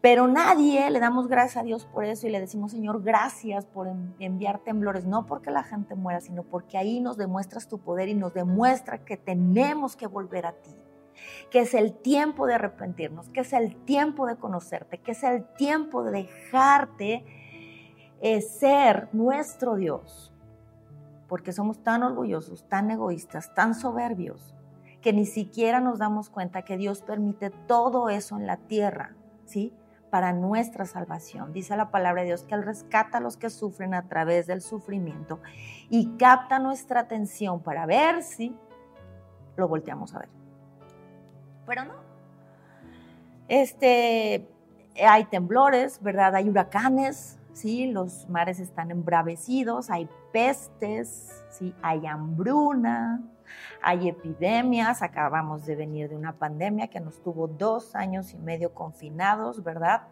Pero 0.00 0.28
nadie 0.28 0.88
le 0.90 1.00
damos 1.00 1.26
gracias 1.26 1.56
a 1.56 1.64
Dios 1.64 1.84
por 1.86 2.04
eso 2.04 2.26
y 2.26 2.30
le 2.30 2.38
decimos, 2.38 2.70
Señor, 2.70 3.02
gracias 3.02 3.66
por 3.66 3.88
enviar 4.20 4.60
temblores, 4.60 5.06
no 5.06 5.26
porque 5.26 5.50
la 5.50 5.64
gente 5.64 5.96
muera, 5.96 6.20
sino 6.20 6.44
porque 6.44 6.78
ahí 6.78 7.00
nos 7.00 7.16
demuestras 7.16 7.66
tu 7.66 7.78
poder 7.78 8.08
y 8.08 8.14
nos 8.14 8.32
demuestra 8.32 9.04
que 9.04 9.16
tenemos 9.16 9.96
que 9.96 10.06
volver 10.06 10.46
a 10.46 10.52
ti, 10.52 10.76
que 11.50 11.60
es 11.60 11.74
el 11.74 11.94
tiempo 11.94 12.46
de 12.46 12.54
arrepentirnos, 12.54 13.28
que 13.30 13.40
es 13.40 13.52
el 13.52 13.74
tiempo 13.84 14.26
de 14.26 14.36
conocerte, 14.36 14.98
que 14.98 15.12
es 15.12 15.24
el 15.24 15.44
tiempo 15.56 16.04
de 16.04 16.12
dejarte 16.12 17.24
eh, 18.20 18.40
ser 18.40 19.08
nuestro 19.12 19.74
Dios, 19.74 20.32
porque 21.26 21.52
somos 21.52 21.82
tan 21.82 22.04
orgullosos, 22.04 22.68
tan 22.68 22.88
egoístas, 22.92 23.52
tan 23.52 23.74
soberbios, 23.74 24.54
que 25.00 25.12
ni 25.12 25.26
siquiera 25.26 25.80
nos 25.80 25.98
damos 25.98 26.30
cuenta 26.30 26.62
que 26.62 26.76
Dios 26.76 27.02
permite 27.02 27.50
todo 27.50 28.10
eso 28.10 28.36
en 28.36 28.46
la 28.46 28.58
tierra, 28.58 29.16
¿sí? 29.44 29.72
Para 30.10 30.32
nuestra 30.32 30.84
salvación. 30.84 31.52
Dice 31.52 31.76
la 31.76 31.90
palabra 31.90 32.22
de 32.22 32.28
Dios 32.28 32.44
que 32.44 32.54
Él 32.54 32.62
rescata 32.62 33.18
a 33.18 33.20
los 33.20 33.36
que 33.36 33.50
sufren 33.50 33.94
a 33.94 34.08
través 34.08 34.46
del 34.46 34.62
sufrimiento 34.62 35.40
y 35.88 36.16
capta 36.16 36.58
nuestra 36.58 37.00
atención 37.00 37.62
para 37.62 37.86
ver 37.86 38.22
si 38.22 38.54
lo 39.56 39.68
volteamos 39.68 40.14
a 40.14 40.20
ver. 40.20 40.28
Pero 41.66 41.84
no. 41.84 41.94
Este, 43.48 44.48
hay 45.06 45.24
temblores, 45.24 46.02
¿verdad? 46.02 46.34
Hay 46.34 46.48
huracanes, 46.48 47.38
¿sí? 47.52 47.86
Los 47.90 48.28
mares 48.28 48.60
están 48.60 48.90
embravecidos, 48.90 49.90
hay 49.90 50.08
pestes, 50.32 51.44
¿sí? 51.50 51.74
Hay 51.82 52.06
hambruna, 52.06 53.22
hay 53.82 54.08
epidemias, 54.08 55.02
acabamos 55.02 55.66
de 55.66 55.76
venir 55.76 56.08
de 56.08 56.16
una 56.16 56.38
pandemia 56.38 56.88
que 56.88 57.00
nos 57.00 57.22
tuvo 57.22 57.48
dos 57.48 57.94
años 57.94 58.32
y 58.32 58.38
medio 58.38 58.74
confinados, 58.74 59.62
¿verdad? 59.62 60.02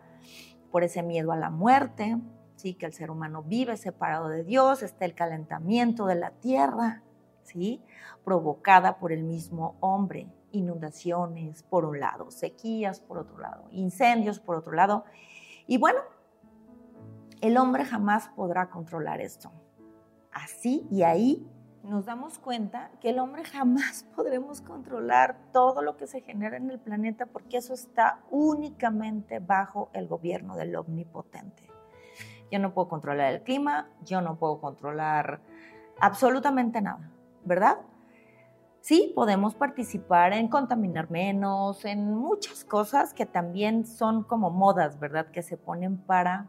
Por 0.70 0.84
ese 0.84 1.02
miedo 1.02 1.32
a 1.32 1.36
la 1.36 1.50
muerte, 1.50 2.18
sí, 2.56 2.74
que 2.74 2.86
el 2.86 2.92
ser 2.92 3.10
humano 3.10 3.42
vive 3.42 3.76
separado 3.76 4.28
de 4.28 4.44
Dios, 4.44 4.82
está 4.82 5.04
el 5.04 5.14
calentamiento 5.14 6.06
de 6.06 6.16
la 6.16 6.30
tierra, 6.30 7.02
sí, 7.42 7.82
provocada 8.24 8.98
por 8.98 9.12
el 9.12 9.22
mismo 9.22 9.76
hombre, 9.80 10.28
inundaciones 10.52 11.62
por 11.62 11.84
un 11.84 12.00
lado, 12.00 12.30
sequías 12.30 13.00
por 13.00 13.18
otro 13.18 13.38
lado, 13.38 13.68
incendios 13.70 14.40
por 14.40 14.56
otro 14.56 14.72
lado. 14.72 15.04
Y 15.66 15.78
bueno, 15.78 16.00
el 17.40 17.56
hombre 17.58 17.84
jamás 17.84 18.28
podrá 18.28 18.70
controlar 18.70 19.20
esto. 19.20 19.52
Así 20.32 20.86
y 20.90 21.02
ahí 21.02 21.46
nos 21.86 22.04
damos 22.04 22.38
cuenta 22.38 22.90
que 23.00 23.10
el 23.10 23.18
hombre 23.18 23.44
jamás 23.44 24.04
podremos 24.16 24.60
controlar 24.60 25.36
todo 25.52 25.82
lo 25.82 25.96
que 25.96 26.06
se 26.06 26.20
genera 26.20 26.56
en 26.56 26.70
el 26.70 26.78
planeta 26.78 27.26
porque 27.26 27.58
eso 27.58 27.74
está 27.74 28.20
únicamente 28.30 29.38
bajo 29.38 29.90
el 29.92 30.08
gobierno 30.08 30.56
del 30.56 30.74
omnipotente. 30.76 31.70
Yo 32.50 32.58
no 32.58 32.72
puedo 32.72 32.88
controlar 32.88 33.32
el 33.32 33.42
clima, 33.42 33.88
yo 34.04 34.20
no 34.20 34.36
puedo 34.36 34.60
controlar 34.60 35.40
absolutamente 36.00 36.80
nada, 36.80 37.10
¿verdad? 37.44 37.78
Sí, 38.80 39.12
podemos 39.16 39.56
participar 39.56 40.32
en 40.32 40.46
contaminar 40.46 41.10
menos, 41.10 41.84
en 41.84 42.14
muchas 42.14 42.64
cosas 42.64 43.14
que 43.14 43.26
también 43.26 43.84
son 43.84 44.22
como 44.22 44.50
modas, 44.50 45.00
¿verdad? 45.00 45.26
Que 45.32 45.42
se 45.42 45.56
ponen 45.56 45.96
para 45.98 46.46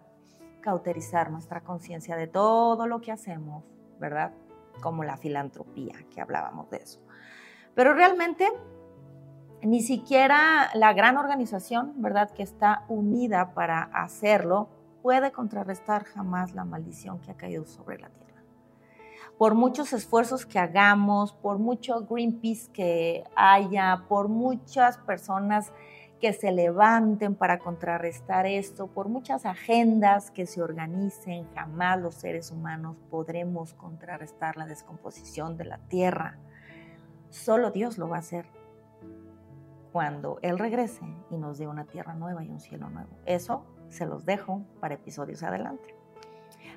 cauterizar 0.61 1.31
nuestra 1.31 1.61
conciencia 1.61 2.15
de 2.15 2.27
todo 2.27 2.85
lo 2.85 3.01
que 3.01 3.11
hacemos, 3.11 3.63
¿verdad? 3.99 4.33
Como 4.81 5.03
la 5.03 5.17
filantropía, 5.17 5.95
que 6.13 6.21
hablábamos 6.21 6.69
de 6.69 6.77
eso. 6.77 6.99
Pero 7.75 7.93
realmente 7.93 8.47
ni 9.61 9.81
siquiera 9.81 10.69
la 10.73 10.93
gran 10.93 11.17
organización, 11.17 11.93
¿verdad?, 11.97 12.31
que 12.31 12.43
está 12.43 12.85
unida 12.87 13.53
para 13.53 13.83
hacerlo, 13.83 14.69
puede 15.01 15.31
contrarrestar 15.31 16.03
jamás 16.03 16.53
la 16.53 16.65
maldición 16.65 17.19
que 17.19 17.31
ha 17.31 17.37
caído 17.37 17.65
sobre 17.65 17.99
la 17.99 18.09
tierra. 18.09 18.41
Por 19.37 19.55
muchos 19.55 19.93
esfuerzos 19.93 20.45
que 20.45 20.59
hagamos, 20.59 21.33
por 21.33 21.59
mucho 21.59 22.05
Greenpeace 22.09 22.71
que 22.71 23.23
haya, 23.35 24.05
por 24.07 24.27
muchas 24.27 24.97
personas 24.97 25.71
que 26.19 26.33
se 26.33 26.51
levanten 26.51 27.35
para 27.35 27.59
contrarrestar 27.59 28.45
esto, 28.45 28.87
por 28.87 29.07
muchas 29.07 29.45
agendas 29.45 30.31
que 30.31 30.45
se 30.45 30.61
organicen, 30.61 31.47
jamás 31.53 31.99
los 31.99 32.15
seres 32.15 32.51
humanos 32.51 32.97
podremos 33.09 33.73
contrarrestar 33.75 34.57
la 34.57 34.65
descomposición 34.65 35.57
de 35.57 35.65
la 35.65 35.77
tierra. 35.77 36.37
Solo 37.29 37.71
Dios 37.71 37.97
lo 37.97 38.09
va 38.09 38.17
a 38.17 38.19
hacer. 38.19 38.45
cuando 39.91 40.37
Él 40.43 40.59
regrese 40.59 41.01
y 41.31 41.37
nos 41.37 41.57
dé 41.57 41.65
una 41.65 41.85
tierra 41.85 42.13
nueva 42.13 42.43
y 42.43 42.49
un 42.49 42.59
cielo 42.59 42.89
nuevo. 42.89 43.09
Eso 43.25 43.65
se 43.89 44.05
los 44.05 44.25
dejo 44.25 44.61
para 44.79 44.93
episodios 44.95 45.41
adelante. 45.41 45.95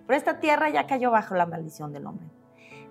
Pero 0.06 0.16
esta 0.16 0.40
tierra 0.40 0.70
ya 0.70 0.86
cayó 0.86 1.10
bajo 1.10 1.34
la 1.34 1.44
maldición 1.44 1.92
del 1.92 2.06
hombre. 2.06 2.28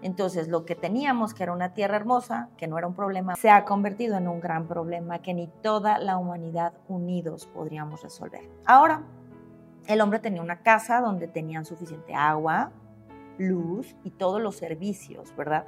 Entonces, 0.01 0.47
lo 0.47 0.65
que 0.65 0.75
teníamos, 0.75 1.33
que 1.33 1.43
era 1.43 1.51
una 1.51 1.73
tierra 1.73 1.97
hermosa, 1.97 2.49
que 2.57 2.67
no 2.67 2.77
era 2.77 2.87
un 2.87 2.95
problema, 2.95 3.35
se 3.35 3.49
ha 3.49 3.65
convertido 3.65 4.17
en 4.17 4.27
un 4.27 4.39
gran 4.39 4.67
problema 4.67 5.19
que 5.19 5.33
ni 5.33 5.47
toda 5.47 5.99
la 5.99 6.17
humanidad 6.17 6.73
unidos 6.87 7.47
podríamos 7.47 8.01
resolver. 8.01 8.49
Ahora, 8.65 9.03
el 9.87 10.01
hombre 10.01 10.19
tenía 10.19 10.41
una 10.41 10.61
casa 10.61 11.01
donde 11.01 11.27
tenían 11.27 11.65
suficiente 11.65 12.13
agua, 12.13 12.71
luz 13.37 13.95
y 14.03 14.11
todos 14.11 14.41
los 14.41 14.55
servicios, 14.55 15.35
¿verdad? 15.35 15.65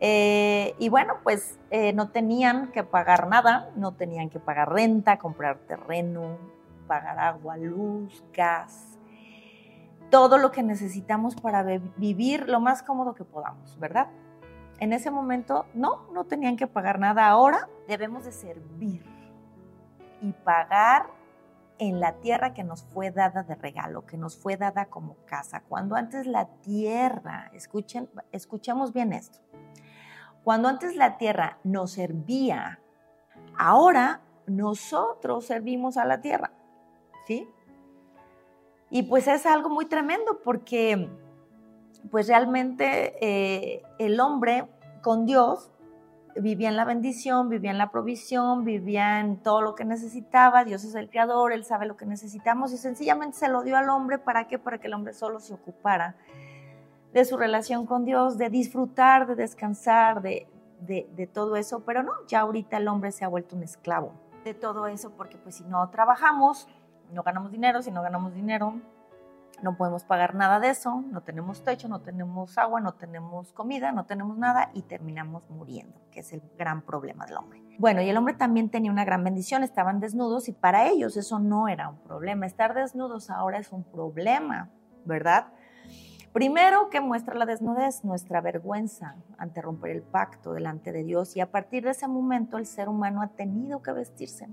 Eh, 0.00 0.74
y 0.78 0.88
bueno, 0.88 1.14
pues 1.22 1.58
eh, 1.70 1.92
no 1.92 2.10
tenían 2.10 2.72
que 2.72 2.84
pagar 2.84 3.28
nada, 3.28 3.70
no 3.76 3.92
tenían 3.92 4.30
que 4.30 4.38
pagar 4.38 4.72
renta, 4.72 5.18
comprar 5.18 5.58
terreno, 5.66 6.38
pagar 6.86 7.18
agua, 7.18 7.56
luz, 7.56 8.24
gas, 8.32 8.98
todo 10.10 10.38
lo 10.38 10.50
que 10.50 10.62
necesitamos 10.62 11.36
para 11.36 11.62
vivir 11.96 12.48
lo 12.48 12.60
más 12.60 12.82
cómodo 12.82 13.14
que 13.14 13.24
podamos, 13.24 13.78
¿verdad? 13.78 14.08
En 14.78 14.92
ese 14.92 15.10
momento 15.10 15.66
no, 15.74 16.10
no 16.12 16.24
tenían 16.24 16.56
que 16.56 16.66
pagar 16.66 16.98
nada. 16.98 17.28
Ahora 17.28 17.68
debemos 17.86 18.24
de 18.24 18.32
servir 18.32 19.04
y 20.20 20.32
pagar 20.32 21.06
en 21.78 21.98
la 21.98 22.12
tierra 22.20 22.52
que 22.52 22.62
nos 22.62 22.84
fue 22.84 23.10
dada 23.10 23.42
de 23.42 23.54
regalo, 23.54 24.04
que 24.04 24.18
nos 24.18 24.36
fue 24.36 24.56
dada 24.56 24.86
como 24.86 25.16
casa. 25.24 25.62
Cuando 25.66 25.96
antes 25.96 26.26
la 26.26 26.46
tierra, 26.46 27.50
escuchen, 27.54 28.10
escuchemos 28.32 28.92
bien 28.92 29.14
esto, 29.14 29.38
cuando 30.44 30.68
antes 30.68 30.96
la 30.96 31.16
tierra 31.16 31.58
nos 31.64 31.92
servía, 31.92 32.80
ahora 33.56 34.20
nosotros 34.46 35.46
servimos 35.46 35.96
a 35.96 36.04
la 36.04 36.20
tierra, 36.20 36.52
¿sí? 37.26 37.48
Y 38.90 39.04
pues 39.04 39.28
es 39.28 39.46
algo 39.46 39.70
muy 39.70 39.86
tremendo 39.86 40.40
porque 40.42 41.08
pues 42.10 42.26
realmente 42.28 43.14
eh, 43.20 43.82
el 43.98 44.18
hombre 44.20 44.66
con 45.02 45.26
Dios 45.26 45.70
vivía 46.36 46.68
en 46.68 46.76
la 46.76 46.84
bendición, 46.84 47.48
vivía 47.48 47.70
en 47.70 47.78
la 47.78 47.90
provisión, 47.90 48.64
vivía 48.64 49.20
en 49.20 49.36
todo 49.36 49.62
lo 49.62 49.74
que 49.74 49.84
necesitaba. 49.84 50.64
Dios 50.64 50.84
es 50.84 50.94
el 50.94 51.08
creador, 51.08 51.52
Él 51.52 51.64
sabe 51.64 51.86
lo 51.86 51.96
que 51.96 52.06
necesitamos 52.06 52.72
y 52.72 52.78
sencillamente 52.78 53.38
se 53.38 53.48
lo 53.48 53.62
dio 53.62 53.76
al 53.76 53.88
hombre. 53.90 54.18
¿Para 54.18 54.48
qué? 54.48 54.58
Para 54.58 54.78
que 54.78 54.88
el 54.88 54.94
hombre 54.94 55.12
solo 55.12 55.40
se 55.40 55.54
ocupara 55.54 56.16
de 57.12 57.24
su 57.24 57.36
relación 57.36 57.86
con 57.86 58.04
Dios, 58.04 58.38
de 58.38 58.50
disfrutar, 58.50 59.26
de 59.26 59.34
descansar, 59.34 60.22
de, 60.22 60.46
de 60.80 61.28
todo 61.32 61.56
eso. 61.56 61.84
Pero 61.84 62.02
no, 62.02 62.12
ya 62.26 62.40
ahorita 62.40 62.76
el 62.76 62.88
hombre 62.88 63.12
se 63.12 63.24
ha 63.24 63.28
vuelto 63.28 63.56
un 63.56 63.62
esclavo 63.62 64.12
de 64.44 64.54
todo 64.54 64.86
eso 64.86 65.10
porque 65.10 65.36
pues 65.36 65.56
si 65.56 65.64
no 65.64 65.88
trabajamos, 65.90 66.68
no 67.12 67.22
ganamos 67.22 67.52
dinero, 67.52 67.82
si 67.82 67.90
no 67.90 68.02
ganamos 68.02 68.34
dinero, 68.34 68.80
no 69.62 69.76
podemos 69.76 70.04
pagar 70.04 70.34
nada 70.34 70.58
de 70.60 70.70
eso, 70.70 71.02
no 71.10 71.22
tenemos 71.22 71.62
techo, 71.62 71.88
no 71.88 72.00
tenemos 72.00 72.56
agua, 72.56 72.80
no 72.80 72.94
tenemos 72.94 73.52
comida, 73.52 73.92
no 73.92 74.06
tenemos 74.06 74.38
nada 74.38 74.70
y 74.74 74.82
terminamos 74.82 75.48
muriendo, 75.50 76.00
que 76.10 76.20
es 76.20 76.32
el 76.32 76.42
gran 76.58 76.82
problema 76.82 77.26
del 77.26 77.36
hombre. 77.36 77.62
Bueno, 77.78 78.00
y 78.00 78.08
el 78.08 78.16
hombre 78.16 78.34
también 78.34 78.70
tenía 78.70 78.90
una 78.90 79.04
gran 79.04 79.22
bendición, 79.22 79.62
estaban 79.62 80.00
desnudos 80.00 80.48
y 80.48 80.52
para 80.52 80.88
ellos 80.88 81.16
eso 81.16 81.38
no 81.38 81.68
era 81.68 81.88
un 81.88 81.98
problema. 81.98 82.46
Estar 82.46 82.74
desnudos 82.74 83.30
ahora 83.30 83.58
es 83.58 83.72
un 83.72 83.84
problema, 83.84 84.70
¿verdad? 85.04 85.48
Primero 86.32 86.90
que 86.90 87.00
muestra 87.00 87.34
la 87.34 87.44
desnudez, 87.44 88.04
nuestra 88.04 88.40
vergüenza 88.40 89.16
ante 89.36 89.60
romper 89.60 89.90
el 89.90 90.02
pacto 90.02 90.52
delante 90.52 90.92
de 90.92 91.02
Dios 91.02 91.36
y 91.36 91.40
a 91.40 91.50
partir 91.50 91.84
de 91.84 91.90
ese 91.90 92.06
momento 92.06 92.56
el 92.56 92.66
ser 92.66 92.88
humano 92.88 93.20
ha 93.20 93.28
tenido 93.28 93.82
que 93.82 93.92
vestirse 93.92 94.48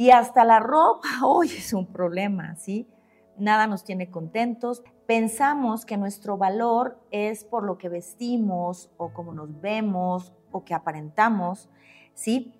y 0.00 0.12
hasta 0.12 0.46
la 0.46 0.60
ropa 0.60 1.08
hoy 1.26 1.48
es 1.48 1.74
un 1.74 1.84
problema, 1.84 2.56
¿sí? 2.56 2.88
Nada 3.36 3.66
nos 3.66 3.84
tiene 3.84 4.10
contentos. 4.10 4.82
Pensamos 5.06 5.84
que 5.84 5.98
nuestro 5.98 6.38
valor 6.38 6.98
es 7.10 7.44
por 7.44 7.64
lo 7.64 7.76
que 7.76 7.90
vestimos 7.90 8.90
o 8.96 9.12
como 9.12 9.34
nos 9.34 9.60
vemos 9.60 10.32
o 10.52 10.64
que 10.64 10.72
aparentamos, 10.72 11.68
¿sí? 12.14 12.54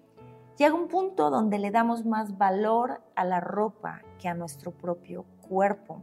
Llega 0.58 0.74
un 0.74 0.88
punto 0.88 1.30
donde 1.30 1.58
le 1.58 1.70
damos 1.70 2.04
más 2.04 2.36
valor 2.36 3.00
a 3.14 3.24
la 3.24 3.40
ropa 3.40 4.02
que 4.18 4.28
a 4.28 4.34
nuestro 4.34 4.72
propio 4.72 5.24
cuerpo. 5.48 6.02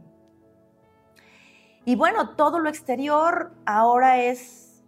Y 1.84 1.94
bueno, 1.94 2.30
todo 2.30 2.58
lo 2.58 2.68
exterior 2.68 3.52
ahora 3.64 4.20
es 4.24 4.84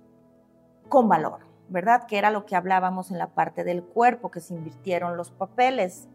con 0.88 1.08
valor, 1.08 1.46
¿verdad? 1.68 2.08
Que 2.08 2.18
era 2.18 2.32
lo 2.32 2.44
que 2.44 2.56
hablábamos 2.56 3.12
en 3.12 3.18
la 3.18 3.34
parte 3.34 3.62
del 3.62 3.84
cuerpo, 3.84 4.32
que 4.32 4.40
se 4.40 4.52
invirtieron 4.52 5.16
los 5.16 5.30
papeles 5.30 6.08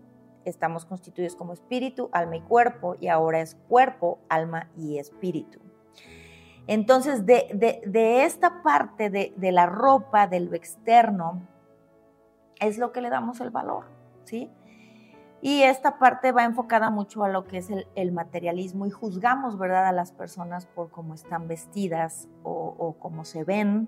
estamos 0.46 0.86
constituidos 0.86 1.36
como 1.36 1.54
espíritu, 1.54 2.10
alma 2.14 2.38
y 2.38 2.42
cuerpo, 2.42 2.96
y 3.00 3.08
ahora 3.08 3.42
es 3.42 3.56
cuerpo, 3.68 4.20
alma 4.30 4.70
y 4.78 4.98
espíritu. 4.98 5.60
Entonces, 6.68 7.26
de, 7.26 8.24
esta 8.24 8.64
parte 8.64 9.10
de, 9.10 9.52
la 9.52 9.66
ropa, 9.66 10.28
de 10.28 10.40
lo 10.40 10.56
externo, 10.56 11.42
es 12.60 12.78
lo 12.78 12.92
que 12.92 13.02
le 13.02 13.10
damos 13.10 13.40
el 13.42 13.50
valor, 13.50 13.86
¿sí? 14.24 14.50
Y 15.42 15.62
esta 15.62 16.00
parte 16.00 16.32
va 16.32 16.44
enfocada 16.44 16.90
mucho 16.90 17.24
a 17.24 17.30
lo 17.30 17.46
que 17.46 17.58
es 17.58 17.70
el, 17.96 18.12
materialismo 18.12 18.88
y 18.88 18.90
juzgamos, 18.90 19.60
¿verdad?, 19.60 19.86
a 19.86 19.92
las 19.92 20.12
personas 20.12 20.66
por 20.66 20.90
cómo 20.90 21.14
están 21.14 21.48
vestidas 21.48 22.28
o 22.44 22.96
cómo 23.00 23.26
se 23.26 23.44
ven, 23.44 23.88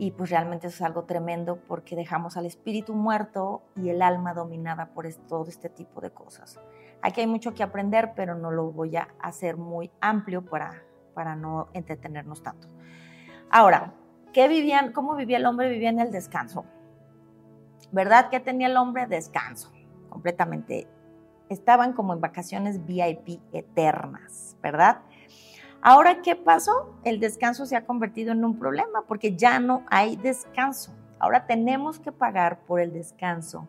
y 0.00 0.12
pues 0.12 0.30
realmente 0.30 0.68
eso 0.68 0.76
es 0.76 0.82
algo 0.82 1.04
tremendo 1.04 1.60
porque 1.68 1.94
dejamos 1.94 2.38
al 2.38 2.46
espíritu 2.46 2.94
muerto 2.94 3.60
y 3.76 3.90
el 3.90 4.00
alma 4.00 4.32
dominada 4.32 4.94
por 4.94 5.06
todo 5.28 5.46
este 5.46 5.68
tipo 5.68 6.00
de 6.00 6.10
cosas. 6.10 6.58
Aquí 7.02 7.20
hay 7.20 7.26
mucho 7.26 7.52
que 7.52 7.62
aprender, 7.62 8.12
pero 8.16 8.34
no 8.34 8.50
lo 8.50 8.72
voy 8.72 8.96
a 8.96 9.08
hacer 9.20 9.58
muy 9.58 9.90
amplio 10.00 10.42
para, 10.42 10.82
para 11.12 11.36
no 11.36 11.68
entretenernos 11.74 12.42
tanto. 12.42 12.66
Ahora, 13.50 13.92
¿qué 14.32 14.48
vivían, 14.48 14.92
¿cómo 14.92 15.16
vivía 15.16 15.36
el 15.36 15.44
hombre? 15.44 15.68
Vivía 15.68 15.90
en 15.90 16.00
el 16.00 16.10
descanso. 16.10 16.64
¿Verdad 17.92 18.30
que 18.30 18.40
tenía 18.40 18.68
el 18.68 18.78
hombre? 18.78 19.06
Descanso, 19.06 19.70
completamente. 20.08 20.88
Estaban 21.50 21.92
como 21.92 22.14
en 22.14 22.22
vacaciones 22.22 22.86
VIP 22.86 23.42
eternas, 23.52 24.56
¿verdad? 24.62 25.02
Ahora, 25.82 26.20
¿qué 26.20 26.36
pasó? 26.36 26.94
El 27.04 27.20
descanso 27.20 27.64
se 27.64 27.74
ha 27.74 27.86
convertido 27.86 28.32
en 28.32 28.44
un 28.44 28.58
problema 28.58 29.02
porque 29.08 29.34
ya 29.34 29.58
no 29.60 29.84
hay 29.88 30.16
descanso. 30.16 30.92
Ahora 31.18 31.46
tenemos 31.46 31.98
que 31.98 32.12
pagar 32.12 32.60
por 32.66 32.80
el 32.80 32.92
descanso. 32.92 33.66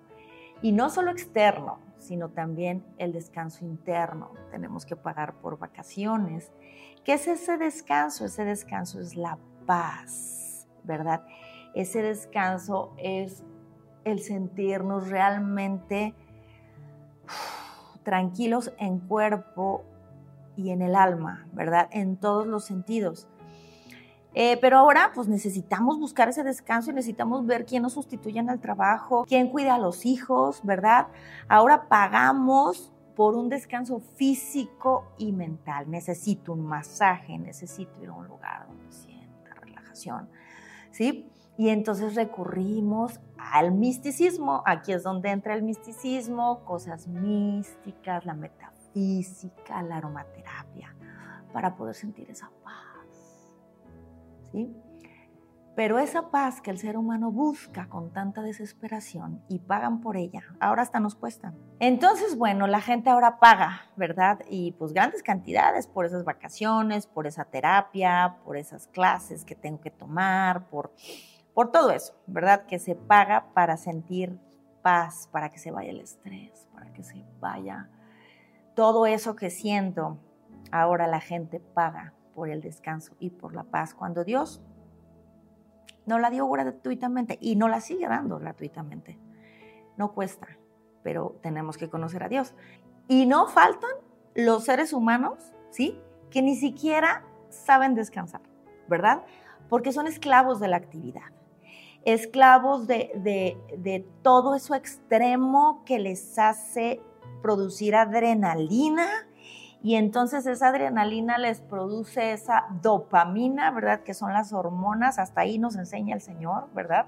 Y 0.61 0.73
no 0.73 0.89
solo 0.89 1.11
externo, 1.11 1.79
sino 1.99 2.29
también 2.29 2.83
el 2.97 3.13
descanso 3.13 3.63
interno. 3.63 4.33
Tenemos 4.51 4.85
que 4.85 4.97
pagar 4.97 5.35
por 5.35 5.57
vacaciones. 5.57 6.51
¿Qué 7.05 7.13
es 7.13 7.27
ese 7.27 7.57
descanso? 7.57 8.25
Ese 8.25 8.43
descanso 8.43 8.99
es 8.99 9.15
la 9.15 9.37
paz, 9.65 10.67
¿verdad? 10.83 11.25
Ese 11.73 12.01
descanso 12.01 12.93
es 12.97 13.43
el 14.03 14.19
sentirnos 14.19 15.09
realmente 15.09 16.13
tranquilos 18.03 18.73
en 18.77 18.99
cuerpo 18.99 19.85
y 20.61 20.71
en 20.71 20.81
el 20.81 20.95
alma, 20.95 21.47
¿verdad? 21.53 21.89
En 21.91 22.17
todos 22.17 22.47
los 22.47 22.65
sentidos. 22.65 23.27
Eh, 24.33 24.57
pero 24.61 24.77
ahora 24.77 25.11
pues 25.13 25.27
necesitamos 25.27 25.99
buscar 25.99 26.29
ese 26.29 26.43
descanso 26.43 26.91
y 26.91 26.93
necesitamos 26.93 27.45
ver 27.45 27.65
quién 27.65 27.83
nos 27.83 27.93
sustituye 27.93 28.39
en 28.39 28.49
el 28.49 28.61
trabajo, 28.61 29.25
quién 29.27 29.49
cuida 29.49 29.75
a 29.75 29.79
los 29.79 30.05
hijos, 30.05 30.61
¿verdad? 30.63 31.07
Ahora 31.49 31.89
pagamos 31.89 32.93
por 33.15 33.35
un 33.35 33.49
descanso 33.49 33.99
físico 34.15 35.11
y 35.17 35.33
mental. 35.33 35.89
Necesito 35.89 36.53
un 36.53 36.65
masaje, 36.65 37.37
necesito 37.37 38.01
ir 38.01 38.09
a 38.09 38.13
un 38.13 38.27
lugar 38.27 38.67
donde 38.67 38.89
sienta 38.91 39.53
relajación, 39.55 40.29
¿sí? 40.91 41.29
Y 41.57 41.67
entonces 41.69 42.15
recurrimos 42.15 43.19
al 43.37 43.73
misticismo. 43.73 44.63
Aquí 44.65 44.93
es 44.93 45.03
donde 45.03 45.29
entra 45.29 45.55
el 45.55 45.63
misticismo, 45.63 46.63
cosas 46.63 47.07
místicas, 47.07 48.25
la 48.25 48.33
metafísica 48.33 48.70
física, 48.93 49.81
la 49.81 49.97
aromaterapia, 49.97 50.95
para 51.53 51.75
poder 51.75 51.95
sentir 51.95 52.29
esa 52.29 52.49
paz. 52.63 53.53
¿Sí? 54.51 54.75
Pero 55.73 55.99
esa 55.99 56.31
paz 56.31 56.59
que 56.59 56.69
el 56.69 56.77
ser 56.77 56.97
humano 56.97 57.31
busca 57.31 57.87
con 57.87 58.11
tanta 58.11 58.41
desesperación 58.41 59.41
y 59.47 59.59
pagan 59.59 60.01
por 60.01 60.17
ella, 60.17 60.43
ahora 60.59 60.81
hasta 60.81 60.99
nos 60.99 61.15
cuesta. 61.15 61.53
Entonces, 61.79 62.37
bueno, 62.37 62.67
la 62.67 62.81
gente 62.81 63.09
ahora 63.09 63.39
paga, 63.39 63.83
¿verdad? 63.95 64.41
Y 64.49 64.73
pues 64.73 64.91
grandes 64.91 65.23
cantidades 65.23 65.87
por 65.87 66.05
esas 66.05 66.25
vacaciones, 66.25 67.07
por 67.07 67.25
esa 67.25 67.45
terapia, 67.45 68.37
por 68.43 68.57
esas 68.57 68.87
clases 68.87 69.45
que 69.45 69.55
tengo 69.55 69.79
que 69.79 69.91
tomar, 69.91 70.67
por, 70.67 70.93
por 71.53 71.71
todo 71.71 71.91
eso, 71.91 72.13
¿verdad? 72.27 72.65
Que 72.65 72.77
se 72.77 72.95
paga 72.95 73.53
para 73.53 73.77
sentir 73.77 74.37
paz, 74.81 75.29
para 75.31 75.49
que 75.49 75.57
se 75.57 75.71
vaya 75.71 75.91
el 75.91 76.01
estrés, 76.01 76.67
para 76.73 76.91
que 76.91 77.03
se 77.03 77.25
vaya 77.39 77.89
todo 78.75 79.05
eso 79.05 79.35
que 79.35 79.49
siento, 79.49 80.17
ahora 80.71 81.07
la 81.07 81.19
gente 81.19 81.59
paga 81.59 82.13
por 82.33 82.49
el 82.49 82.61
descanso 82.61 83.13
y 83.19 83.29
por 83.29 83.53
la 83.53 83.63
paz, 83.63 83.93
cuando 83.93 84.23
Dios 84.23 84.61
No 86.05 86.17
la 86.17 86.29
dio 86.31 86.49
gratuitamente 86.49 87.37
y 87.39 87.55
no 87.55 87.67
la 87.67 87.79
sigue 87.79 88.07
dando 88.07 88.39
gratuitamente. 88.39 89.19
No 89.97 90.13
cuesta, 90.13 90.47
pero 91.03 91.37
tenemos 91.41 91.77
que 91.77 91.89
conocer 91.89 92.23
a 92.23 92.29
Dios. 92.29 92.55
Y 93.07 93.27
no 93.27 93.47
faltan 93.47 93.91
los 94.33 94.63
seres 94.63 94.93
humanos, 94.93 95.53
¿sí? 95.69 96.01
Que 96.31 96.41
ni 96.41 96.55
siquiera 96.55 97.23
saben 97.49 97.93
descansar, 97.93 98.41
¿verdad? 98.87 99.23
Porque 99.69 99.91
son 99.91 100.07
esclavos 100.07 100.59
de 100.59 100.69
la 100.69 100.77
actividad, 100.77 101.31
esclavos 102.03 102.87
de, 102.87 103.11
de, 103.15 103.57
de 103.77 104.05
todo 104.23 104.55
eso 104.55 104.73
extremo 104.73 105.83
que 105.85 105.99
les 105.99 106.39
hace 106.39 107.01
producir 107.41 107.95
adrenalina, 107.95 109.07
y 109.83 109.95
entonces 109.95 110.45
esa 110.45 110.67
adrenalina 110.67 111.39
les 111.39 111.59
produce 111.59 112.33
esa 112.33 112.65
dopamina, 112.81 113.71
¿verdad? 113.71 114.01
Que 114.03 114.13
son 114.13 114.31
las 114.31 114.53
hormonas, 114.53 115.17
hasta 115.17 115.41
ahí 115.41 115.57
nos 115.57 115.75
enseña 115.75 116.13
el 116.13 116.21
Señor, 116.21 116.69
¿verdad? 116.75 117.07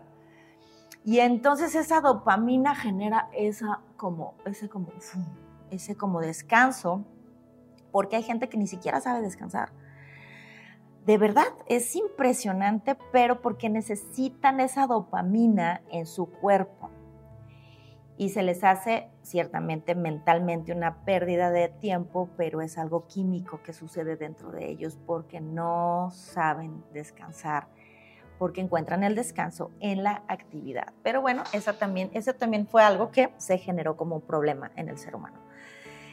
Y 1.05 1.19
entonces 1.19 1.75
esa 1.75 2.01
dopamina 2.01 2.73
genera 2.73 3.29
esa 3.33 3.81
como, 3.95 4.33
ese 4.45 4.69
como, 4.69 4.87
ese 5.69 5.95
como 5.95 6.19
descanso, 6.19 7.05
porque 7.91 8.15
hay 8.15 8.23
gente 8.23 8.49
que 8.49 8.57
ni 8.57 8.65
siquiera 8.65 9.01
sabe 9.01 9.21
descansar. 9.21 9.71
De 11.05 11.17
verdad, 11.17 11.47
es 11.67 11.95
impresionante, 11.95 12.97
pero 13.11 13.41
porque 13.41 13.69
necesitan 13.69 14.59
esa 14.61 14.87
dopamina 14.87 15.81
en 15.91 16.07
su 16.07 16.27
cuerpo 16.27 16.89
y 18.17 18.29
se 18.29 18.43
les 18.43 18.63
hace 18.63 19.09
ciertamente 19.23 19.95
mentalmente 19.95 20.71
una 20.71 21.03
pérdida 21.03 21.49
de 21.49 21.69
tiempo, 21.69 22.29
pero 22.37 22.61
es 22.61 22.77
algo 22.77 23.07
químico 23.07 23.61
que 23.63 23.73
sucede 23.73 24.15
dentro 24.15 24.51
de 24.51 24.69
ellos 24.69 24.99
porque 25.05 25.41
no 25.41 26.09
saben 26.11 26.83
descansar, 26.93 27.67
porque 28.37 28.61
encuentran 28.61 29.03
el 29.03 29.15
descanso 29.15 29.71
en 29.79 30.03
la 30.03 30.23
actividad. 30.27 30.93
Pero 31.01 31.21
bueno, 31.21 31.43
esa 31.53 31.73
también, 31.73 32.11
eso 32.13 32.33
también 32.33 32.67
fue 32.67 32.83
algo 32.83 33.11
que 33.11 33.33
se 33.37 33.57
generó 33.57 33.97
como 33.97 34.17
un 34.17 34.21
problema 34.21 34.71
en 34.75 34.89
el 34.89 34.97
ser 34.97 35.15
humano. 35.15 35.39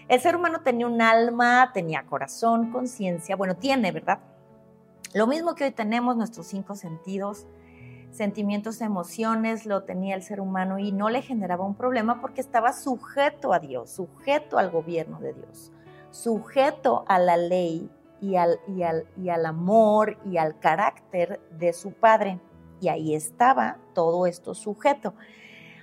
El 0.09 0.21
ser 0.21 0.35
humano 0.35 0.63
tenía 0.63 0.87
un 0.87 1.01
alma, 1.03 1.71
tenía 1.73 2.05
corazón, 2.05 2.73
conciencia, 2.73 3.37
bueno, 3.37 3.57
tiene, 3.57 3.93
¿verdad? 3.93 4.19
Lo 5.13 5.27
mismo 5.27 5.55
que 5.55 5.65
hoy 5.65 5.71
tenemos 5.71 6.17
nuestros 6.17 6.47
cinco 6.47 6.75
sentidos, 6.75 7.47
sentimientos, 8.11 8.81
emociones, 8.81 9.67
lo 9.67 9.85
tenía 9.85 10.15
el 10.15 10.23
ser 10.23 10.41
humano 10.41 10.79
y 10.79 10.93
no 10.93 11.11
le 11.11 11.23
generaba 11.23 11.65
un 11.65 11.75
problema 11.75 12.21
porque 12.21 12.41
estaba 12.41 12.73
sujeto 12.73 13.53
a 13.53 13.59
Dios, 13.59 13.91
sujeto 13.91 14.59
al 14.59 14.71
gobierno 14.71 15.21
de 15.21 15.33
Dios, 15.33 15.73
sujeto 16.11 17.05
a 17.09 17.19
la 17.19 17.37
ley 17.37 17.91
y 18.21 18.37
al, 18.37 18.59
y 18.69 18.83
al, 18.83 19.07
y 19.17 19.29
al 19.29 19.47
amor 19.47 20.19
y 20.25 20.37
al 20.37 20.59
carácter 20.59 21.41
de 21.51 21.73
su 21.73 21.93
padre. 21.93 22.41
Y 22.81 22.89
ahí 22.89 23.15
estaba 23.15 23.79
todo 23.95 24.27
esto 24.27 24.55
sujeto. 24.55 25.15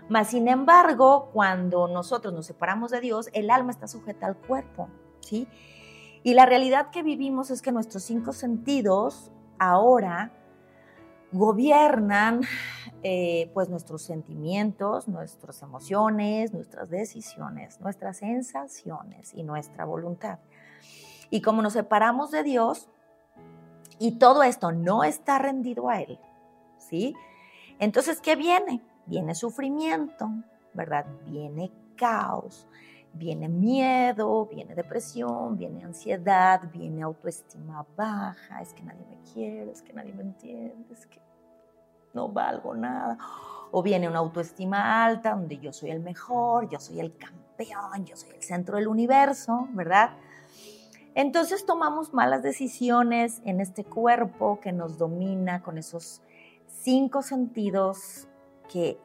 Mas, 0.10 0.30
sin 0.30 0.48
embargo, 0.48 1.30
cuando 1.34 1.88
nosotros 1.88 2.34
nos 2.34 2.46
separamos 2.46 2.92
de 2.92 3.02
Dios, 3.02 3.30
el 3.34 3.50
alma 3.50 3.72
está 3.72 3.88
sujeta 3.88 4.26
al 4.26 4.38
cuerpo, 4.38 4.90
¿sí? 5.20 5.48
Y 6.24 6.34
la 6.34 6.46
realidad 6.46 6.90
que 6.92 7.04
vivimos 7.04 7.52
es 7.52 7.62
que 7.62 7.72
nuestros 7.72 8.04
cinco 8.04 8.34
sentidos 8.34 9.32
ahora 9.60 10.32
gobiernan 11.32 12.42
eh, 13.04 13.52
pues 13.54 13.70
nuestros 13.70 14.02
sentimientos, 14.02 15.08
nuestras 15.08 15.62
emociones, 15.62 16.54
nuestras 16.54 16.90
decisiones, 16.90 17.80
nuestras 17.80 18.18
sensaciones 18.18 19.34
y 19.34 19.44
nuestra 19.44 19.86
voluntad. 19.86 20.40
Y 21.30 21.42
como 21.42 21.62
nos 21.62 21.74
separamos 21.74 22.32
de 22.32 22.44
Dios 22.44 22.90
y 24.00 24.14
todo 24.14 24.44
esto 24.44 24.72
no 24.72 25.04
está 25.04 25.38
rendido 25.40 25.90
a 25.90 26.02
Él, 26.02 26.20
¿sí? 26.78 27.16
Entonces, 27.80 28.22
¿qué 28.22 28.36
viene? 28.36 28.82
Viene 29.06 29.36
sufrimiento, 29.36 30.30
¿verdad? 30.74 31.06
Viene 31.26 31.72
caos, 31.96 32.68
viene 33.14 33.48
miedo, 33.50 34.46
viene 34.46 34.76
depresión, 34.76 35.58
viene 35.58 35.84
ansiedad, 35.84 36.62
viene 36.72 37.04
autoestima 37.04 37.86
baja, 37.96 38.62
es 38.62 38.74
que 38.74 38.84
nadie 38.84 39.06
me 39.10 39.18
quiere, 39.34 39.72
es 39.72 39.82
que 39.82 39.94
nadie 39.94 40.14
me 40.14 40.24
entiende, 40.24 40.94
es 40.94 41.06
que 41.08 41.22
no 42.14 42.30
valgo 42.30 42.74
nada. 42.76 43.18
O 43.72 43.84
viene 43.84 44.08
una 44.08 44.20
autoestima 44.20 45.06
alta 45.06 45.32
donde 45.32 45.58
yo 45.60 45.74
soy 45.74 45.92
el 45.92 46.00
mejor, 46.00 46.70
yo 46.70 46.80
soy 46.80 47.00
el 47.00 47.16
campeón, 47.18 48.06
yo 48.06 48.16
soy 48.16 48.32
el 48.32 48.44
centro 48.44 48.78
del 48.78 48.88
universo, 48.88 49.68
¿verdad? 49.72 50.12
Entonces 51.16 51.66
tomamos 51.66 52.14
malas 52.14 52.44
decisiones 52.44 53.42
en 53.44 53.60
este 53.60 53.84
cuerpo 53.84 54.60
que 54.62 54.72
nos 54.72 54.98
domina 54.98 55.64
con 55.64 55.78
esos 55.78 56.22
cinco 56.68 57.24
sentidos 57.24 58.28
que, 58.68 59.00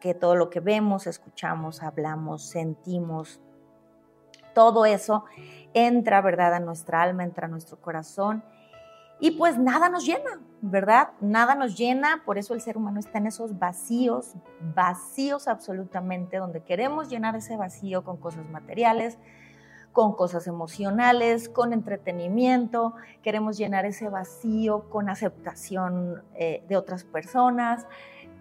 que, 0.00 0.14
todo 0.14 0.34
lo 0.34 0.50
que 0.50 0.60
vemos, 0.60 1.06
escuchamos, 1.06 1.82
hablamos, 1.82 2.42
sentimos, 2.42 3.40
todo 4.54 4.86
eso 4.86 5.24
entra, 5.74 6.20
¿verdad?, 6.20 6.54
a 6.54 6.60
nuestra 6.60 7.02
alma, 7.02 7.24
entra 7.24 7.46
a 7.46 7.50
nuestro 7.50 7.80
corazón 7.80 8.42
y 9.20 9.32
pues 9.32 9.58
nada 9.58 9.88
nos 9.88 10.06
llena, 10.06 10.40
¿verdad? 10.60 11.10
Nada 11.20 11.56
nos 11.56 11.76
llena, 11.76 12.22
por 12.24 12.38
eso 12.38 12.54
el 12.54 12.60
ser 12.60 12.76
humano 12.76 13.00
está 13.00 13.18
en 13.18 13.26
esos 13.26 13.58
vacíos, 13.58 14.34
vacíos 14.74 15.48
absolutamente, 15.48 16.36
donde 16.36 16.62
queremos 16.62 17.08
llenar 17.08 17.34
ese 17.34 17.56
vacío 17.56 18.04
con 18.04 18.18
cosas 18.18 18.48
materiales, 18.48 19.18
con 19.92 20.14
cosas 20.14 20.46
emocionales, 20.46 21.48
con 21.48 21.72
entretenimiento, 21.72 22.94
queremos 23.22 23.58
llenar 23.58 23.86
ese 23.86 24.08
vacío 24.08 24.88
con 24.88 25.08
aceptación 25.08 26.22
eh, 26.34 26.62
de 26.68 26.76
otras 26.76 27.02
personas, 27.02 27.86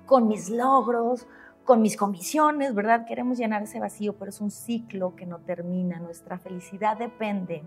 con 0.07 0.27
mis 0.27 0.49
logros, 0.49 1.27
con 1.65 1.81
mis 1.81 1.95
comisiones, 1.97 2.73
¿verdad? 2.73 3.05
Queremos 3.05 3.37
llenar 3.37 3.61
ese 3.61 3.79
vacío, 3.79 4.13
pero 4.17 4.29
es 4.29 4.41
un 4.41 4.49
ciclo 4.49 5.15
que 5.15 5.27
no 5.27 5.39
termina. 5.39 5.99
Nuestra 5.99 6.39
felicidad 6.39 6.97
depende 6.97 7.61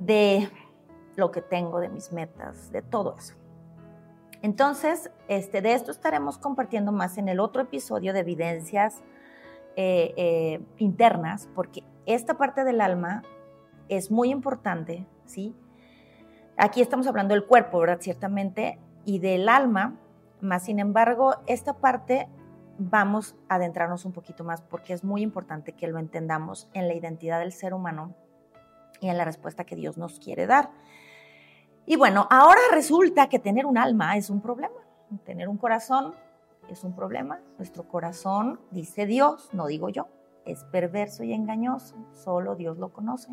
de 0.00 0.50
lo 1.16 1.30
que 1.30 1.40
tengo, 1.40 1.80
de 1.80 1.88
mis 1.88 2.12
metas, 2.12 2.70
de 2.72 2.82
todo 2.82 3.14
eso. 3.16 3.34
Entonces, 4.42 5.10
este, 5.28 5.62
de 5.62 5.72
esto 5.72 5.90
estaremos 5.90 6.36
compartiendo 6.36 6.92
más 6.92 7.16
en 7.16 7.28
el 7.28 7.40
otro 7.40 7.62
episodio 7.62 8.12
de 8.12 8.20
evidencias 8.20 9.02
eh, 9.76 10.12
eh, 10.16 10.60
internas, 10.78 11.48
porque 11.54 11.82
esta 12.06 12.36
parte 12.36 12.64
del 12.64 12.80
alma 12.80 13.22
es 13.88 14.10
muy 14.10 14.30
importante, 14.30 15.06
¿sí? 15.24 15.54
Aquí 16.56 16.82
estamos 16.82 17.06
hablando 17.06 17.34
del 17.34 17.46
cuerpo, 17.46 17.78
¿verdad? 17.78 17.98
Ciertamente, 18.00 18.78
y 19.04 19.20
del 19.20 19.48
alma, 19.48 19.96
más 20.44 20.64
sin 20.64 20.78
embargo, 20.78 21.36
esta 21.46 21.74
parte 21.74 22.28
vamos 22.78 23.36
a 23.48 23.56
adentrarnos 23.56 24.04
un 24.04 24.12
poquito 24.12 24.44
más 24.44 24.60
porque 24.60 24.92
es 24.92 25.04
muy 25.04 25.22
importante 25.22 25.72
que 25.72 25.88
lo 25.88 25.98
entendamos 25.98 26.68
en 26.72 26.88
la 26.88 26.94
identidad 26.94 27.38
del 27.40 27.52
ser 27.52 27.74
humano 27.74 28.14
y 29.00 29.08
en 29.08 29.18
la 29.18 29.24
respuesta 29.24 29.64
que 29.64 29.76
Dios 29.76 29.96
nos 29.96 30.18
quiere 30.18 30.46
dar. 30.46 30.70
Y 31.86 31.96
bueno, 31.96 32.26
ahora 32.30 32.60
resulta 32.72 33.28
que 33.28 33.38
tener 33.38 33.66
un 33.66 33.78
alma 33.78 34.16
es 34.16 34.30
un 34.30 34.40
problema, 34.40 34.76
tener 35.24 35.48
un 35.48 35.58
corazón 35.58 36.14
es 36.70 36.84
un 36.84 36.94
problema. 36.94 37.40
Nuestro 37.58 37.86
corazón, 37.88 38.60
dice 38.70 39.06
Dios, 39.06 39.50
no 39.52 39.66
digo 39.66 39.88
yo, 39.88 40.08
es 40.44 40.64
perverso 40.64 41.24
y 41.24 41.32
engañoso, 41.32 41.96
solo 42.12 42.56
Dios 42.56 42.78
lo 42.78 42.92
conoce. 42.92 43.30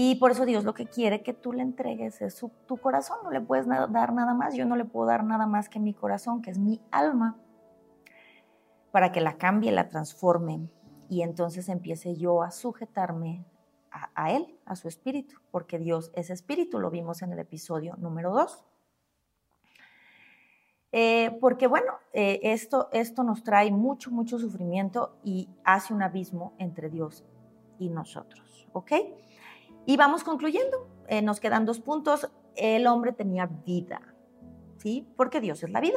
Y 0.00 0.14
por 0.14 0.30
eso 0.30 0.46
Dios 0.46 0.62
lo 0.62 0.74
que 0.74 0.86
quiere 0.86 1.24
que 1.24 1.34
tú 1.34 1.52
le 1.52 1.60
entregues 1.60 2.22
es 2.22 2.40
tu 2.66 2.76
corazón, 2.76 3.18
no 3.24 3.32
le 3.32 3.40
puedes 3.40 3.66
dar 3.66 4.12
nada 4.12 4.32
más, 4.32 4.54
yo 4.54 4.64
no 4.64 4.76
le 4.76 4.84
puedo 4.84 5.08
dar 5.08 5.24
nada 5.24 5.48
más 5.48 5.68
que 5.68 5.80
mi 5.80 5.92
corazón, 5.92 6.40
que 6.40 6.52
es 6.52 6.58
mi 6.60 6.80
alma, 6.92 7.36
para 8.92 9.10
que 9.10 9.20
la 9.20 9.38
cambie, 9.38 9.72
la 9.72 9.88
transforme 9.88 10.68
y 11.08 11.22
entonces 11.22 11.68
empiece 11.68 12.14
yo 12.14 12.44
a 12.44 12.52
sujetarme 12.52 13.44
a, 13.90 14.30
Él, 14.30 14.56
a 14.66 14.76
su 14.76 14.86
espíritu, 14.86 15.34
porque 15.50 15.80
Dios 15.80 16.12
es 16.14 16.30
espíritu, 16.30 16.78
lo 16.78 16.92
vimos 16.92 17.22
en 17.22 17.32
el 17.32 17.40
episodio 17.40 17.96
número 17.96 18.30
2. 18.30 18.64
Eh, 20.92 21.36
porque 21.40 21.66
bueno, 21.66 21.94
eh, 22.12 22.38
esto, 22.44 22.88
esto 22.92 23.24
nos 23.24 23.42
trae 23.42 23.72
mucho, 23.72 24.12
mucho 24.12 24.38
sufrimiento 24.38 25.18
y 25.24 25.48
hace 25.64 25.92
un 25.92 26.04
abismo 26.04 26.54
entre 26.58 26.88
Dios 26.88 27.24
y 27.80 27.88
nosotros, 27.88 28.68
¿ok? 28.72 28.92
Y 29.88 29.96
vamos 29.96 30.22
concluyendo. 30.22 30.86
Eh, 31.06 31.22
nos 31.22 31.40
quedan 31.40 31.64
dos 31.64 31.80
puntos. 31.80 32.30
El 32.56 32.86
hombre 32.86 33.14
tenía 33.14 33.46
vida, 33.46 34.02
¿sí? 34.76 35.08
Porque 35.16 35.40
Dios 35.40 35.62
es 35.62 35.70
la 35.70 35.80
vida. 35.80 35.96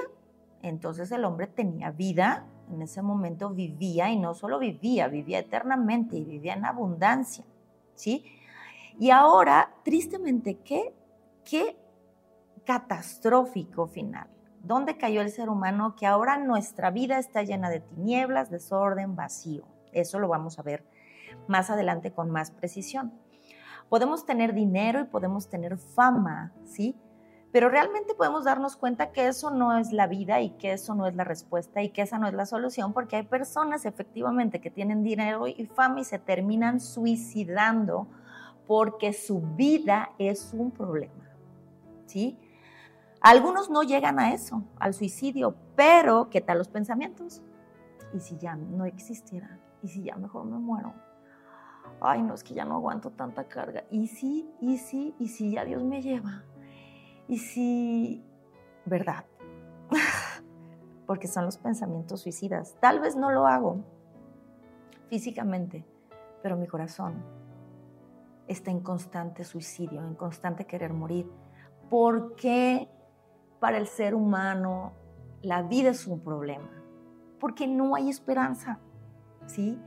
Entonces 0.61 1.11
el 1.11 1.25
hombre 1.25 1.47
tenía 1.47 1.91
vida, 1.91 2.47
en 2.71 2.81
ese 2.81 3.01
momento 3.01 3.49
vivía 3.49 4.09
y 4.09 4.17
no 4.17 4.33
solo 4.33 4.59
vivía, 4.59 5.09
vivía 5.09 5.39
eternamente 5.39 6.15
y 6.15 6.23
vivía 6.23 6.53
en 6.53 6.63
abundancia, 6.63 7.43
¿sí? 7.93 8.23
Y 8.97 9.09
ahora, 9.09 9.73
tristemente, 9.83 10.59
qué, 10.59 10.95
qué 11.43 11.75
catastrófico 12.63 13.87
final. 13.87 14.29
¿Dónde 14.63 14.95
cayó 14.95 15.19
el 15.19 15.31
ser 15.31 15.49
humano? 15.49 15.97
Que 15.97 16.05
ahora 16.05 16.37
nuestra 16.37 16.91
vida 16.91 17.19
está 17.19 17.43
llena 17.43 17.69
de 17.69 17.81
tinieblas, 17.81 18.49
desorden, 18.49 19.17
vacío. 19.17 19.65
Eso 19.91 20.17
lo 20.17 20.29
vamos 20.29 20.59
a 20.59 20.61
ver 20.61 20.85
más 21.49 21.69
adelante 21.69 22.13
con 22.13 22.31
más 22.31 22.51
precisión. 22.51 23.11
Podemos 23.91 24.25
tener 24.25 24.53
dinero 24.53 25.01
y 25.01 25.03
podemos 25.03 25.49
tener 25.49 25.77
fama, 25.77 26.53
¿sí? 26.63 26.95
Pero 27.51 27.67
realmente 27.67 28.13
podemos 28.15 28.45
darnos 28.45 28.77
cuenta 28.77 29.11
que 29.11 29.27
eso 29.27 29.51
no 29.51 29.77
es 29.77 29.91
la 29.91 30.07
vida 30.07 30.39
y 30.39 30.51
que 30.51 30.71
eso 30.71 30.95
no 30.95 31.07
es 31.07 31.15
la 31.15 31.25
respuesta 31.25 31.81
y 31.81 31.89
que 31.89 32.03
esa 32.03 32.17
no 32.17 32.25
es 32.29 32.33
la 32.33 32.45
solución, 32.45 32.93
porque 32.93 33.17
hay 33.17 33.23
personas 33.23 33.83
efectivamente 33.83 34.61
que 34.61 34.71
tienen 34.71 35.03
dinero 35.03 35.45
y 35.45 35.65
fama 35.65 35.99
y 35.99 36.05
se 36.05 36.19
terminan 36.19 36.79
suicidando 36.79 38.07
porque 38.65 39.11
su 39.11 39.41
vida 39.41 40.11
es 40.17 40.53
un 40.53 40.71
problema. 40.71 41.29
¿Sí? 42.05 42.39
Algunos 43.19 43.69
no 43.69 43.83
llegan 43.83 44.19
a 44.19 44.33
eso, 44.33 44.63
al 44.79 44.93
suicidio, 44.93 45.57
pero 45.75 46.29
¿qué 46.29 46.39
tal 46.39 46.59
los 46.59 46.69
pensamientos? 46.69 47.41
¿Y 48.13 48.21
si 48.21 48.37
ya 48.37 48.55
no 48.55 48.85
existiera? 48.85 49.59
¿Y 49.83 49.89
si 49.89 50.03
ya 50.03 50.15
mejor 50.15 50.45
me 50.45 50.59
muero? 50.59 50.93
Ay, 52.01 52.23
no, 52.23 52.33
es 52.33 52.43
que 52.43 52.53
ya 52.53 52.65
no 52.65 52.75
aguanto 52.75 53.11
tanta 53.11 53.47
carga. 53.47 53.83
¿Y 53.91 54.07
si, 54.07 54.49
y 54.59 54.77
si, 54.77 55.15
y 55.19 55.27
si 55.27 55.51
ya 55.51 55.63
Dios 55.63 55.83
me 55.83 56.01
lleva? 56.01 56.43
¿Y 57.27 57.37
si, 57.37 58.23
verdad? 58.85 59.25
Porque 61.05 61.27
son 61.27 61.45
los 61.45 61.57
pensamientos 61.57 62.21
suicidas. 62.21 62.75
Tal 62.79 62.99
vez 62.99 63.15
no 63.15 63.31
lo 63.31 63.45
hago 63.45 63.83
físicamente, 65.09 65.85
pero 66.41 66.57
mi 66.57 66.67
corazón 66.67 67.23
está 68.47 68.71
en 68.71 68.79
constante 68.79 69.43
suicidio, 69.43 70.03
en 70.03 70.15
constante 70.15 70.65
querer 70.65 70.93
morir. 70.93 71.31
Porque 71.89 72.89
para 73.59 73.77
el 73.77 73.87
ser 73.87 74.15
humano 74.15 74.93
la 75.41 75.61
vida 75.63 75.89
es 75.89 76.07
un 76.07 76.19
problema? 76.19 76.69
Porque 77.39 77.67
no 77.67 77.95
hay 77.95 78.09
esperanza, 78.09 78.79
¿sí? 79.47 79.79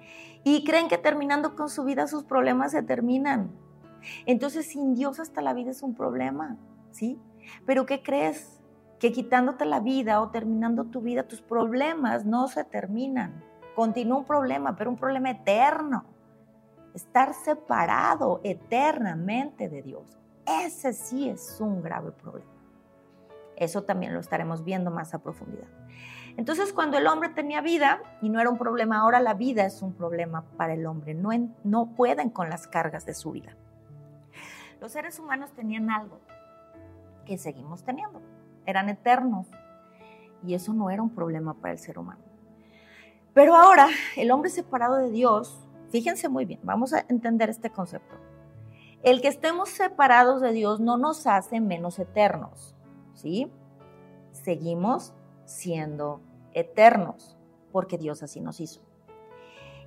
Y 0.45 0.65
creen 0.65 0.89
que 0.89 0.99
terminando 0.99 1.57
con 1.57 1.69
su 1.69 1.85
vida 1.85 2.07
sus 2.07 2.25
problemas 2.25 2.73
se 2.73 2.83
terminan. 2.83 3.51
Entonces, 4.27 4.67
sin 4.67 4.95
Dios 4.95 5.21
hasta 5.21 5.41
la 5.41 5.55
vida 5.55 5.71
es 5.71 5.83
un 5.83 5.95
problema, 5.95 6.57
¿sí? 6.91 7.19
Pero 7.67 7.87
¿qué 7.87 8.03
crees? 8.03 8.61
Que 8.99 9.13
quitándote 9.13 9.65
la 9.65 9.81
vida 9.81 10.21
o 10.21 10.31
terminando 10.31 10.85
tu 10.85 11.01
vida, 11.01 11.25
tus 11.25 11.41
problemas 11.41 12.25
no 12.25 12.49
se 12.49 12.65
terminan. 12.65 13.43
Continúa 13.75 14.19
un 14.19 14.25
problema, 14.25 14.77
pero 14.77 14.91
un 14.91 14.97
problema 14.97 15.31
eterno. 15.31 16.05
Estar 16.95 17.35
separado 17.35 18.41
eternamente 18.45 19.69
de 19.69 19.83
Dios. 19.83 20.19
Ese 20.47 20.93
sí 20.93 21.29
es 21.29 21.61
un 21.61 21.83
grave 21.83 22.13
problema. 22.13 22.51
Eso 23.57 23.83
también 23.83 24.15
lo 24.15 24.21
estaremos 24.21 24.65
viendo 24.65 24.91
más 24.91 25.15
a 25.15 25.19
profundidad. 25.19 25.69
Entonces, 26.37 26.73
cuando 26.73 26.99
el 26.99 27.07
hombre 27.07 27.29
tenía 27.29 27.61
vida 27.61 28.03
y 28.21 28.29
no 28.29 28.41
era 28.41 28.51
un 28.51 28.59
problema, 28.59 28.99
ahora 28.99 29.21
la 29.21 29.35
vida 29.35 29.65
es 29.65 29.83
un 29.83 29.95
problema 29.95 30.45
para 30.57 30.75
el 30.75 30.87
hombre. 30.87 31.15
No, 31.15 31.31
no 31.63 31.95
pueden 31.95 32.31
con 32.31 32.51
las 32.51 32.67
cargas 32.67 33.07
de 33.07 33.15
su 33.15 33.31
vida. 33.31 33.57
Los 34.81 34.93
seres 34.93 35.19
humanos 35.19 35.53
tenían 35.53 35.91
algo 35.91 36.21
que 37.25 37.39
seguimos 37.39 37.85
teniendo. 37.85 38.21
Eran 38.67 38.89
eternos. 38.89 39.47
Y 40.45 40.55
eso 40.55 40.75
no 40.75 40.91
era 40.91 41.03
un 41.03 41.15
problema 41.15 41.55
para 41.55 41.73
el 41.73 41.79
ser 41.79 41.99
humano. 41.99 42.21
Pero 43.33 43.57
ahora, 43.57 43.89
el 44.17 44.31
hombre 44.31 44.51
separado 44.51 44.97
de 44.97 45.11
Dios, 45.11 45.61
fíjense 45.91 46.29
muy 46.29 46.45
bien, 46.45 46.61
vamos 46.63 46.93
a 46.93 47.05
entender 47.09 47.51
este 47.51 47.71
concepto. 47.71 48.15
El 49.03 49.21
que 49.21 49.29
estemos 49.29 49.69
separados 49.69 50.41
de 50.41 50.53
Dios 50.53 50.81
no 50.81 50.97
nos 50.97 51.27
hace 51.27 51.61
menos 51.61 51.99
eternos, 51.99 52.75
¿sí? 53.13 53.51
Seguimos 54.33 55.15
siendo 55.45 56.21
eternos, 56.53 57.37
porque 57.73 57.99
Dios 57.99 58.23
así 58.23 58.41
nos 58.41 58.61
hizo. 58.61 58.83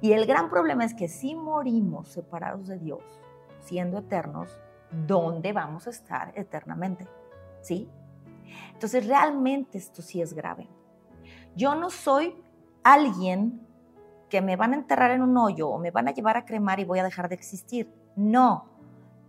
Y 0.01 0.13
el 0.13 0.25
gran 0.25 0.49
problema 0.49 0.85
es 0.85 0.93
que 0.93 1.07
si 1.07 1.35
morimos 1.35 2.09
separados 2.09 2.67
de 2.67 2.77
Dios, 2.77 3.03
siendo 3.61 3.99
eternos, 3.99 4.59
¿dónde 5.07 5.53
vamos 5.53 5.87
a 5.87 5.89
estar 5.89 6.33
eternamente? 6.35 7.07
¿sí? 7.61 7.89
Entonces 8.73 9.07
realmente 9.07 9.77
esto 9.77 10.01
sí 10.01 10.21
es 10.21 10.33
grave. 10.33 10.67
Yo 11.55 11.75
no 11.75 11.89
soy 11.89 12.35
alguien 12.83 13.65
que 14.29 14.41
me 14.41 14.55
van 14.55 14.73
a 14.73 14.77
enterrar 14.77 15.11
en 15.11 15.21
un 15.21 15.37
hoyo 15.37 15.69
o 15.69 15.79
me 15.79 15.91
van 15.91 16.07
a 16.07 16.13
llevar 16.13 16.37
a 16.37 16.45
cremar 16.45 16.79
y 16.79 16.85
voy 16.85 16.99
a 16.99 17.03
dejar 17.03 17.29
de 17.29 17.35
existir. 17.35 17.93
No, 18.15 18.65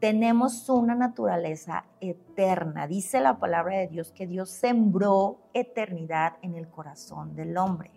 tenemos 0.01 0.69
una 0.69 0.95
naturaleza 0.95 1.85
eterna. 2.01 2.87
Dice 2.87 3.21
la 3.21 3.39
palabra 3.39 3.79
de 3.79 3.89
Dios 3.89 4.13
que 4.13 4.27
Dios 4.27 4.51
sembró 4.51 5.41
eternidad 5.55 6.35
en 6.43 6.55
el 6.55 6.69
corazón 6.69 7.35
del 7.35 7.57
hombre. 7.57 7.91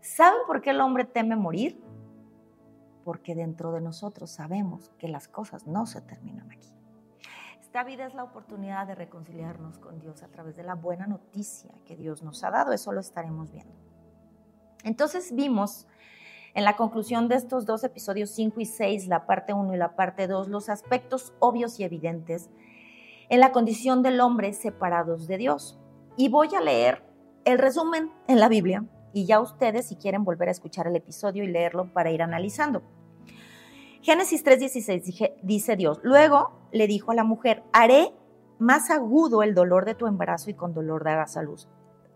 ¿Saben 0.00 0.40
por 0.46 0.60
qué 0.60 0.70
el 0.70 0.80
hombre 0.80 1.04
teme 1.04 1.36
morir? 1.36 1.80
Porque 3.04 3.34
dentro 3.34 3.72
de 3.72 3.80
nosotros 3.80 4.30
sabemos 4.30 4.90
que 4.98 5.08
las 5.08 5.28
cosas 5.28 5.66
no 5.66 5.86
se 5.86 6.00
terminan 6.00 6.50
aquí. 6.50 6.74
Esta 7.60 7.84
vida 7.84 8.06
es 8.06 8.14
la 8.14 8.24
oportunidad 8.24 8.86
de 8.86 8.96
reconciliarnos 8.96 9.78
con 9.78 10.00
Dios 10.00 10.24
a 10.24 10.28
través 10.28 10.56
de 10.56 10.64
la 10.64 10.74
buena 10.74 11.06
noticia 11.06 11.70
que 11.84 11.96
Dios 11.96 12.22
nos 12.22 12.42
ha 12.42 12.50
dado. 12.50 12.72
Eso 12.72 12.90
lo 12.92 13.00
estaremos 13.00 13.52
viendo. 13.52 13.74
Entonces 14.82 15.34
vimos 15.34 15.86
en 16.54 16.64
la 16.64 16.76
conclusión 16.76 17.28
de 17.28 17.36
estos 17.36 17.66
dos 17.66 17.84
episodios 17.84 18.30
5 18.30 18.60
y 18.60 18.66
6, 18.66 19.06
la 19.06 19.26
parte 19.26 19.52
1 19.52 19.74
y 19.74 19.76
la 19.76 19.94
parte 19.94 20.26
2, 20.26 20.48
los 20.48 20.68
aspectos 20.68 21.32
obvios 21.38 21.78
y 21.78 21.84
evidentes 21.84 22.50
en 23.28 23.40
la 23.40 23.52
condición 23.52 24.02
del 24.02 24.20
hombre 24.20 24.52
separados 24.52 25.28
de 25.28 25.38
Dios. 25.38 25.78
Y 26.16 26.28
voy 26.28 26.48
a 26.54 26.60
leer 26.60 27.04
el 27.44 27.58
resumen 27.58 28.10
en 28.26 28.40
la 28.40 28.48
Biblia 28.48 28.84
y 29.12 29.26
ya 29.26 29.40
ustedes 29.40 29.88
si 29.88 29.96
quieren 29.96 30.24
volver 30.24 30.48
a 30.48 30.52
escuchar 30.52 30.86
el 30.86 30.96
episodio 30.96 31.44
y 31.44 31.48
leerlo 31.48 31.92
para 31.92 32.10
ir 32.10 32.22
analizando. 32.22 32.82
Génesis 34.02 34.44
3:16 34.44 35.38
dice 35.42 35.76
Dios, 35.76 36.00
luego 36.02 36.52
le 36.72 36.86
dijo 36.86 37.12
a 37.12 37.14
la 37.14 37.24
mujer, 37.24 37.62
haré 37.72 38.12
más 38.58 38.90
agudo 38.90 39.42
el 39.42 39.54
dolor 39.54 39.84
de 39.84 39.94
tu 39.94 40.06
embarazo 40.06 40.50
y 40.50 40.54
con 40.54 40.74
dolor 40.74 41.04
darás 41.04 41.36
a 41.36 41.42
luz. 41.42 41.68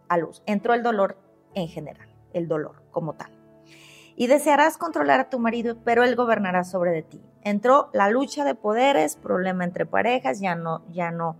A 0.09 0.19
luz. 0.19 0.43
Entró 0.47 0.75
el 0.75 0.83
dolor 0.83 1.19
en 1.55 1.69
general, 1.69 2.09
el 2.33 2.49
dolor 2.49 2.83
como 2.91 3.15
tal. 3.15 3.44
Y 4.17 4.29
desearás 4.29 4.79
controlar 4.79 5.21
a 5.21 5.29
tu 5.29 5.39
marido, 5.39 5.77
pero 5.85 6.05
él 6.05 6.15
gobernará 6.15 6.65
sobre 6.65 6.93
de 6.93 7.03
ti. 7.03 7.23
Entró 7.43 7.91
la 7.93 8.09
lucha 8.09 8.45
de 8.45 8.55
poderes, 8.55 9.17
problema 9.17 9.65
entre 9.65 9.87
parejas, 9.87 10.41
ya 10.41 10.55
no, 10.55 10.83
ya 10.91 11.11
no 11.11 11.37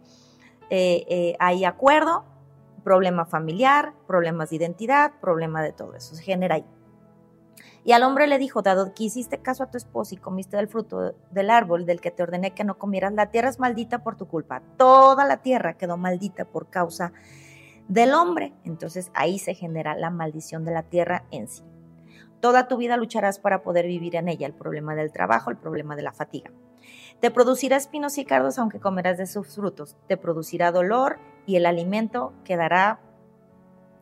eh, 0.71 1.05
eh, 1.09 1.37
hay 1.39 1.65
acuerdo, 1.65 2.25
problema 2.83 3.25
familiar, 3.25 3.95
problemas 4.07 4.51
de 4.51 4.57
identidad, 4.57 5.13
problema 5.21 5.63
de 5.63 5.73
todo 5.73 5.95
eso. 5.95 6.15
Se 6.15 6.23
genera 6.23 6.57
ahí. 6.57 6.67
Y 7.85 7.93
al 7.93 8.03
hombre 8.03 8.27
le 8.27 8.39
dijo, 8.39 8.63
dado 8.63 8.95
que 8.95 9.05
hiciste 9.05 9.39
caso 9.39 9.63
a 9.63 9.71
tu 9.71 9.77
esposo 9.77 10.15
y 10.15 10.19
comiste 10.19 10.57
del 10.57 10.69
fruto 10.69 11.15
del 11.31 11.51
árbol 11.51 11.85
del 11.85 12.01
que 12.01 12.11
te 12.11 12.23
ordené 12.23 12.53
que 12.53 12.65
no 12.65 12.79
comieras, 12.79 13.13
la 13.13 13.31
tierra 13.31 13.51
es 13.51 13.59
maldita 13.59 14.03
por 14.03 14.17
tu 14.17 14.27
culpa. 14.27 14.63
Toda 14.79 15.27
la 15.27 15.43
tierra 15.43 15.75
quedó 15.75 15.99
maldita 15.99 16.47
por 16.47 16.71
causa 16.71 17.13
del 17.89 18.15
hombre. 18.15 18.55
Entonces 18.65 19.11
ahí 19.15 19.39
se 19.39 19.55
genera 19.55 19.97
la 19.97 20.09
maldición 20.09 20.65
de 20.65 20.73
la 20.73 20.83
tierra 20.85 21.25
en 21.31 21.47
sí. 21.47 21.63
Toda 22.45 22.69
tu 22.69 22.77
vida 22.77 22.99
lucharás 22.99 23.39
para 23.39 23.63
poder 23.63 23.87
vivir 23.87 24.17
en 24.17 24.29
ella, 24.29 24.47
el 24.47 24.53
problema 24.53 24.95
del 24.95 25.11
trabajo, 25.11 25.51
el 25.51 25.57
problema 25.57 25.97
de 25.97 26.03
la 26.03 26.13
fatiga. 26.13 26.51
Te 27.19 27.31
producirá 27.31 27.79
espinos 27.79 28.19
y 28.19 28.27
cardos 28.27 28.59
aunque 28.59 28.81
comerás 28.81 29.17
de 29.17 29.25
sus 29.25 29.55
frutos. 29.55 29.97
Te 30.09 30.19
producirá 30.19 30.71
dolor 30.71 31.17
y 31.47 31.57
el 31.57 31.65
alimento 31.65 32.35
quedará, 32.45 33.01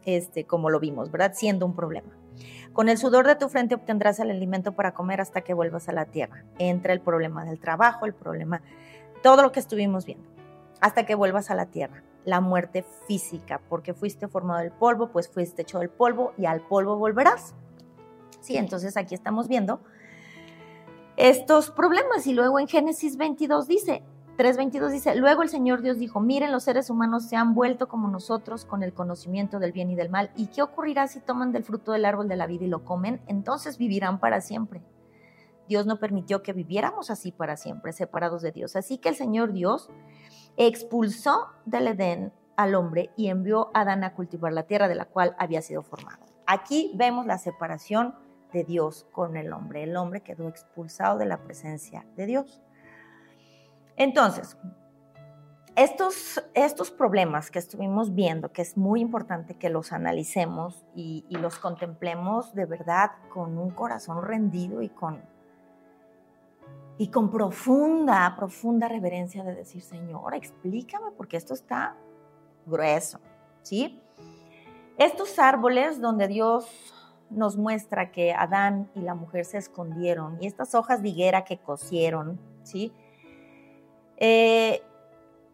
este, 0.05 0.45
como 0.45 0.71
lo 0.71 0.81
vimos, 0.81 1.13
¿verdad? 1.13 1.35
Siendo 1.37 1.67
un 1.67 1.77
problema. 1.77 2.19
Con 2.73 2.89
el 2.89 2.99
sudor 2.99 3.29
de 3.29 3.37
tu 3.37 3.49
frente 3.49 3.77
obtendrás 3.77 4.19
el 4.19 4.33
alimento 4.33 4.73
para 4.73 4.93
comer 4.93 5.21
hasta 5.21 5.43
que 5.43 5.55
vuelvas 5.55 5.89
a 5.89 5.93
la 5.93 6.07
tierra. 6.07 6.43
Entra 6.59 6.95
el 6.95 7.01
problema 7.01 7.45
del 7.45 7.61
trabajo, 7.61 8.07
el 8.07 8.13
problema, 8.13 8.61
todo 9.23 9.43
lo 9.43 9.53
que 9.53 9.61
estuvimos 9.61 10.05
viendo, 10.05 10.27
hasta 10.81 11.07
que 11.07 11.15
vuelvas 11.15 11.53
a 11.53 11.55
la 11.55 11.67
tierra. 11.67 12.03
La 12.25 12.41
muerte 12.41 12.85
física, 13.07 13.61
porque 13.69 13.95
fuiste 13.95 14.27
formado 14.27 14.59
del 14.63 14.73
polvo, 14.73 15.13
pues 15.13 15.29
fuiste 15.29 15.63
hecho 15.63 15.79
del 15.79 15.91
polvo 15.91 16.33
y 16.37 16.47
al 16.47 16.61
polvo 16.61 16.97
volverás. 16.97 17.55
Sí, 18.43 18.57
entonces 18.57 18.97
aquí 18.97 19.15
estamos 19.15 19.49
viendo 19.49 19.81
estos 21.17 21.71
problemas 21.71 22.27
y 22.27 22.35
luego 22.35 22.59
en 22.59 22.67
Génesis 22.67 23.17
22 23.17 23.69
dice, 23.69 24.03
3.22 24.37 24.91
dice, 24.91 25.15
luego 25.15 25.43
el 25.43 25.49
Señor 25.49 25.83
Dios 25.83 25.99
dijo, 25.99 26.21
miren, 26.21 26.51
los 26.51 26.65
seres 26.65 26.91
humanos 26.91 27.25
se 27.25 27.37
han 27.37 27.55
vuelto 27.55 27.89
como 27.89 28.09
nosotros 28.09 28.65
con 28.65 28.83
el 28.83 28.93
conocimiento 28.93 29.59
del 29.59 29.73
bien 29.73 29.91
y 29.91 29.95
del 29.95 30.11
mal. 30.11 30.31
¿Y 30.37 30.47
qué 30.49 30.63
ocurrirá 30.63 31.07
si 31.07 31.21
toman 31.21 31.53
del 31.53 31.65
fruto 31.65 31.93
del 31.93 32.05
árbol 32.05 32.29
de 32.29 32.37
la 32.37 32.47
vida 32.47 32.65
y 32.65 32.69
lo 32.69 32.85
comen? 32.85 33.21
Entonces 33.29 33.79
vivirán 33.79 34.19
para 34.19 34.41
siempre. 34.41 34.83
Dios 35.69 35.87
no 35.87 36.01
permitió 36.01 36.43
que 36.43 36.53
viviéramos 36.53 37.11
así 37.11 37.31
para 37.31 37.57
siempre, 37.57 37.93
separados 37.93 38.43
de 38.43 38.53
Dios. 38.53 38.75
Así 38.75 38.99
que 38.99 39.11
el 39.11 39.15
Señor 39.15 39.53
Dios 39.53 39.91
expulsó 40.57 41.47
del 41.67 41.87
Edén 41.87 42.33
al 42.57 42.75
hombre 42.75 43.11
y 43.17 43.29
envió 43.29 43.71
a 43.75 43.83
Adán 43.83 44.03
a 44.03 44.15
cultivar 44.15 44.53
la 44.53 44.65
tierra 44.65 44.89
de 44.89 44.95
la 44.95 45.05
cual 45.05 45.37
había 45.39 45.63
sido 45.63 45.83
formado. 45.83 46.25
Aquí 46.47 46.91
vemos 46.97 47.27
la 47.27 47.39
separación 47.39 48.15
de 48.53 48.65
Dios 48.65 49.07
con 49.13 49.37
el 49.37 49.53
hombre. 49.53 49.85
El 49.85 49.97
hombre 49.97 50.21
quedó 50.21 50.49
expulsado 50.49 51.19
de 51.19 51.27
la 51.27 51.39
presencia 51.39 52.07
de 52.17 52.27
Dios. 52.27 52.63
Entonces, 53.97 54.57
estos, 55.75 56.45
estos 56.55 56.91
problemas 56.91 57.51
que 57.51 57.59
estuvimos 57.59 58.15
viendo, 58.15 58.53
que 58.53 58.63
es 58.63 58.77
muy 58.77 59.01
importante 59.01 59.55
que 59.55 59.71
los 59.71 59.93
analicemos 59.93 60.85
y, 60.95 61.25
los 61.31 61.59
contemplemos 61.59 62.55
de 62.55 62.67
verdad 62.67 63.13
con 63.31 63.57
un 63.57 63.71
corazón 63.71 64.23
rendido 64.23 64.83
y 64.83 64.91
con, 64.91 65.23
y 66.99 67.09
con 67.09 67.31
profunda, 67.31 68.35
profunda 68.37 68.87
reverencia 68.87 69.45
de 69.45 69.55
decir, 69.55 69.83
Señor, 69.83 70.35
explícame 70.35 71.11
porque 71.17 71.39
esto 71.39 71.55
está 71.55 71.97
grueso, 72.67 73.19
¿sí? 73.63 73.99
Estos 74.99 75.39
árboles 75.39 76.01
donde 76.01 76.29
Dios 76.29 77.02
nos 77.35 77.57
muestra 77.57 78.11
que 78.13 78.33
Adán 78.33 78.91
y 78.95 79.01
la 79.01 79.15
mujer 79.15 79.45
se 79.45 79.59
escondieron 79.59 80.39
y 80.41 80.47
estas 80.47 80.75
hojas 80.75 81.03
de 81.03 81.11
higuera 81.11 81.45
que 81.45 81.59
cosieron, 81.59 82.39
¿sí? 82.63 82.93
Eh, 84.17 84.83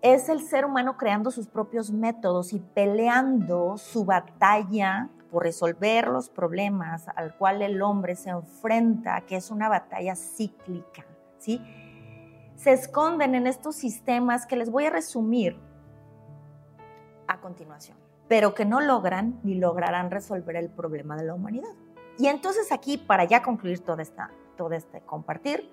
es 0.02 0.28
el 0.28 0.40
ser 0.42 0.64
humano 0.64 0.96
creando 0.96 1.30
sus 1.30 1.48
propios 1.48 1.90
métodos 1.90 2.52
y 2.52 2.60
peleando 2.60 3.78
su 3.78 4.04
batalla 4.04 5.08
por 5.30 5.42
resolver 5.42 6.08
los 6.08 6.28
problemas 6.28 7.08
al 7.14 7.36
cual 7.36 7.62
el 7.62 7.82
hombre 7.82 8.16
se 8.16 8.30
enfrenta, 8.30 9.20
que 9.22 9.36
es 9.36 9.50
una 9.50 9.68
batalla 9.68 10.14
cíclica, 10.14 11.04
¿sí? 11.38 11.60
Se 12.56 12.72
esconden 12.72 13.34
en 13.34 13.46
estos 13.46 13.76
sistemas 13.76 14.46
que 14.46 14.56
les 14.56 14.70
voy 14.70 14.86
a 14.86 14.90
resumir 14.90 15.58
a 17.26 17.40
continuación, 17.40 17.98
pero 18.28 18.54
que 18.54 18.64
no 18.64 18.80
logran 18.80 19.40
ni 19.42 19.54
lograrán 19.54 20.10
resolver 20.10 20.56
el 20.56 20.68
problema 20.68 21.16
de 21.16 21.24
la 21.24 21.34
humanidad. 21.34 21.70
Y 22.18 22.26
entonces 22.26 22.72
aquí, 22.72 22.98
para 22.98 23.24
ya 23.24 23.42
concluir 23.42 23.80
toda 23.80 24.02
esta, 24.02 24.30
todo 24.56 24.72
este 24.72 25.00
compartir, 25.00 25.70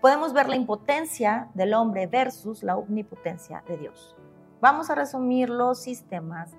podemos 0.00 0.32
ver 0.32 0.48
la 0.48 0.56
impotencia 0.56 1.48
del 1.54 1.74
hombre 1.74 2.06
versus 2.06 2.62
la 2.62 2.76
omnipotencia 2.76 3.62
de 3.66 3.78
Dios. 3.78 4.16
Vamos 4.60 4.90
a 4.90 4.94
resumir 4.94 5.48
los 5.48 5.80
sistemas 5.80 6.50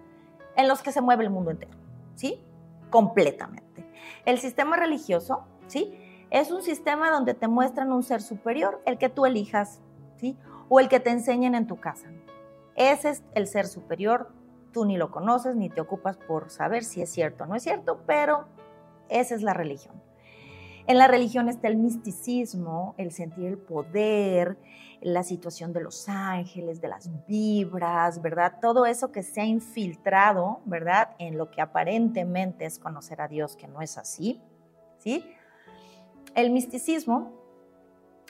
en 0.55 0.67
los 0.67 0.81
que 0.81 0.91
se 0.91 1.01
mueve 1.01 1.23
el 1.23 1.29
mundo 1.29 1.51
entero, 1.51 1.77
¿sí? 2.15 2.41
Completamente. 2.89 3.85
El 4.25 4.39
sistema 4.39 4.77
religioso, 4.77 5.45
¿sí? 5.67 5.93
Es 6.29 6.51
un 6.51 6.61
sistema 6.61 7.11
donde 7.11 7.33
te 7.33 7.47
muestran 7.47 7.91
un 7.91 8.03
ser 8.03 8.21
superior, 8.21 8.81
el 8.85 8.97
que 8.97 9.09
tú 9.09 9.25
elijas, 9.25 9.81
¿sí? 10.17 10.37
O 10.69 10.79
el 10.79 10.87
que 10.87 10.99
te 10.99 11.09
enseñen 11.09 11.55
en 11.55 11.67
tu 11.67 11.77
casa. 11.77 12.07
Ese 12.75 13.09
es 13.09 13.23
el 13.33 13.47
ser 13.47 13.67
superior, 13.67 14.31
tú 14.71 14.85
ni 14.85 14.97
lo 14.97 15.11
conoces 15.11 15.55
ni 15.55 15.69
te 15.69 15.81
ocupas 15.81 16.17
por 16.17 16.49
saber 16.49 16.83
si 16.83 17.01
es 17.01 17.09
cierto 17.09 17.43
o 17.43 17.47
no 17.47 17.55
es 17.55 17.63
cierto, 17.63 18.01
pero 18.05 18.45
esa 19.09 19.35
es 19.35 19.41
la 19.41 19.53
religión. 19.53 20.01
En 20.87 20.97
la 20.97 21.07
religión 21.07 21.49
está 21.49 21.67
el 21.67 21.77
misticismo, 21.77 22.95
el 22.97 23.11
sentir 23.11 23.45
el 23.45 23.57
poder, 23.59 24.57
la 25.01 25.23
situación 25.23 25.71
de 25.71 25.81
los 25.81 26.09
ángeles, 26.09 26.81
de 26.81 26.87
las 26.87 27.09
vibras, 27.27 28.21
¿verdad? 28.21 28.55
Todo 28.59 28.85
eso 28.85 29.11
que 29.11 29.21
se 29.21 29.41
ha 29.41 29.45
infiltrado, 29.45 30.61
¿verdad? 30.65 31.11
En 31.19 31.37
lo 31.37 31.51
que 31.51 31.61
aparentemente 31.61 32.65
es 32.65 32.79
conocer 32.79 33.21
a 33.21 33.27
Dios, 33.27 33.55
que 33.55 33.67
no 33.67 33.81
es 33.81 33.97
así, 33.97 34.41
¿sí? 34.97 35.23
El 36.33 36.49
misticismo 36.49 37.38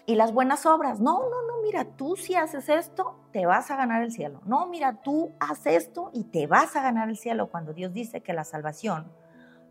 y 0.06 0.16
las 0.16 0.34
buenas 0.34 0.66
obras. 0.66 1.00
No, 1.00 1.20
no, 1.30 1.42
no, 1.48 1.62
mira, 1.64 1.86
tú 1.86 2.16
si 2.16 2.36
haces 2.36 2.70
esto, 2.70 3.16
te 3.32 3.46
vas 3.46 3.72
a 3.72 3.76
ganar 3.76 4.04
el 4.04 4.12
cielo. 4.12 4.42
No, 4.46 4.68
mira, 4.68 5.02
tú 5.02 5.34
haces 5.40 5.88
esto 5.88 6.12
y 6.14 6.26
te 6.26 6.48
vas 6.48 6.76
a 6.76 6.82
ganar 6.82 7.10
el 7.10 7.18
cielo 7.18 7.48
cuando 7.48 7.74
Dios 7.74 7.94
dice 7.94 8.22
que 8.22 8.34
la 8.34 8.44
salvación 8.44 9.12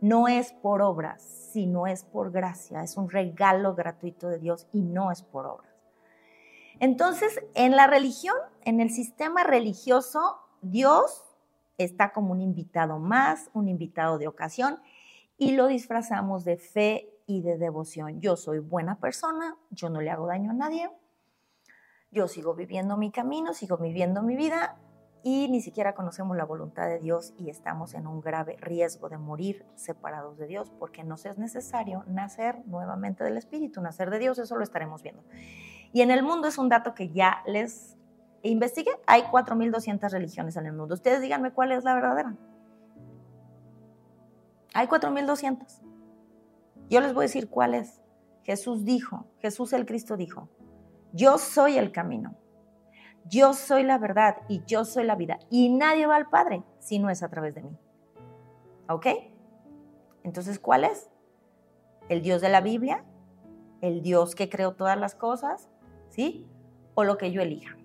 no 0.01 0.29
es 0.29 0.53
por 0.53 0.83
obras, 0.83 1.23
sino 1.53 1.87
es 1.87 2.05
por 2.05 2.31
gracia, 2.31 2.83
es 2.83 2.97
un 2.97 3.11
regalo 3.11 3.75
gratuito 3.75 4.29
de 4.29 4.39
Dios 4.39 4.67
y 4.73 4.83
no 4.83 5.11
es 5.11 5.23
por 5.23 5.47
obras. 5.47 5.75
Entonces, 6.81 7.41
en 7.55 7.75
la 7.75 7.89
religión, 7.89 8.37
en 8.65 8.81
el 8.81 8.91
sistema 8.91 9.43
religioso, 9.43 10.39
Dios 10.63 11.25
está 11.77 12.13
como 12.13 12.33
un 12.33 12.41
invitado 12.41 12.99
más, 12.99 13.51
un 13.53 13.69
invitado 13.69 14.19
de 14.19 14.29
ocasión, 14.29 14.81
y 15.37 15.53
lo 15.53 15.67
disfrazamos 15.67 16.45
de 16.45 16.57
fe 16.57 17.18
y 17.29 17.43
de 17.43 17.59
devoción. 17.59 18.21
Yo 18.21 18.37
soy 18.37 18.59
buena 18.59 18.99
persona, 18.99 19.57
yo 19.71 19.91
no 19.91 20.01
le 20.01 20.11
hago 20.11 20.27
daño 20.27 20.51
a 20.51 20.55
nadie, 20.55 20.91
yo 22.11 22.27
sigo 22.27 22.55
viviendo 22.55 22.97
mi 22.97 23.13
camino, 23.13 23.53
sigo 23.53 23.77
viviendo 23.77 24.23
mi 24.23 24.35
vida 24.35 24.79
y 25.23 25.49
ni 25.49 25.61
siquiera 25.61 25.95
conocemos 25.95 26.39
la 26.39 26.47
voluntad 26.47 26.89
de 26.89 26.99
Dios 26.99 27.35
y 27.37 27.51
estamos 27.51 27.93
en 27.93 28.07
un 28.07 28.23
grave 28.23 28.57
riesgo 28.61 29.11
de 29.11 29.19
morir 29.19 29.67
separados 29.75 30.39
de 30.39 30.47
Dios 30.47 30.73
porque 30.79 31.05
nos 31.05 31.27
es 31.27 31.37
necesario 31.37 32.03
nacer 32.07 32.67
nuevamente 32.67 33.23
del 33.25 33.37
Espíritu, 33.37 33.83
nacer 33.83 34.09
de 34.09 34.21
Dios, 34.21 34.39
eso 34.39 34.57
lo 34.57 34.65
estaremos 34.65 35.03
viendo. 35.03 35.23
Y 35.93 36.01
en 36.01 36.11
el 36.11 36.23
mundo 36.23 36.49
es 36.49 36.57
un 36.57 36.71
dato 36.71 36.95
que 36.95 37.11
ya 37.11 37.43
les 37.47 37.99
investigué, 38.43 38.93
hay 39.07 39.25
4.200 39.25 40.11
religiones 40.11 40.57
en 40.57 40.65
el 40.65 40.73
mundo. 40.73 40.95
Ustedes 40.95 41.21
díganme 41.21 41.53
cuál 41.53 41.73
es 41.73 41.85
la 41.85 41.93
verdadera. 41.93 42.35
Hay 44.73 44.87
4.200. 44.87 45.88
Yo 46.89 47.01
les 47.01 47.13
voy 47.13 47.23
a 47.23 47.27
decir 47.27 47.49
cuál 47.49 47.75
es. 47.75 48.01
Jesús 48.45 48.85
dijo, 48.85 49.27
Jesús 49.41 49.75
el 49.75 49.85
Cristo 49.85 50.17
dijo, 50.17 50.49
yo 51.13 51.37
soy 51.37 51.77
el 51.77 51.93
camino, 51.93 52.35
yo 53.27 53.53
soy 53.53 53.83
la 53.83 53.99
verdad 53.99 54.39
y 54.49 54.63
yo 54.67 54.87
soy 54.87 55.05
la 55.05 55.17
vida. 55.17 55.39
Y 55.51 55.69
nadie 55.69 56.07
va 56.07 56.17
al 56.17 56.31
Padre 56.31 56.63
si 56.79 56.99
no 56.99 57.11
es 57.11 57.23
a 57.23 57.29
través 57.29 57.55
de 57.55 57.63
mí. 57.63 57.77
¿Ok? 58.89 59.07
Entonces, 60.25 60.59
¿cuál 60.59 60.85
es? 60.85 61.11
¿El 62.09 62.23
Dios 62.23 62.41
de 62.41 62.49
la 62.49 62.63
Biblia? 62.63 63.05
¿El 63.83 64.01
Dios 64.01 64.35
que 64.35 64.49
creó 64.49 64.75
todas 64.75 64.99
las 64.99 65.15
cosas? 65.15 65.69
¿Sí? 66.09 66.49
¿O 66.95 67.05
lo 67.05 67.19
que 67.19 67.31
yo 67.31 67.43
elija? 67.43 67.77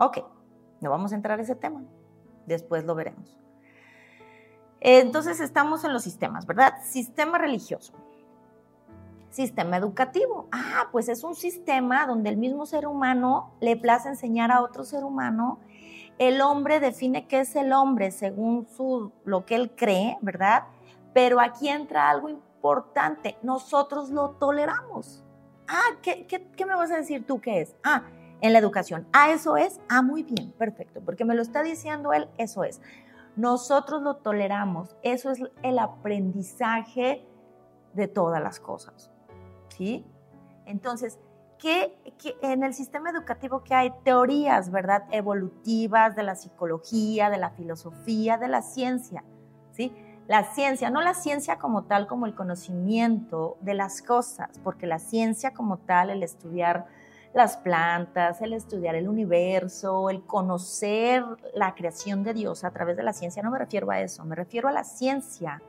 Ok, 0.00 0.24
no 0.80 0.90
vamos 0.90 1.12
a 1.12 1.14
entrar 1.14 1.38
a 1.38 1.42
ese 1.42 1.54
tema. 1.54 1.84
Después 2.46 2.84
lo 2.84 2.96
veremos. 2.96 3.38
Entonces 4.80 5.38
estamos 5.38 5.84
en 5.84 5.92
los 5.92 6.02
sistemas, 6.02 6.46
¿verdad? 6.46 6.74
Sistema 6.82 7.38
religioso 7.38 7.92
sistema 9.30 9.76
educativo. 9.76 10.48
Ah, 10.52 10.88
pues 10.92 11.08
es 11.08 11.24
un 11.24 11.34
sistema 11.34 12.06
donde 12.06 12.30
el 12.30 12.36
mismo 12.36 12.66
ser 12.66 12.86
humano 12.86 13.54
le 13.60 13.76
place 13.76 14.08
enseñar 14.08 14.50
a 14.52 14.62
otro 14.62 14.84
ser 14.84 15.04
humano. 15.04 15.58
El 16.18 16.40
hombre 16.42 16.80
define 16.80 17.26
qué 17.26 17.40
es 17.40 17.56
el 17.56 17.72
hombre 17.72 18.10
según 18.10 18.66
su, 18.68 19.12
lo 19.24 19.46
que 19.46 19.54
él 19.54 19.72
cree, 19.74 20.18
¿verdad? 20.20 20.64
Pero 21.14 21.40
aquí 21.40 21.68
entra 21.68 22.10
algo 22.10 22.28
importante. 22.28 23.38
Nosotros 23.42 24.10
lo 24.10 24.30
toleramos. 24.32 25.24
Ah, 25.66 25.96
¿qué, 26.02 26.26
qué 26.26 26.66
me 26.66 26.74
vas 26.74 26.90
a 26.90 26.96
decir 26.96 27.26
tú 27.26 27.40
qué 27.40 27.62
es? 27.62 27.74
Ah, 27.82 28.02
en 28.40 28.52
la 28.52 28.58
educación. 28.58 29.06
Ah, 29.12 29.30
eso 29.30 29.56
es. 29.56 29.80
Ah, 29.88 30.02
muy 30.02 30.22
bien, 30.22 30.52
perfecto. 30.52 31.00
Porque 31.04 31.24
me 31.24 31.34
lo 31.34 31.42
está 31.42 31.62
diciendo 31.62 32.12
él, 32.12 32.28
eso 32.38 32.64
es. 32.64 32.80
Nosotros 33.36 34.02
lo 34.02 34.16
toleramos. 34.16 34.96
Eso 35.02 35.30
es 35.30 35.40
el 35.62 35.78
aprendizaje 35.78 37.24
de 37.94 38.08
todas 38.08 38.42
las 38.42 38.60
cosas. 38.60 39.10
Entonces, 40.66 41.18
¿qué, 41.58 41.98
en 42.42 42.62
el 42.62 42.74
sistema 42.74 43.10
educativo 43.10 43.62
que 43.62 43.74
hay 43.74 43.92
teorías, 44.04 44.70
¿verdad? 44.70 45.04
Evolutivas 45.10 46.16
de 46.16 46.22
la 46.22 46.34
psicología, 46.34 47.30
de 47.30 47.38
la 47.38 47.50
filosofía, 47.50 48.38
de 48.38 48.48
la 48.48 48.62
ciencia, 48.62 49.24
¿sí? 49.72 49.92
La 50.26 50.44
ciencia, 50.44 50.90
no 50.90 51.00
la 51.00 51.14
ciencia 51.14 51.58
como 51.58 51.84
tal, 51.84 52.06
como 52.06 52.26
el 52.26 52.34
conocimiento 52.34 53.56
de 53.62 53.74
las 53.74 54.00
cosas, 54.00 54.60
porque 54.62 54.86
la 54.86 54.98
ciencia 54.98 55.52
como 55.52 55.78
tal, 55.78 56.10
el 56.10 56.22
estudiar 56.22 56.86
las 57.32 57.56
plantas, 57.56 58.40
el 58.42 58.52
estudiar 58.52 58.94
el 58.94 59.08
universo, 59.08 60.10
el 60.10 60.22
conocer 60.24 61.24
la 61.54 61.74
creación 61.74 62.22
de 62.22 62.34
Dios 62.34 62.64
a 62.64 62.70
través 62.70 62.96
de 62.96 63.02
la 63.02 63.12
ciencia, 63.12 63.42
no 63.42 63.50
me 63.50 63.58
refiero 63.58 63.90
a 63.90 64.00
eso, 64.00 64.24
me 64.24 64.34
refiero 64.34 64.68
a 64.68 64.72
la 64.72 64.84
ciencia, 64.84 65.62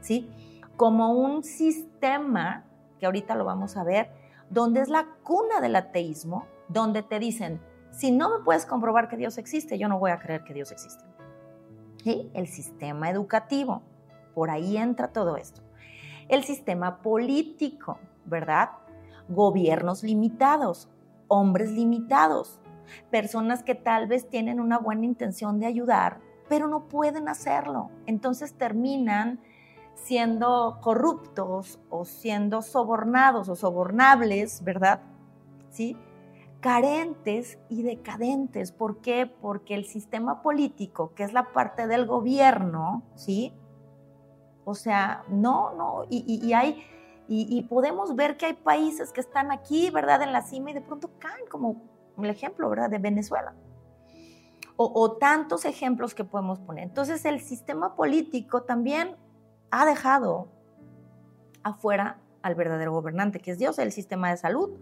¿sí? 0.00 0.30
Como 0.76 1.12
un 1.12 1.42
sistema 1.42 2.64
que 2.98 3.06
ahorita 3.06 3.34
lo 3.34 3.44
vamos 3.44 3.76
a 3.76 3.84
ver, 3.84 4.10
donde 4.50 4.80
es 4.80 4.88
la 4.88 5.06
cuna 5.22 5.60
del 5.60 5.76
ateísmo, 5.76 6.46
donde 6.68 7.02
te 7.02 7.18
dicen, 7.18 7.60
si 7.90 8.10
no 8.10 8.28
me 8.28 8.44
puedes 8.44 8.66
comprobar 8.66 9.08
que 9.08 9.16
Dios 9.16 9.38
existe, 9.38 9.78
yo 9.78 9.88
no 9.88 9.98
voy 9.98 10.10
a 10.10 10.18
creer 10.18 10.44
que 10.44 10.54
Dios 10.54 10.70
existe. 10.72 11.04
Y 12.04 12.30
el 12.34 12.46
sistema 12.46 13.10
educativo, 13.10 13.82
por 14.34 14.50
ahí 14.50 14.76
entra 14.76 15.08
todo 15.08 15.36
esto. 15.36 15.62
El 16.28 16.44
sistema 16.44 17.02
político, 17.02 17.98
¿verdad? 18.24 18.70
Gobiernos 19.28 20.02
limitados, 20.02 20.88
hombres 21.28 21.70
limitados, 21.72 22.60
personas 23.10 23.62
que 23.62 23.74
tal 23.74 24.06
vez 24.06 24.28
tienen 24.28 24.60
una 24.60 24.78
buena 24.78 25.04
intención 25.04 25.58
de 25.58 25.66
ayudar, 25.66 26.20
pero 26.48 26.68
no 26.68 26.88
pueden 26.88 27.28
hacerlo. 27.28 27.90
Entonces 28.06 28.54
terminan 28.54 29.40
siendo 29.96 30.78
corruptos 30.82 31.80
o 31.90 32.04
siendo 32.04 32.62
sobornados 32.62 33.48
o 33.48 33.56
sobornables, 33.56 34.62
¿verdad? 34.62 35.00
¿Sí? 35.70 35.96
Carentes 36.60 37.58
y 37.68 37.82
decadentes. 37.82 38.72
¿Por 38.72 39.00
qué? 39.00 39.26
Porque 39.26 39.74
el 39.74 39.86
sistema 39.86 40.42
político, 40.42 41.12
que 41.14 41.24
es 41.24 41.32
la 41.32 41.52
parte 41.52 41.86
del 41.86 42.06
gobierno, 42.06 43.02
¿sí? 43.14 43.52
O 44.64 44.74
sea, 44.74 45.24
no, 45.28 45.72
no, 45.74 46.04
y, 46.10 46.52
hay, 46.52 46.82
y, 47.28 47.62
podemos 47.62 48.16
ver 48.16 48.36
que 48.36 48.46
hay 48.46 48.54
países 48.54 49.12
que 49.12 49.20
están 49.20 49.52
aquí, 49.52 49.90
¿verdad? 49.90 50.22
En 50.22 50.32
la 50.32 50.42
cima 50.42 50.72
y 50.72 50.74
de 50.74 50.80
pronto 50.80 51.10
caen, 51.18 51.46
como 51.48 51.82
el 52.18 52.30
ejemplo, 52.30 52.68
¿verdad? 52.68 52.90
De 52.90 52.98
Venezuela. 52.98 53.54
O, 54.76 54.90
o, 54.92 55.12
tantos 55.12 55.64
ejemplos 55.64 56.14
que 56.14 56.24
podemos 56.24 56.58
poner. 56.58 56.84
Entonces 56.84 57.24
el 57.24 57.40
sistema 57.40 57.94
político 57.94 58.64
también 58.64 59.16
ha 59.70 59.86
dejado 59.86 60.48
afuera 61.62 62.18
al 62.42 62.54
verdadero 62.54 62.92
gobernante, 62.92 63.40
que 63.40 63.50
es 63.50 63.58
Dios, 63.58 63.78
el 63.78 63.92
sistema 63.92 64.30
de 64.30 64.36
salud. 64.36 64.78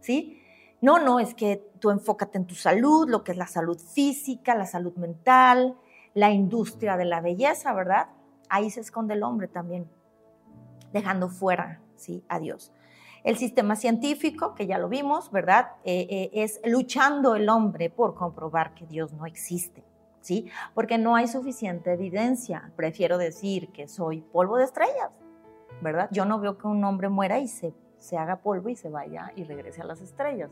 ¿sí? 0.00 0.40
No, 0.80 0.98
no, 0.98 1.18
es 1.18 1.34
que 1.34 1.66
tú 1.80 1.90
enfócate 1.90 2.38
en 2.38 2.46
tu 2.46 2.54
salud, 2.54 3.08
lo 3.08 3.24
que 3.24 3.32
es 3.32 3.38
la 3.38 3.46
salud 3.46 3.78
física, 3.78 4.54
la 4.54 4.66
salud 4.66 4.94
mental, 4.96 5.76
la 6.12 6.30
industria 6.30 6.96
de 6.96 7.06
la 7.06 7.20
belleza, 7.20 7.72
¿verdad? 7.72 8.08
Ahí 8.48 8.70
se 8.70 8.80
esconde 8.80 9.14
el 9.14 9.22
hombre 9.22 9.48
también, 9.48 9.88
dejando 10.92 11.28
fuera, 11.28 11.80
¿sí? 11.96 12.22
A 12.28 12.38
Dios. 12.38 12.70
El 13.24 13.38
sistema 13.38 13.76
científico, 13.76 14.54
que 14.54 14.66
ya 14.66 14.76
lo 14.76 14.90
vimos, 14.90 15.30
¿verdad? 15.30 15.72
Eh, 15.84 16.06
eh, 16.10 16.30
es 16.34 16.60
luchando 16.66 17.34
el 17.34 17.48
hombre 17.48 17.88
por 17.88 18.14
comprobar 18.14 18.74
que 18.74 18.86
Dios 18.86 19.14
no 19.14 19.24
existe, 19.24 19.82
¿sí? 20.24 20.50
Porque 20.74 20.96
no 20.96 21.14
hay 21.16 21.28
suficiente 21.28 21.92
evidencia. 21.92 22.72
Prefiero 22.76 23.18
decir 23.18 23.68
que 23.72 23.86
soy 23.86 24.22
polvo 24.22 24.56
de 24.56 24.64
estrellas, 24.64 25.10
¿verdad? 25.82 26.08
Yo 26.10 26.24
no 26.24 26.40
veo 26.40 26.56
que 26.56 26.66
un 26.66 26.82
hombre 26.82 27.10
muera 27.10 27.38
y 27.40 27.46
se, 27.46 27.74
se 27.98 28.16
haga 28.16 28.36
polvo 28.36 28.70
y 28.70 28.74
se 28.74 28.88
vaya 28.88 29.32
y 29.36 29.44
regrese 29.44 29.82
a 29.82 29.84
las 29.84 30.00
estrellas. 30.00 30.50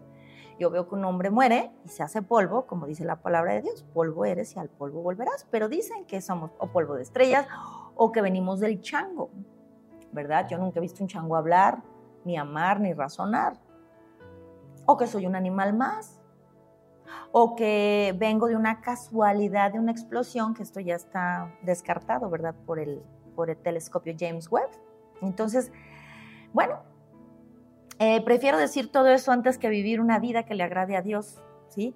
Yo 0.59 0.71
veo 0.71 0.87
que 0.87 0.95
un 0.95 1.05
hombre 1.07 1.31
muere 1.31 1.73
y 1.87 1.89
se 1.89 2.03
hace 2.03 2.21
polvo, 2.21 2.67
como 2.67 2.87
dice 2.87 3.07
la 3.07 3.23
palabra 3.23 3.55
de 3.55 3.63
Dios, 3.63 3.83
polvo 3.95 4.27
eres 4.27 4.55
y 4.55 4.59
al 4.59 4.69
polvo 4.69 5.01
volverás. 5.01 5.47
Pero 5.51 5.71
dicen 5.71 6.05
que 6.05 6.21
somos 6.21 6.51
o 6.59 6.69
polvo 6.69 6.95
de 6.95 7.03
estrellas 7.03 7.47
o 7.97 8.13
que 8.13 8.21
venimos 8.21 8.61
del 8.61 8.83
chango, 8.83 9.31
¿verdad? 10.13 10.47
Yo 10.51 10.59
nunca 10.59 10.81
he 10.81 10.83
visto 10.83 11.03
un 11.03 11.09
chango 11.09 11.35
hablar, 11.35 11.83
ni 12.27 12.37
amar, 12.37 12.79
ni 12.79 12.93
razonar. 12.93 13.55
O 14.85 14.99
que 14.99 15.07
soy 15.07 15.27
un 15.27 15.35
animal 15.35 15.73
más. 15.73 16.22
O 17.33 17.57
que 17.57 18.15
vengo 18.19 18.47
de 18.47 18.57
una 18.57 18.81
casualidad, 18.81 19.73
de 19.73 19.79
una 19.79 19.91
explosión, 19.91 20.55
que 20.55 20.63
esto 20.63 20.81
ya 20.81 20.95
está 20.95 21.55
descartado, 21.63 22.29
¿verdad? 22.29 22.55
Por 22.67 22.79
el, 22.79 23.03
por 23.35 23.49
el 23.49 23.57
telescopio 23.57 24.15
James 24.19 24.51
Webb. 24.51 24.69
Entonces, 25.23 25.73
bueno, 26.53 26.81
eh, 27.99 28.21
prefiero 28.23 28.59
decir 28.59 28.93
todo 28.93 29.09
eso 29.09 29.33
antes 29.33 29.59
que 29.59 29.69
vivir 29.69 30.01
una 30.01 30.19
vida 30.19 30.45
que 30.45 30.55
le 30.55 30.63
agrade 30.63 30.97
a 30.97 31.03
Dios, 31.03 31.43
¿sí? 31.69 31.95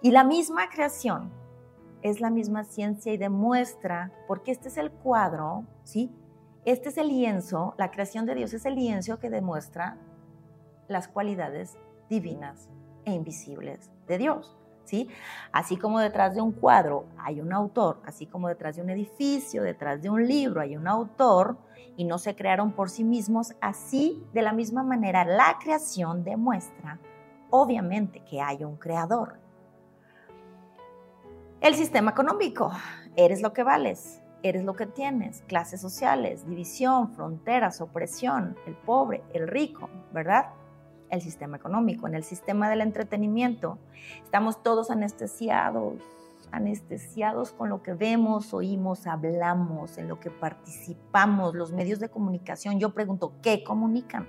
Y 0.00 0.10
la 0.10 0.24
misma 0.24 0.68
creación 0.70 1.30
es 2.02 2.20
la 2.20 2.30
misma 2.30 2.64
ciencia 2.64 3.12
y 3.12 3.16
demuestra, 3.16 4.12
porque 4.26 4.50
este 4.50 4.68
es 4.68 4.76
el 4.76 4.90
cuadro, 4.90 5.64
¿sí? 5.84 6.10
Este 6.64 6.88
es 6.88 6.98
el 6.98 7.08
lienzo, 7.08 7.74
la 7.78 7.90
creación 7.90 8.26
de 8.26 8.34
Dios 8.34 8.52
es 8.52 8.66
el 8.66 8.74
lienzo 8.74 9.18
que 9.18 9.30
demuestra 9.30 9.98
las 10.88 11.08
cualidades 11.08 11.76
divinas 12.08 12.68
e 13.04 13.12
invisibles 13.12 13.90
de 14.06 14.18
Dios. 14.18 14.56
¿Sí? 14.84 15.08
Así 15.52 15.76
como 15.76 16.00
detrás 16.00 16.34
de 16.34 16.40
un 16.40 16.52
cuadro 16.52 17.06
hay 17.18 17.40
un 17.40 17.52
autor, 17.52 18.00
así 18.04 18.26
como 18.26 18.48
detrás 18.48 18.76
de 18.76 18.82
un 18.82 18.90
edificio, 18.90 19.62
detrás 19.62 20.02
de 20.02 20.10
un 20.10 20.26
libro 20.26 20.60
hay 20.60 20.76
un 20.76 20.88
autor 20.88 21.56
y 21.96 22.04
no 22.04 22.18
se 22.18 22.34
crearon 22.34 22.72
por 22.72 22.90
sí 22.90 23.04
mismos, 23.04 23.54
así 23.60 24.22
de 24.32 24.42
la 24.42 24.52
misma 24.52 24.82
manera 24.82 25.24
la 25.24 25.56
creación 25.60 26.24
demuestra 26.24 26.98
obviamente 27.52 28.20
que 28.24 28.40
hay 28.40 28.64
un 28.64 28.76
creador. 28.76 29.38
El 31.60 31.74
sistema 31.74 32.10
económico, 32.10 32.72
eres 33.14 33.40
lo 33.40 33.52
que 33.52 33.62
vales, 33.62 34.20
eres 34.42 34.64
lo 34.64 34.74
que 34.74 34.86
tienes, 34.86 35.42
clases 35.42 35.80
sociales, 35.80 36.48
división, 36.48 37.12
fronteras, 37.12 37.80
opresión, 37.80 38.56
el 38.66 38.74
pobre, 38.74 39.22
el 39.32 39.46
rico, 39.46 39.88
¿verdad? 40.12 40.46
El 41.12 41.20
sistema 41.20 41.58
económico, 41.58 42.06
en 42.06 42.14
el 42.14 42.24
sistema 42.24 42.70
del 42.70 42.80
entretenimiento, 42.80 43.76
estamos 44.24 44.62
todos 44.62 44.90
anestesiados, 44.90 46.02
anestesiados 46.50 47.52
con 47.52 47.68
lo 47.68 47.82
que 47.82 47.92
vemos, 47.92 48.54
oímos, 48.54 49.06
hablamos, 49.06 49.98
en 49.98 50.08
lo 50.08 50.18
que 50.18 50.30
participamos, 50.30 51.54
los 51.54 51.70
medios 51.70 52.00
de 52.00 52.08
comunicación. 52.08 52.80
Yo 52.80 52.94
pregunto, 52.94 53.34
¿qué 53.42 53.62
comunican? 53.62 54.26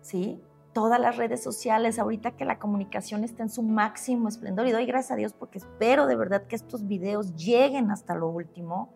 ¿Sí? 0.00 0.42
todas 0.72 0.98
las 0.98 1.16
redes 1.16 1.40
sociales, 1.42 1.98
ahorita 2.00 2.32
que 2.32 2.44
la 2.44 2.58
comunicación 2.58 3.22
está 3.22 3.44
en 3.44 3.50
su 3.50 3.62
máximo 3.62 4.26
esplendor 4.28 4.66
y 4.66 4.72
doy 4.72 4.86
gracias 4.86 5.12
a 5.12 5.16
Dios 5.16 5.32
porque 5.32 5.58
espero 5.58 6.06
de 6.06 6.16
verdad 6.16 6.46
que 6.46 6.56
estos 6.56 6.88
videos 6.88 7.36
lleguen 7.36 7.92
hasta 7.92 8.16
lo 8.16 8.28
último 8.28 8.90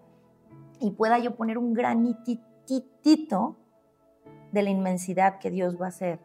y 0.81 0.91
pueda 0.91 1.19
yo 1.19 1.37
poner 1.37 1.57
un 1.57 1.75
granititito 1.75 3.57
de 4.53 4.63
la 4.63 4.71
inmensidad 4.71 5.39
que 5.39 5.51
Dios 5.51 5.81
va 5.81 5.87
a 5.87 5.89
hacer 5.89 6.19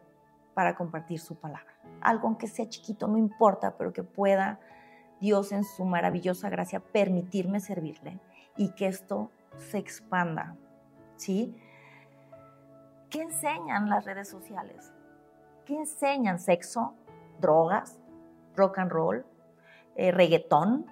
para 0.54 0.76
compartir 0.76 1.20
su 1.20 1.36
palabra. 1.36 1.72
Algo 2.00 2.28
aunque 2.28 2.46
sea 2.46 2.68
chiquito, 2.68 3.08
no 3.08 3.18
importa, 3.18 3.76
pero 3.76 3.92
que 3.92 4.02
pueda 4.02 4.60
Dios 5.20 5.52
en 5.52 5.64
su 5.64 5.84
maravillosa 5.84 6.48
gracia 6.50 6.80
permitirme 6.80 7.60
servirle 7.60 8.20
y 8.56 8.70
que 8.70 8.86
esto 8.86 9.30
se 9.58 9.78
expanda, 9.78 10.56
¿sí? 11.16 11.56
¿Qué 13.10 13.22
enseñan 13.22 13.88
las 13.88 14.04
redes 14.04 14.28
sociales? 14.28 14.92
¿Qué 15.64 15.76
enseñan? 15.76 16.38
Sexo, 16.38 16.94
drogas, 17.40 17.98
rock 18.56 18.78
and 18.78 18.90
roll, 18.90 19.24
eh, 19.96 20.10
reggaetón, 20.10 20.86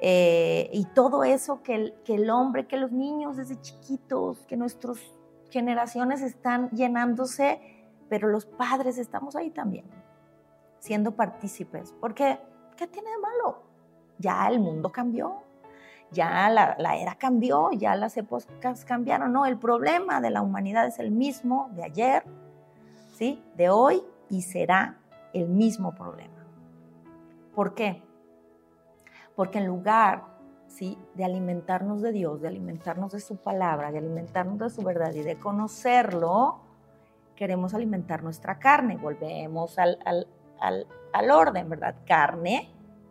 eh, 0.00 0.68
y 0.72 0.84
todo 0.86 1.24
eso 1.24 1.62
que 1.62 1.74
el, 1.74 1.94
que 2.04 2.16
el 2.16 2.30
hombre, 2.30 2.66
que 2.66 2.76
los 2.76 2.92
niños 2.92 3.36
desde 3.36 3.60
chiquitos, 3.60 4.46
que 4.46 4.56
nuestras 4.56 4.98
generaciones 5.56 6.20
están 6.20 6.68
llenándose, 6.68 7.62
pero 8.10 8.28
los 8.28 8.44
padres 8.44 8.98
estamos 8.98 9.36
ahí 9.36 9.48
también, 9.48 9.86
siendo 10.80 11.12
partícipes. 11.12 11.94
Porque, 11.98 12.38
¿qué 12.76 12.86
tiene 12.86 13.08
de 13.08 13.18
malo? 13.18 13.62
Ya 14.18 14.46
el 14.48 14.60
mundo 14.60 14.92
cambió, 14.92 15.44
ya 16.10 16.50
la, 16.50 16.76
la, 16.78 16.96
era 16.96 17.14
cambió, 17.14 17.70
ya 17.72 17.96
las 17.96 18.18
épocas 18.18 18.84
cambiaron. 18.84 19.32
No, 19.32 19.46
el 19.46 19.58
problema 19.58 20.20
de 20.20 20.28
la 20.28 20.42
humanidad 20.42 20.86
es 20.86 20.98
el 20.98 21.10
mismo 21.10 21.70
de 21.72 21.84
ayer, 21.84 22.22
¿sí? 23.14 23.42
De 23.56 23.70
hoy 23.70 24.02
y 24.28 24.42
será 24.42 24.98
el 25.32 25.48
mismo 25.48 25.94
problema. 25.94 26.44
¿Por 27.54 27.74
qué? 27.74 28.02
Porque 29.34 29.56
en 29.56 29.66
lugar 29.66 30.35
¿sí? 30.76 30.98
de 31.14 31.24
alimentarnos 31.24 32.02
de 32.02 32.12
Dios, 32.12 32.42
de 32.42 32.48
alimentarnos 32.48 33.12
de 33.12 33.20
su 33.20 33.36
palabra, 33.36 33.90
de 33.90 33.98
alimentarnos 33.98 34.58
de 34.58 34.68
su 34.68 34.82
verdad 34.82 35.14
y 35.14 35.22
de 35.22 35.38
conocerlo, 35.38 36.58
queremos 37.34 37.72
alimentar 37.72 38.22
nuestra 38.22 38.58
carne. 38.58 38.98
Volvemos 38.98 39.78
al, 39.78 39.98
al, 40.04 40.26
al, 40.60 40.86
al 41.14 41.30
orden, 41.30 41.70
¿verdad? 41.70 41.94
Carne, 42.06 42.68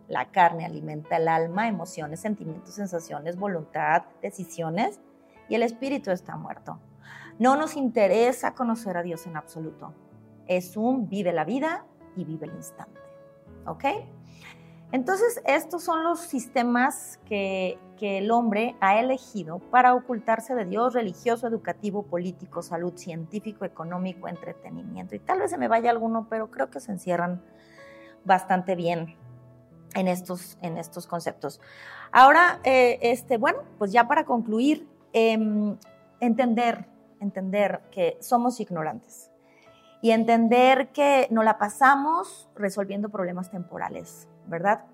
la 0.08 0.30
carne 0.30 0.66
alimenta 0.66 1.18
el 1.18 1.28
alma, 1.28 1.68
emociones, 1.68 2.20
sentimientos, 2.20 2.76
sensaciones, 2.76 3.36
voluntad, 3.36 4.04
decisiones, 4.22 5.00
y 5.50 5.56
el 5.56 5.64
espíritu 5.64 6.12
está 6.12 6.38
muerto. 6.38 6.80
No 7.40 7.56
nos 7.56 7.76
interesa 7.76 8.54
conocer 8.54 8.96
a 8.96 9.02
Dios 9.02 9.26
en 9.26 9.38
absoluto. 9.38 9.94
Es 10.48 10.78
un 10.78 11.10
vive 11.10 11.34
la 11.34 11.46
vida 11.46 11.86
y 12.16 12.26
vive 12.26 12.46
el 12.46 12.54
instante. 12.54 13.02
¿Ok? 13.66 13.86
Entonces, 14.92 15.42
estos 15.46 15.84
son 15.84 16.04
los 16.04 16.20
sistemas 16.20 17.20
que, 17.26 17.80
el 18.02 18.30
hombre 18.30 18.76
ha 18.82 19.00
elegido 19.00 19.58
para 19.58 19.96
ocultarse 19.96 20.54
de 20.54 20.66
Dios, 20.66 20.94
religioso, 20.94 21.48
educativo, 21.48 22.04
político, 22.04 22.62
salud, 22.62 22.94
científico, 22.96 23.66
económico, 23.66 24.28
entretenimiento. 24.28 25.16
Y 25.16 25.20
tal 25.20 25.40
vez 25.40 25.50
se 25.50 25.58
me 25.58 25.68
vaya 25.68 25.90
alguno, 25.90 26.28
pero 26.30 26.52
creo 26.52 26.70
que 26.70 26.80
se 26.80 26.92
encierran 26.92 27.42
bastante 28.24 28.76
bien 28.76 29.16
en 29.96 30.08
estos, 30.08 30.60
en 30.62 30.78
estos 30.78 31.08
conceptos. 31.08 31.62
Ahora, 32.12 32.60
eh, 32.64 33.00
este, 33.02 33.38
bueno, 33.38 33.64
pues 33.80 33.92
ya 33.92 34.08
para 34.08 34.24
concluir, 34.24 34.88
eh, 35.14 35.40
entender, 36.20 36.86
entender 37.20 37.82
que 37.90 38.18
somos 38.22 38.60
ignorantes 38.60 39.32
y 40.02 40.12
entender 40.12 40.90
que 40.90 41.28
no 41.32 41.42
la 41.42 41.58
pasamos 41.58 42.50
resolviendo 42.56 43.10
problemas 43.10 43.50
temporales, 43.50 44.28
¿verdad? 44.48 44.86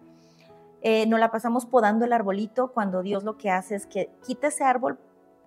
Eh, 0.82 1.06
no 1.06 1.18
la 1.18 1.32
pasamos 1.32 1.66
podando 1.66 2.06
el 2.06 2.14
arbolito 2.14 2.72
cuando 2.72 3.04
Dios 3.04 3.24
lo 3.24 3.38
que 3.38 3.52
hace 3.52 3.76
es 3.76 3.86
que 3.86 4.12
quita 4.26 4.48
ese 4.48 4.64
árbol 4.64 5.00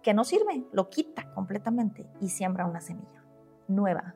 que 0.03 0.15
no 0.15 0.25
sirve, 0.25 0.65
lo 0.71 0.91
quita 0.91 1.33
completamente 1.33 2.07
y 2.21 2.29
siembra 2.29 2.67
una 2.67 2.81
semilla 2.81 3.25
nueva. 3.67 4.15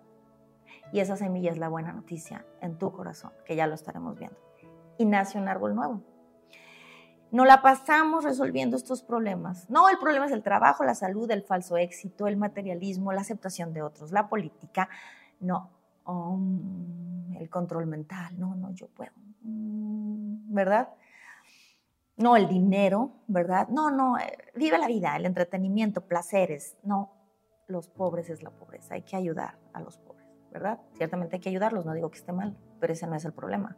Y 0.92 1.00
esa 1.00 1.16
semilla 1.16 1.50
es 1.50 1.58
la 1.58 1.68
buena 1.68 1.92
noticia 1.92 2.46
en 2.60 2.78
tu 2.78 2.92
corazón, 2.92 3.32
que 3.44 3.56
ya 3.56 3.66
lo 3.66 3.74
estaremos 3.74 4.16
viendo. 4.16 4.38
Y 4.96 5.04
nace 5.04 5.38
un 5.38 5.48
árbol 5.48 5.74
nuevo. 5.74 6.02
No 7.30 7.44
la 7.44 7.60
pasamos 7.60 8.24
resolviendo 8.24 8.76
estos 8.76 9.02
problemas. 9.02 9.68
No, 9.68 9.88
el 9.90 9.98
problema 9.98 10.26
es 10.26 10.32
el 10.32 10.42
trabajo, 10.42 10.84
la 10.84 10.94
salud, 10.94 11.30
el 11.30 11.42
falso 11.42 11.76
éxito, 11.76 12.26
el 12.26 12.38
materialismo, 12.38 13.12
la 13.12 13.20
aceptación 13.20 13.74
de 13.74 13.82
otros, 13.82 14.12
la 14.12 14.28
política, 14.28 14.88
no, 15.40 15.70
oh, 16.08 16.38
el 17.38 17.50
control 17.50 17.86
mental, 17.86 18.38
no, 18.38 18.54
no, 18.56 18.70
yo 18.72 18.88
puedo, 18.88 19.12
mm, 19.42 20.52
¿verdad? 20.52 20.88
No, 22.16 22.34
el 22.36 22.48
dinero, 22.48 23.12
¿verdad? 23.28 23.68
No, 23.68 23.90
no, 23.90 24.18
eh, 24.18 24.36
vive 24.56 24.78
la 24.78 24.88
vida, 24.88 25.14
el 25.16 25.26
entretenimiento, 25.26 26.00
placeres, 26.00 26.76
no, 26.82 27.12
los 27.68 27.88
pobres 27.88 28.30
es 28.30 28.42
la 28.42 28.50
pobreza, 28.50 28.94
hay 28.94 29.02
que 29.02 29.16
ayudar 29.16 29.58
a 29.72 29.80
los 29.80 29.98
pobres, 29.98 30.26
¿verdad? 30.50 30.80
Ciertamente 30.94 31.36
hay 31.36 31.40
que 31.40 31.50
ayudarlos, 31.50 31.84
no 31.84 31.92
digo 31.92 32.10
que 32.10 32.18
esté 32.18 32.32
mal, 32.32 32.56
pero 32.80 32.94
ese 32.94 33.06
no 33.06 33.14
es 33.14 33.24
el 33.24 33.32
problema. 33.32 33.76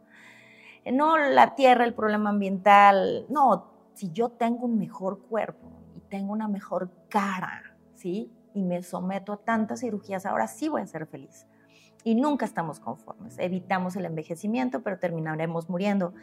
No 0.91 1.17
la 1.17 1.53
tierra, 1.53 1.83
el 1.83 1.93
problema 1.93 2.31
ambiental, 2.31 3.25
no, 3.29 3.91
si 3.93 4.11
yo 4.11 4.29
tengo 4.29 4.65
un 4.65 4.79
mejor 4.79 5.21
cuerpo 5.27 5.69
y 5.95 5.99
tengo 5.99 6.31
una 6.31 6.47
mejor 6.47 6.89
cara, 7.09 7.61
¿sí? 7.93 8.31
Y 8.53 8.63
me 8.63 8.81
someto 8.81 9.33
a 9.33 9.37
tantas 9.37 9.81
cirugías, 9.81 10.25
ahora 10.25 10.47
sí 10.47 10.69
voy 10.69 10.81
a 10.81 10.87
ser 10.87 11.05
feliz 11.05 11.45
Y 12.03 12.15
nunca 12.15 12.45
estamos 12.45 12.79
conformes. 12.79 13.37
Evitamos 13.37 13.95
el 13.95 14.05
envejecimiento, 14.05 14.81
pero 14.81 14.99
terminaremos 14.99 15.69
muriendo. 15.69 16.13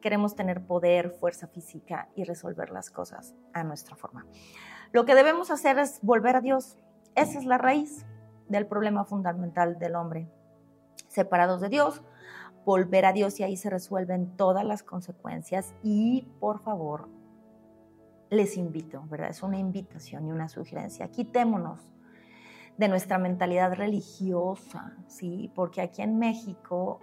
Queremos 0.00 0.36
tener 0.36 0.64
poder, 0.64 1.10
fuerza 1.10 1.48
física 1.48 2.08
y 2.14 2.24
resolver 2.24 2.70
las 2.70 2.90
cosas 2.90 3.34
a 3.52 3.64
nuestra 3.64 3.96
forma. 3.96 4.26
Lo 4.92 5.04
que 5.04 5.14
debemos 5.14 5.50
hacer 5.50 5.78
es 5.78 5.98
volver 6.02 6.36
a 6.36 6.40
Dios. 6.40 6.78
Esa 7.14 7.38
es 7.38 7.44
la 7.44 7.58
raíz 7.58 8.06
del 8.48 8.66
problema 8.66 9.04
fundamental 9.04 9.78
del 9.78 9.96
hombre. 9.96 10.28
Separados 11.08 11.60
de 11.60 11.68
Dios, 11.68 12.02
volver 12.64 13.04
a 13.04 13.12
Dios 13.12 13.38
y 13.40 13.42
ahí 13.42 13.56
se 13.56 13.70
resuelven 13.70 14.36
todas 14.36 14.64
las 14.64 14.82
consecuencias. 14.82 15.74
Y 15.82 16.28
por 16.40 16.60
favor, 16.60 17.08
les 18.30 18.56
invito, 18.56 19.04
¿verdad? 19.08 19.30
Es 19.30 19.42
una 19.42 19.58
invitación 19.58 20.26
y 20.26 20.32
una 20.32 20.48
sugerencia. 20.48 21.08
Quitémonos 21.08 21.88
de 22.78 22.88
nuestra 22.88 23.18
mentalidad 23.18 23.74
religiosa, 23.74 24.96
¿sí? 25.08 25.50
Porque 25.54 25.82
aquí 25.82 26.00
en 26.00 26.18
México, 26.18 27.00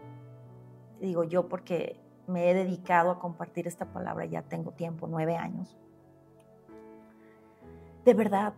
digo 1.01 1.25
yo 1.25 1.49
porque 1.49 1.99
me 2.27 2.49
he 2.49 2.53
dedicado 2.53 3.11
a 3.11 3.19
compartir 3.19 3.67
esta 3.67 3.85
palabra, 3.85 4.25
ya 4.25 4.41
tengo 4.41 4.71
tiempo, 4.71 5.05
nueve 5.05 5.35
años. 5.35 5.77
De 8.05 8.13
verdad, 8.13 8.53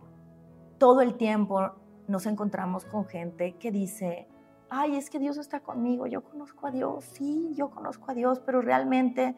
todo 0.78 1.00
el 1.02 1.16
tiempo 1.16 1.72
nos 2.06 2.24
encontramos 2.26 2.84
con 2.84 3.04
gente 3.04 3.56
que 3.56 3.72
dice, 3.72 4.28
ay, 4.70 4.96
es 4.96 5.10
que 5.10 5.18
Dios 5.18 5.38
está 5.38 5.60
conmigo, 5.60 6.06
yo 6.06 6.22
conozco 6.22 6.68
a 6.68 6.70
Dios, 6.70 7.04
sí, 7.04 7.52
yo 7.56 7.70
conozco 7.70 8.12
a 8.12 8.14
Dios, 8.14 8.40
pero 8.40 8.62
realmente 8.62 9.34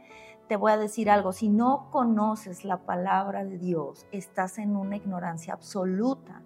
te 0.49 0.57
voy 0.57 0.73
a 0.73 0.77
decir 0.77 1.09
algo, 1.09 1.33
si 1.33 1.49
no 1.49 1.89
conoces 1.91 2.65
la 2.65 2.79
palabra 2.79 3.45
de 3.45 3.57
Dios, 3.57 4.07
estás 4.13 4.59
en 4.59 4.77
una 4.77 4.97
ignorancia 4.97 5.55
absoluta 5.55 6.43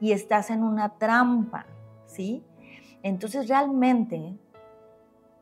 y 0.00 0.12
estás 0.12 0.50
en 0.50 0.64
una 0.64 0.98
trampa, 0.98 1.66
¿sí? 2.06 2.44
Entonces 3.02 3.48
realmente, 3.48 4.36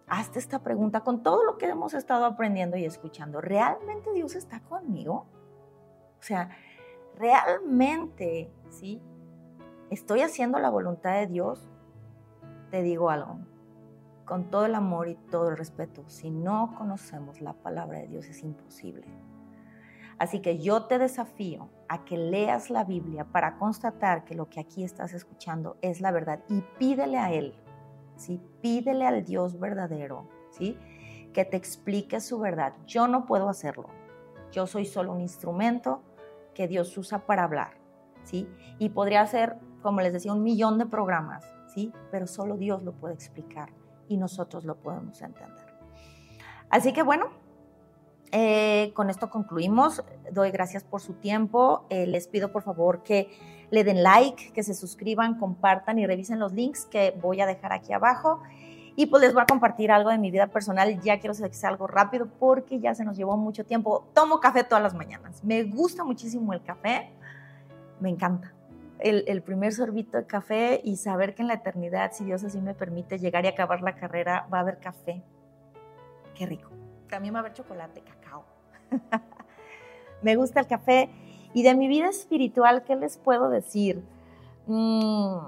hazte 0.06 0.38
esta 0.38 0.62
pregunta 0.62 1.00
con 1.00 1.22
todo 1.22 1.44
lo 1.44 1.59
que 1.59 1.66
hemos 1.66 1.94
estado 1.94 2.24
aprendiendo 2.24 2.76
y 2.76 2.84
escuchando, 2.84 3.40
¿realmente 3.40 4.12
Dios 4.12 4.34
está 4.34 4.61
conmigo? 4.61 5.26
O 6.18 6.22
sea, 6.22 6.50
realmente, 7.16 8.52
¿sí? 8.70 9.00
¿Estoy 9.90 10.22
haciendo 10.22 10.59
la 10.59 10.70
voluntad 10.70 11.14
de 11.14 11.28
Dios? 11.28 11.68
Te 12.70 12.82
digo 12.82 13.11
algo, 13.11 13.38
con 14.24 14.50
todo 14.50 14.66
el 14.66 14.74
amor 14.74 15.09
y 15.09 15.14
todo 15.14 15.48
el 15.48 15.56
respeto, 15.56 16.04
si 16.09 16.30
no 16.30 16.74
conocemos 16.76 17.40
la 17.40 17.54
palabra 17.54 18.00
de 18.00 18.09
Dios 18.09 18.26
es 18.26 18.42
imposible. 18.42 19.06
Así 20.18 20.40
que 20.40 20.59
yo 20.59 20.84
te 20.84 20.98
desafío 20.98 21.70
a 21.89 22.05
que 22.05 22.16
leas 22.16 22.70
la 22.70 22.84
Biblia 22.84 23.24
para 23.24 23.57
constatar 23.57 24.24
que 24.24 24.34
lo 24.34 24.49
que 24.49 24.61
aquí 24.61 24.84
estás 24.84 25.12
escuchando 25.14 25.76
es 25.82 26.01
la 26.01 26.11
verdad 26.11 26.41
y 26.49 26.62
pídele 26.78 27.18
a 27.18 27.32
Él, 27.32 27.55
¿sí? 28.16 28.41
Pídele 28.61 29.07
al 29.07 29.24
Dios 29.24 29.59
verdadero, 29.59 30.28
¿sí? 30.51 30.78
Que 31.32 31.45
te 31.45 31.57
explique 31.57 32.20
su 32.20 32.39
verdad. 32.39 32.74
Yo 32.86 33.09
no 33.09 33.26
puedo 33.26 33.49
hacerlo. 33.49 33.89
Yo 34.53 34.66
soy 34.66 34.84
solo 34.84 35.12
un 35.12 35.20
instrumento 35.20 36.03
que 36.55 36.68
Dios 36.68 36.97
usa 36.97 37.26
para 37.26 37.45
hablar, 37.45 37.78
¿sí? 38.24 38.49
Y 38.78 38.91
podría 38.91 39.26
ser, 39.26 39.57
como 39.82 40.01
les 40.01 40.12
decía, 40.12 40.32
un 40.32 40.43
millón 40.43 40.78
de 40.78 40.86
programas, 40.86 41.45
¿sí? 41.68 41.93
Pero 42.11 42.26
solo 42.26 42.57
Dios 42.57 42.82
lo 42.82 42.93
puede 42.93 43.14
explicar 43.14 43.70
y 44.09 44.16
nosotros 44.16 44.64
lo 44.64 44.76
podemos 44.76 45.20
entender. 45.22 45.66
Así 46.70 46.93
que 46.93 47.03
bueno, 47.03 47.26
eh, 48.33 48.93
con 48.95 49.11
esto 49.11 49.31
concluimos. 49.31 50.05
Doy 50.33 50.51
gracias 50.51 50.85
por 50.85 51.01
su 51.01 51.14
tiempo. 51.14 51.87
Eh, 51.91 52.07
les 52.07 52.29
pido 52.29 52.53
por 52.53 52.62
favor 52.62 53.03
que 53.03 53.29
le 53.70 53.85
den 53.85 54.03
like, 54.03 54.53
que 54.53 54.62
se 54.62 54.74
suscriban, 54.74 55.39
compartan 55.39 55.99
y 55.99 56.07
revisen 56.07 56.39
los 56.39 56.53
links 56.53 56.87
que 56.87 57.14
voy 57.20 57.41
a 57.41 57.47
dejar 57.47 57.72
aquí 57.72 57.93
abajo. 57.93 58.41
Y 58.97 59.07
pues 59.07 59.22
les 59.22 59.33
voy 59.33 59.43
a 59.43 59.47
compartir 59.47 59.93
algo 59.93 60.11
de 60.11 60.18
mi 60.18 60.31
vida 60.31 60.49
personal. 60.49 61.01
Ya 61.01 61.20
quiero 61.20 61.35
que 61.35 61.55
sea 61.55 61.68
algo 61.68 61.87
rápido 61.87 62.26
porque 62.39 62.81
ya 62.81 62.95
se 62.95 63.05
nos 63.05 63.16
llevó 63.16 63.37
mucho 63.37 63.64
tiempo. 63.64 64.09
Tomo 64.14 64.41
café 64.41 64.64
todas 64.64 64.83
las 64.83 64.95
mañanas. 64.95 65.45
Me 65.45 65.62
gusta 65.64 66.03
muchísimo 66.03 66.53
el 66.53 66.62
café. 66.62 67.12
Me 68.01 68.09
encanta 68.09 68.55
el, 69.01 69.43
primer 69.43 69.72
sorbito 69.72 70.16
de 70.16 70.26
café 70.26 70.81
y 70.83 70.97
saber 70.97 71.35
que 71.35 71.43
en 71.43 71.49
la 71.49 71.55
eternidad, 71.55 72.12
si 72.12 72.24
Dios 72.24 72.43
así 72.45 72.61
me 72.61 72.74
permite 72.74 73.18
llegar 73.18 73.45
y 73.45 73.49
acabar 73.49 73.83
la 73.83 73.95
carrera, 73.95 74.47
va 74.53 74.59
a 74.59 74.61
haber 74.62 74.79
café. 74.79 75.22
Qué 76.35 76.47
rico. 76.47 76.70
También 77.09 77.35
va 77.35 77.39
a 77.39 77.41
haber 77.41 77.53
chocolate. 77.53 78.03
me 80.22 80.36
gusta 80.36 80.61
el 80.61 80.66
café. 80.66 81.11
Y 81.55 81.62
de 81.62 81.74
mi 81.74 81.89
vida 81.89 82.09
espiritual, 82.09 82.84
¿qué 82.84 82.97
les 82.97 83.16
puedo 83.16 83.49
decir? 83.49 84.03
Mm, 84.66 85.39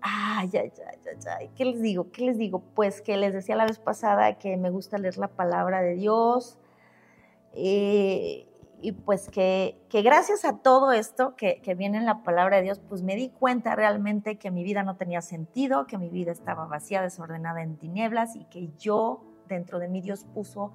ay, 0.00 0.50
ay, 0.52 0.72
ay, 0.86 1.18
ay, 1.38 1.50
¿qué 1.56 1.64
les 1.64 1.80
digo? 1.80 2.10
¿Qué 2.12 2.22
les 2.22 2.36
digo? 2.36 2.62
Pues 2.74 3.00
que 3.00 3.16
les 3.16 3.32
decía 3.32 3.56
la 3.56 3.64
vez 3.64 3.78
pasada 3.78 4.38
que 4.38 4.56
me 4.56 4.70
gusta 4.70 4.98
leer 4.98 5.16
la 5.16 5.28
palabra 5.28 5.80
de 5.80 5.94
Dios. 5.94 6.58
Eh, 7.54 8.46
y 8.82 8.92
pues 8.92 9.30
que, 9.30 9.78
gracias 9.92 10.44
a 10.44 10.58
todo 10.58 10.90
esto 10.90 11.36
que, 11.36 11.60
viene 11.76 11.98
en 11.98 12.04
la 12.04 12.24
palabra 12.24 12.56
de 12.56 12.64
Dios, 12.64 12.80
pues 12.80 13.02
me 13.02 13.14
di 13.14 13.28
cuenta 13.28 13.76
realmente 13.76 14.38
que 14.38 14.50
mi 14.50 14.64
vida 14.64 14.82
no 14.82 14.96
tenía 14.96 15.22
sentido, 15.22 15.86
que 15.86 15.98
mi 15.98 16.08
vida 16.08 16.32
estaba 16.32 16.66
vacía, 16.66 17.00
desordenada 17.00 17.62
en 17.62 17.76
tinieblas 17.76 18.34
y 18.34 18.44
que 18.46 18.70
yo 18.78 19.22
dentro 19.48 19.78
de 19.78 19.86
mí 19.86 20.00
Dios 20.00 20.24
puso 20.34 20.72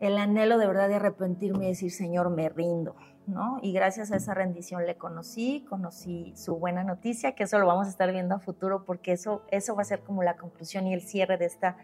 el 0.00 0.16
anhelo 0.16 0.58
de 0.58 0.66
verdad 0.66 0.88
de 0.88 0.96
arrepentirme 0.96 1.66
y 1.66 1.68
decir, 1.68 1.92
Señor, 1.92 2.30
me 2.30 2.48
rindo, 2.48 2.96
¿no? 3.26 3.58
Y 3.62 3.72
gracias 3.72 4.10
a 4.10 4.16
esa 4.16 4.32
rendición 4.32 4.86
le 4.86 4.96
conocí, 4.96 5.64
conocí 5.68 6.32
su 6.34 6.56
buena 6.56 6.82
noticia, 6.82 7.34
que 7.34 7.44
eso 7.44 7.58
lo 7.58 7.66
vamos 7.66 7.86
a 7.86 7.90
estar 7.90 8.10
viendo 8.10 8.34
a 8.34 8.38
futuro 8.38 8.84
porque 8.84 9.12
eso, 9.12 9.42
eso 9.50 9.76
va 9.76 9.82
a 9.82 9.84
ser 9.84 10.00
como 10.00 10.22
la 10.22 10.36
conclusión 10.36 10.86
y 10.86 10.94
el 10.94 11.02
cierre 11.02 11.36
de 11.36 11.44
esta 11.44 11.76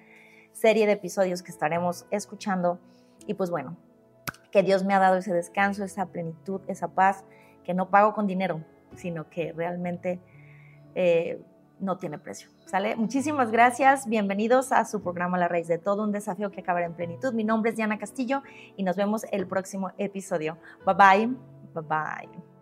serie 0.53 0.87
de 0.87 0.93
episodios 0.93 1.43
que 1.43 1.53
estaremos 1.53 2.07
escuchando. 2.11 2.79
Y 3.27 3.35
pues 3.35 3.51
bueno, 3.51 3.77
que 4.51 4.63
Dios 4.63 4.85
me 4.85 4.95
ha 4.95 4.99
dado 4.99 5.19
ese 5.19 5.35
descanso, 5.35 5.85
esa 5.85 6.07
plenitud, 6.07 6.63
esa 6.69 6.89
paz, 6.89 7.25
que 7.65 7.75
no 7.75 7.91
pago 7.91 8.15
con 8.15 8.27
dinero, 8.27 8.65
sino 8.95 9.29
que 9.29 9.53
realmente 9.53 10.21
eh, 10.95 11.43
no 11.81 11.99
tiene 11.99 12.19
precio. 12.19 12.49
¿Sale? 12.67 12.97
Muchísimas 12.97 13.51
gracias. 13.51 14.09
Bienvenidos 14.09 14.73
a 14.73 14.85
su 14.85 15.03
programa 15.03 15.39
La 15.39 15.49
Raíz 15.49 15.69
de 15.69 15.79
Todo, 15.79 16.03
un 16.03 16.13
desafío 16.13 16.51
que 16.51 16.61
acabará 16.61 16.87
en 16.87 16.95
plenitud. 16.95 17.33
Mi 17.33 17.45
nombre 17.45 17.71
es 17.71 17.77
Diana 17.77 17.99
Castillo 17.99 18.43
y 18.77 18.83
nos 18.83 18.97
vemos 18.97 19.25
el 19.31 19.47
próximo 19.47 19.93
episodio. 19.99 20.59
Bye 20.85 20.95
bye. 20.95 21.27
Bye 21.75 21.83
bye. 21.83 22.56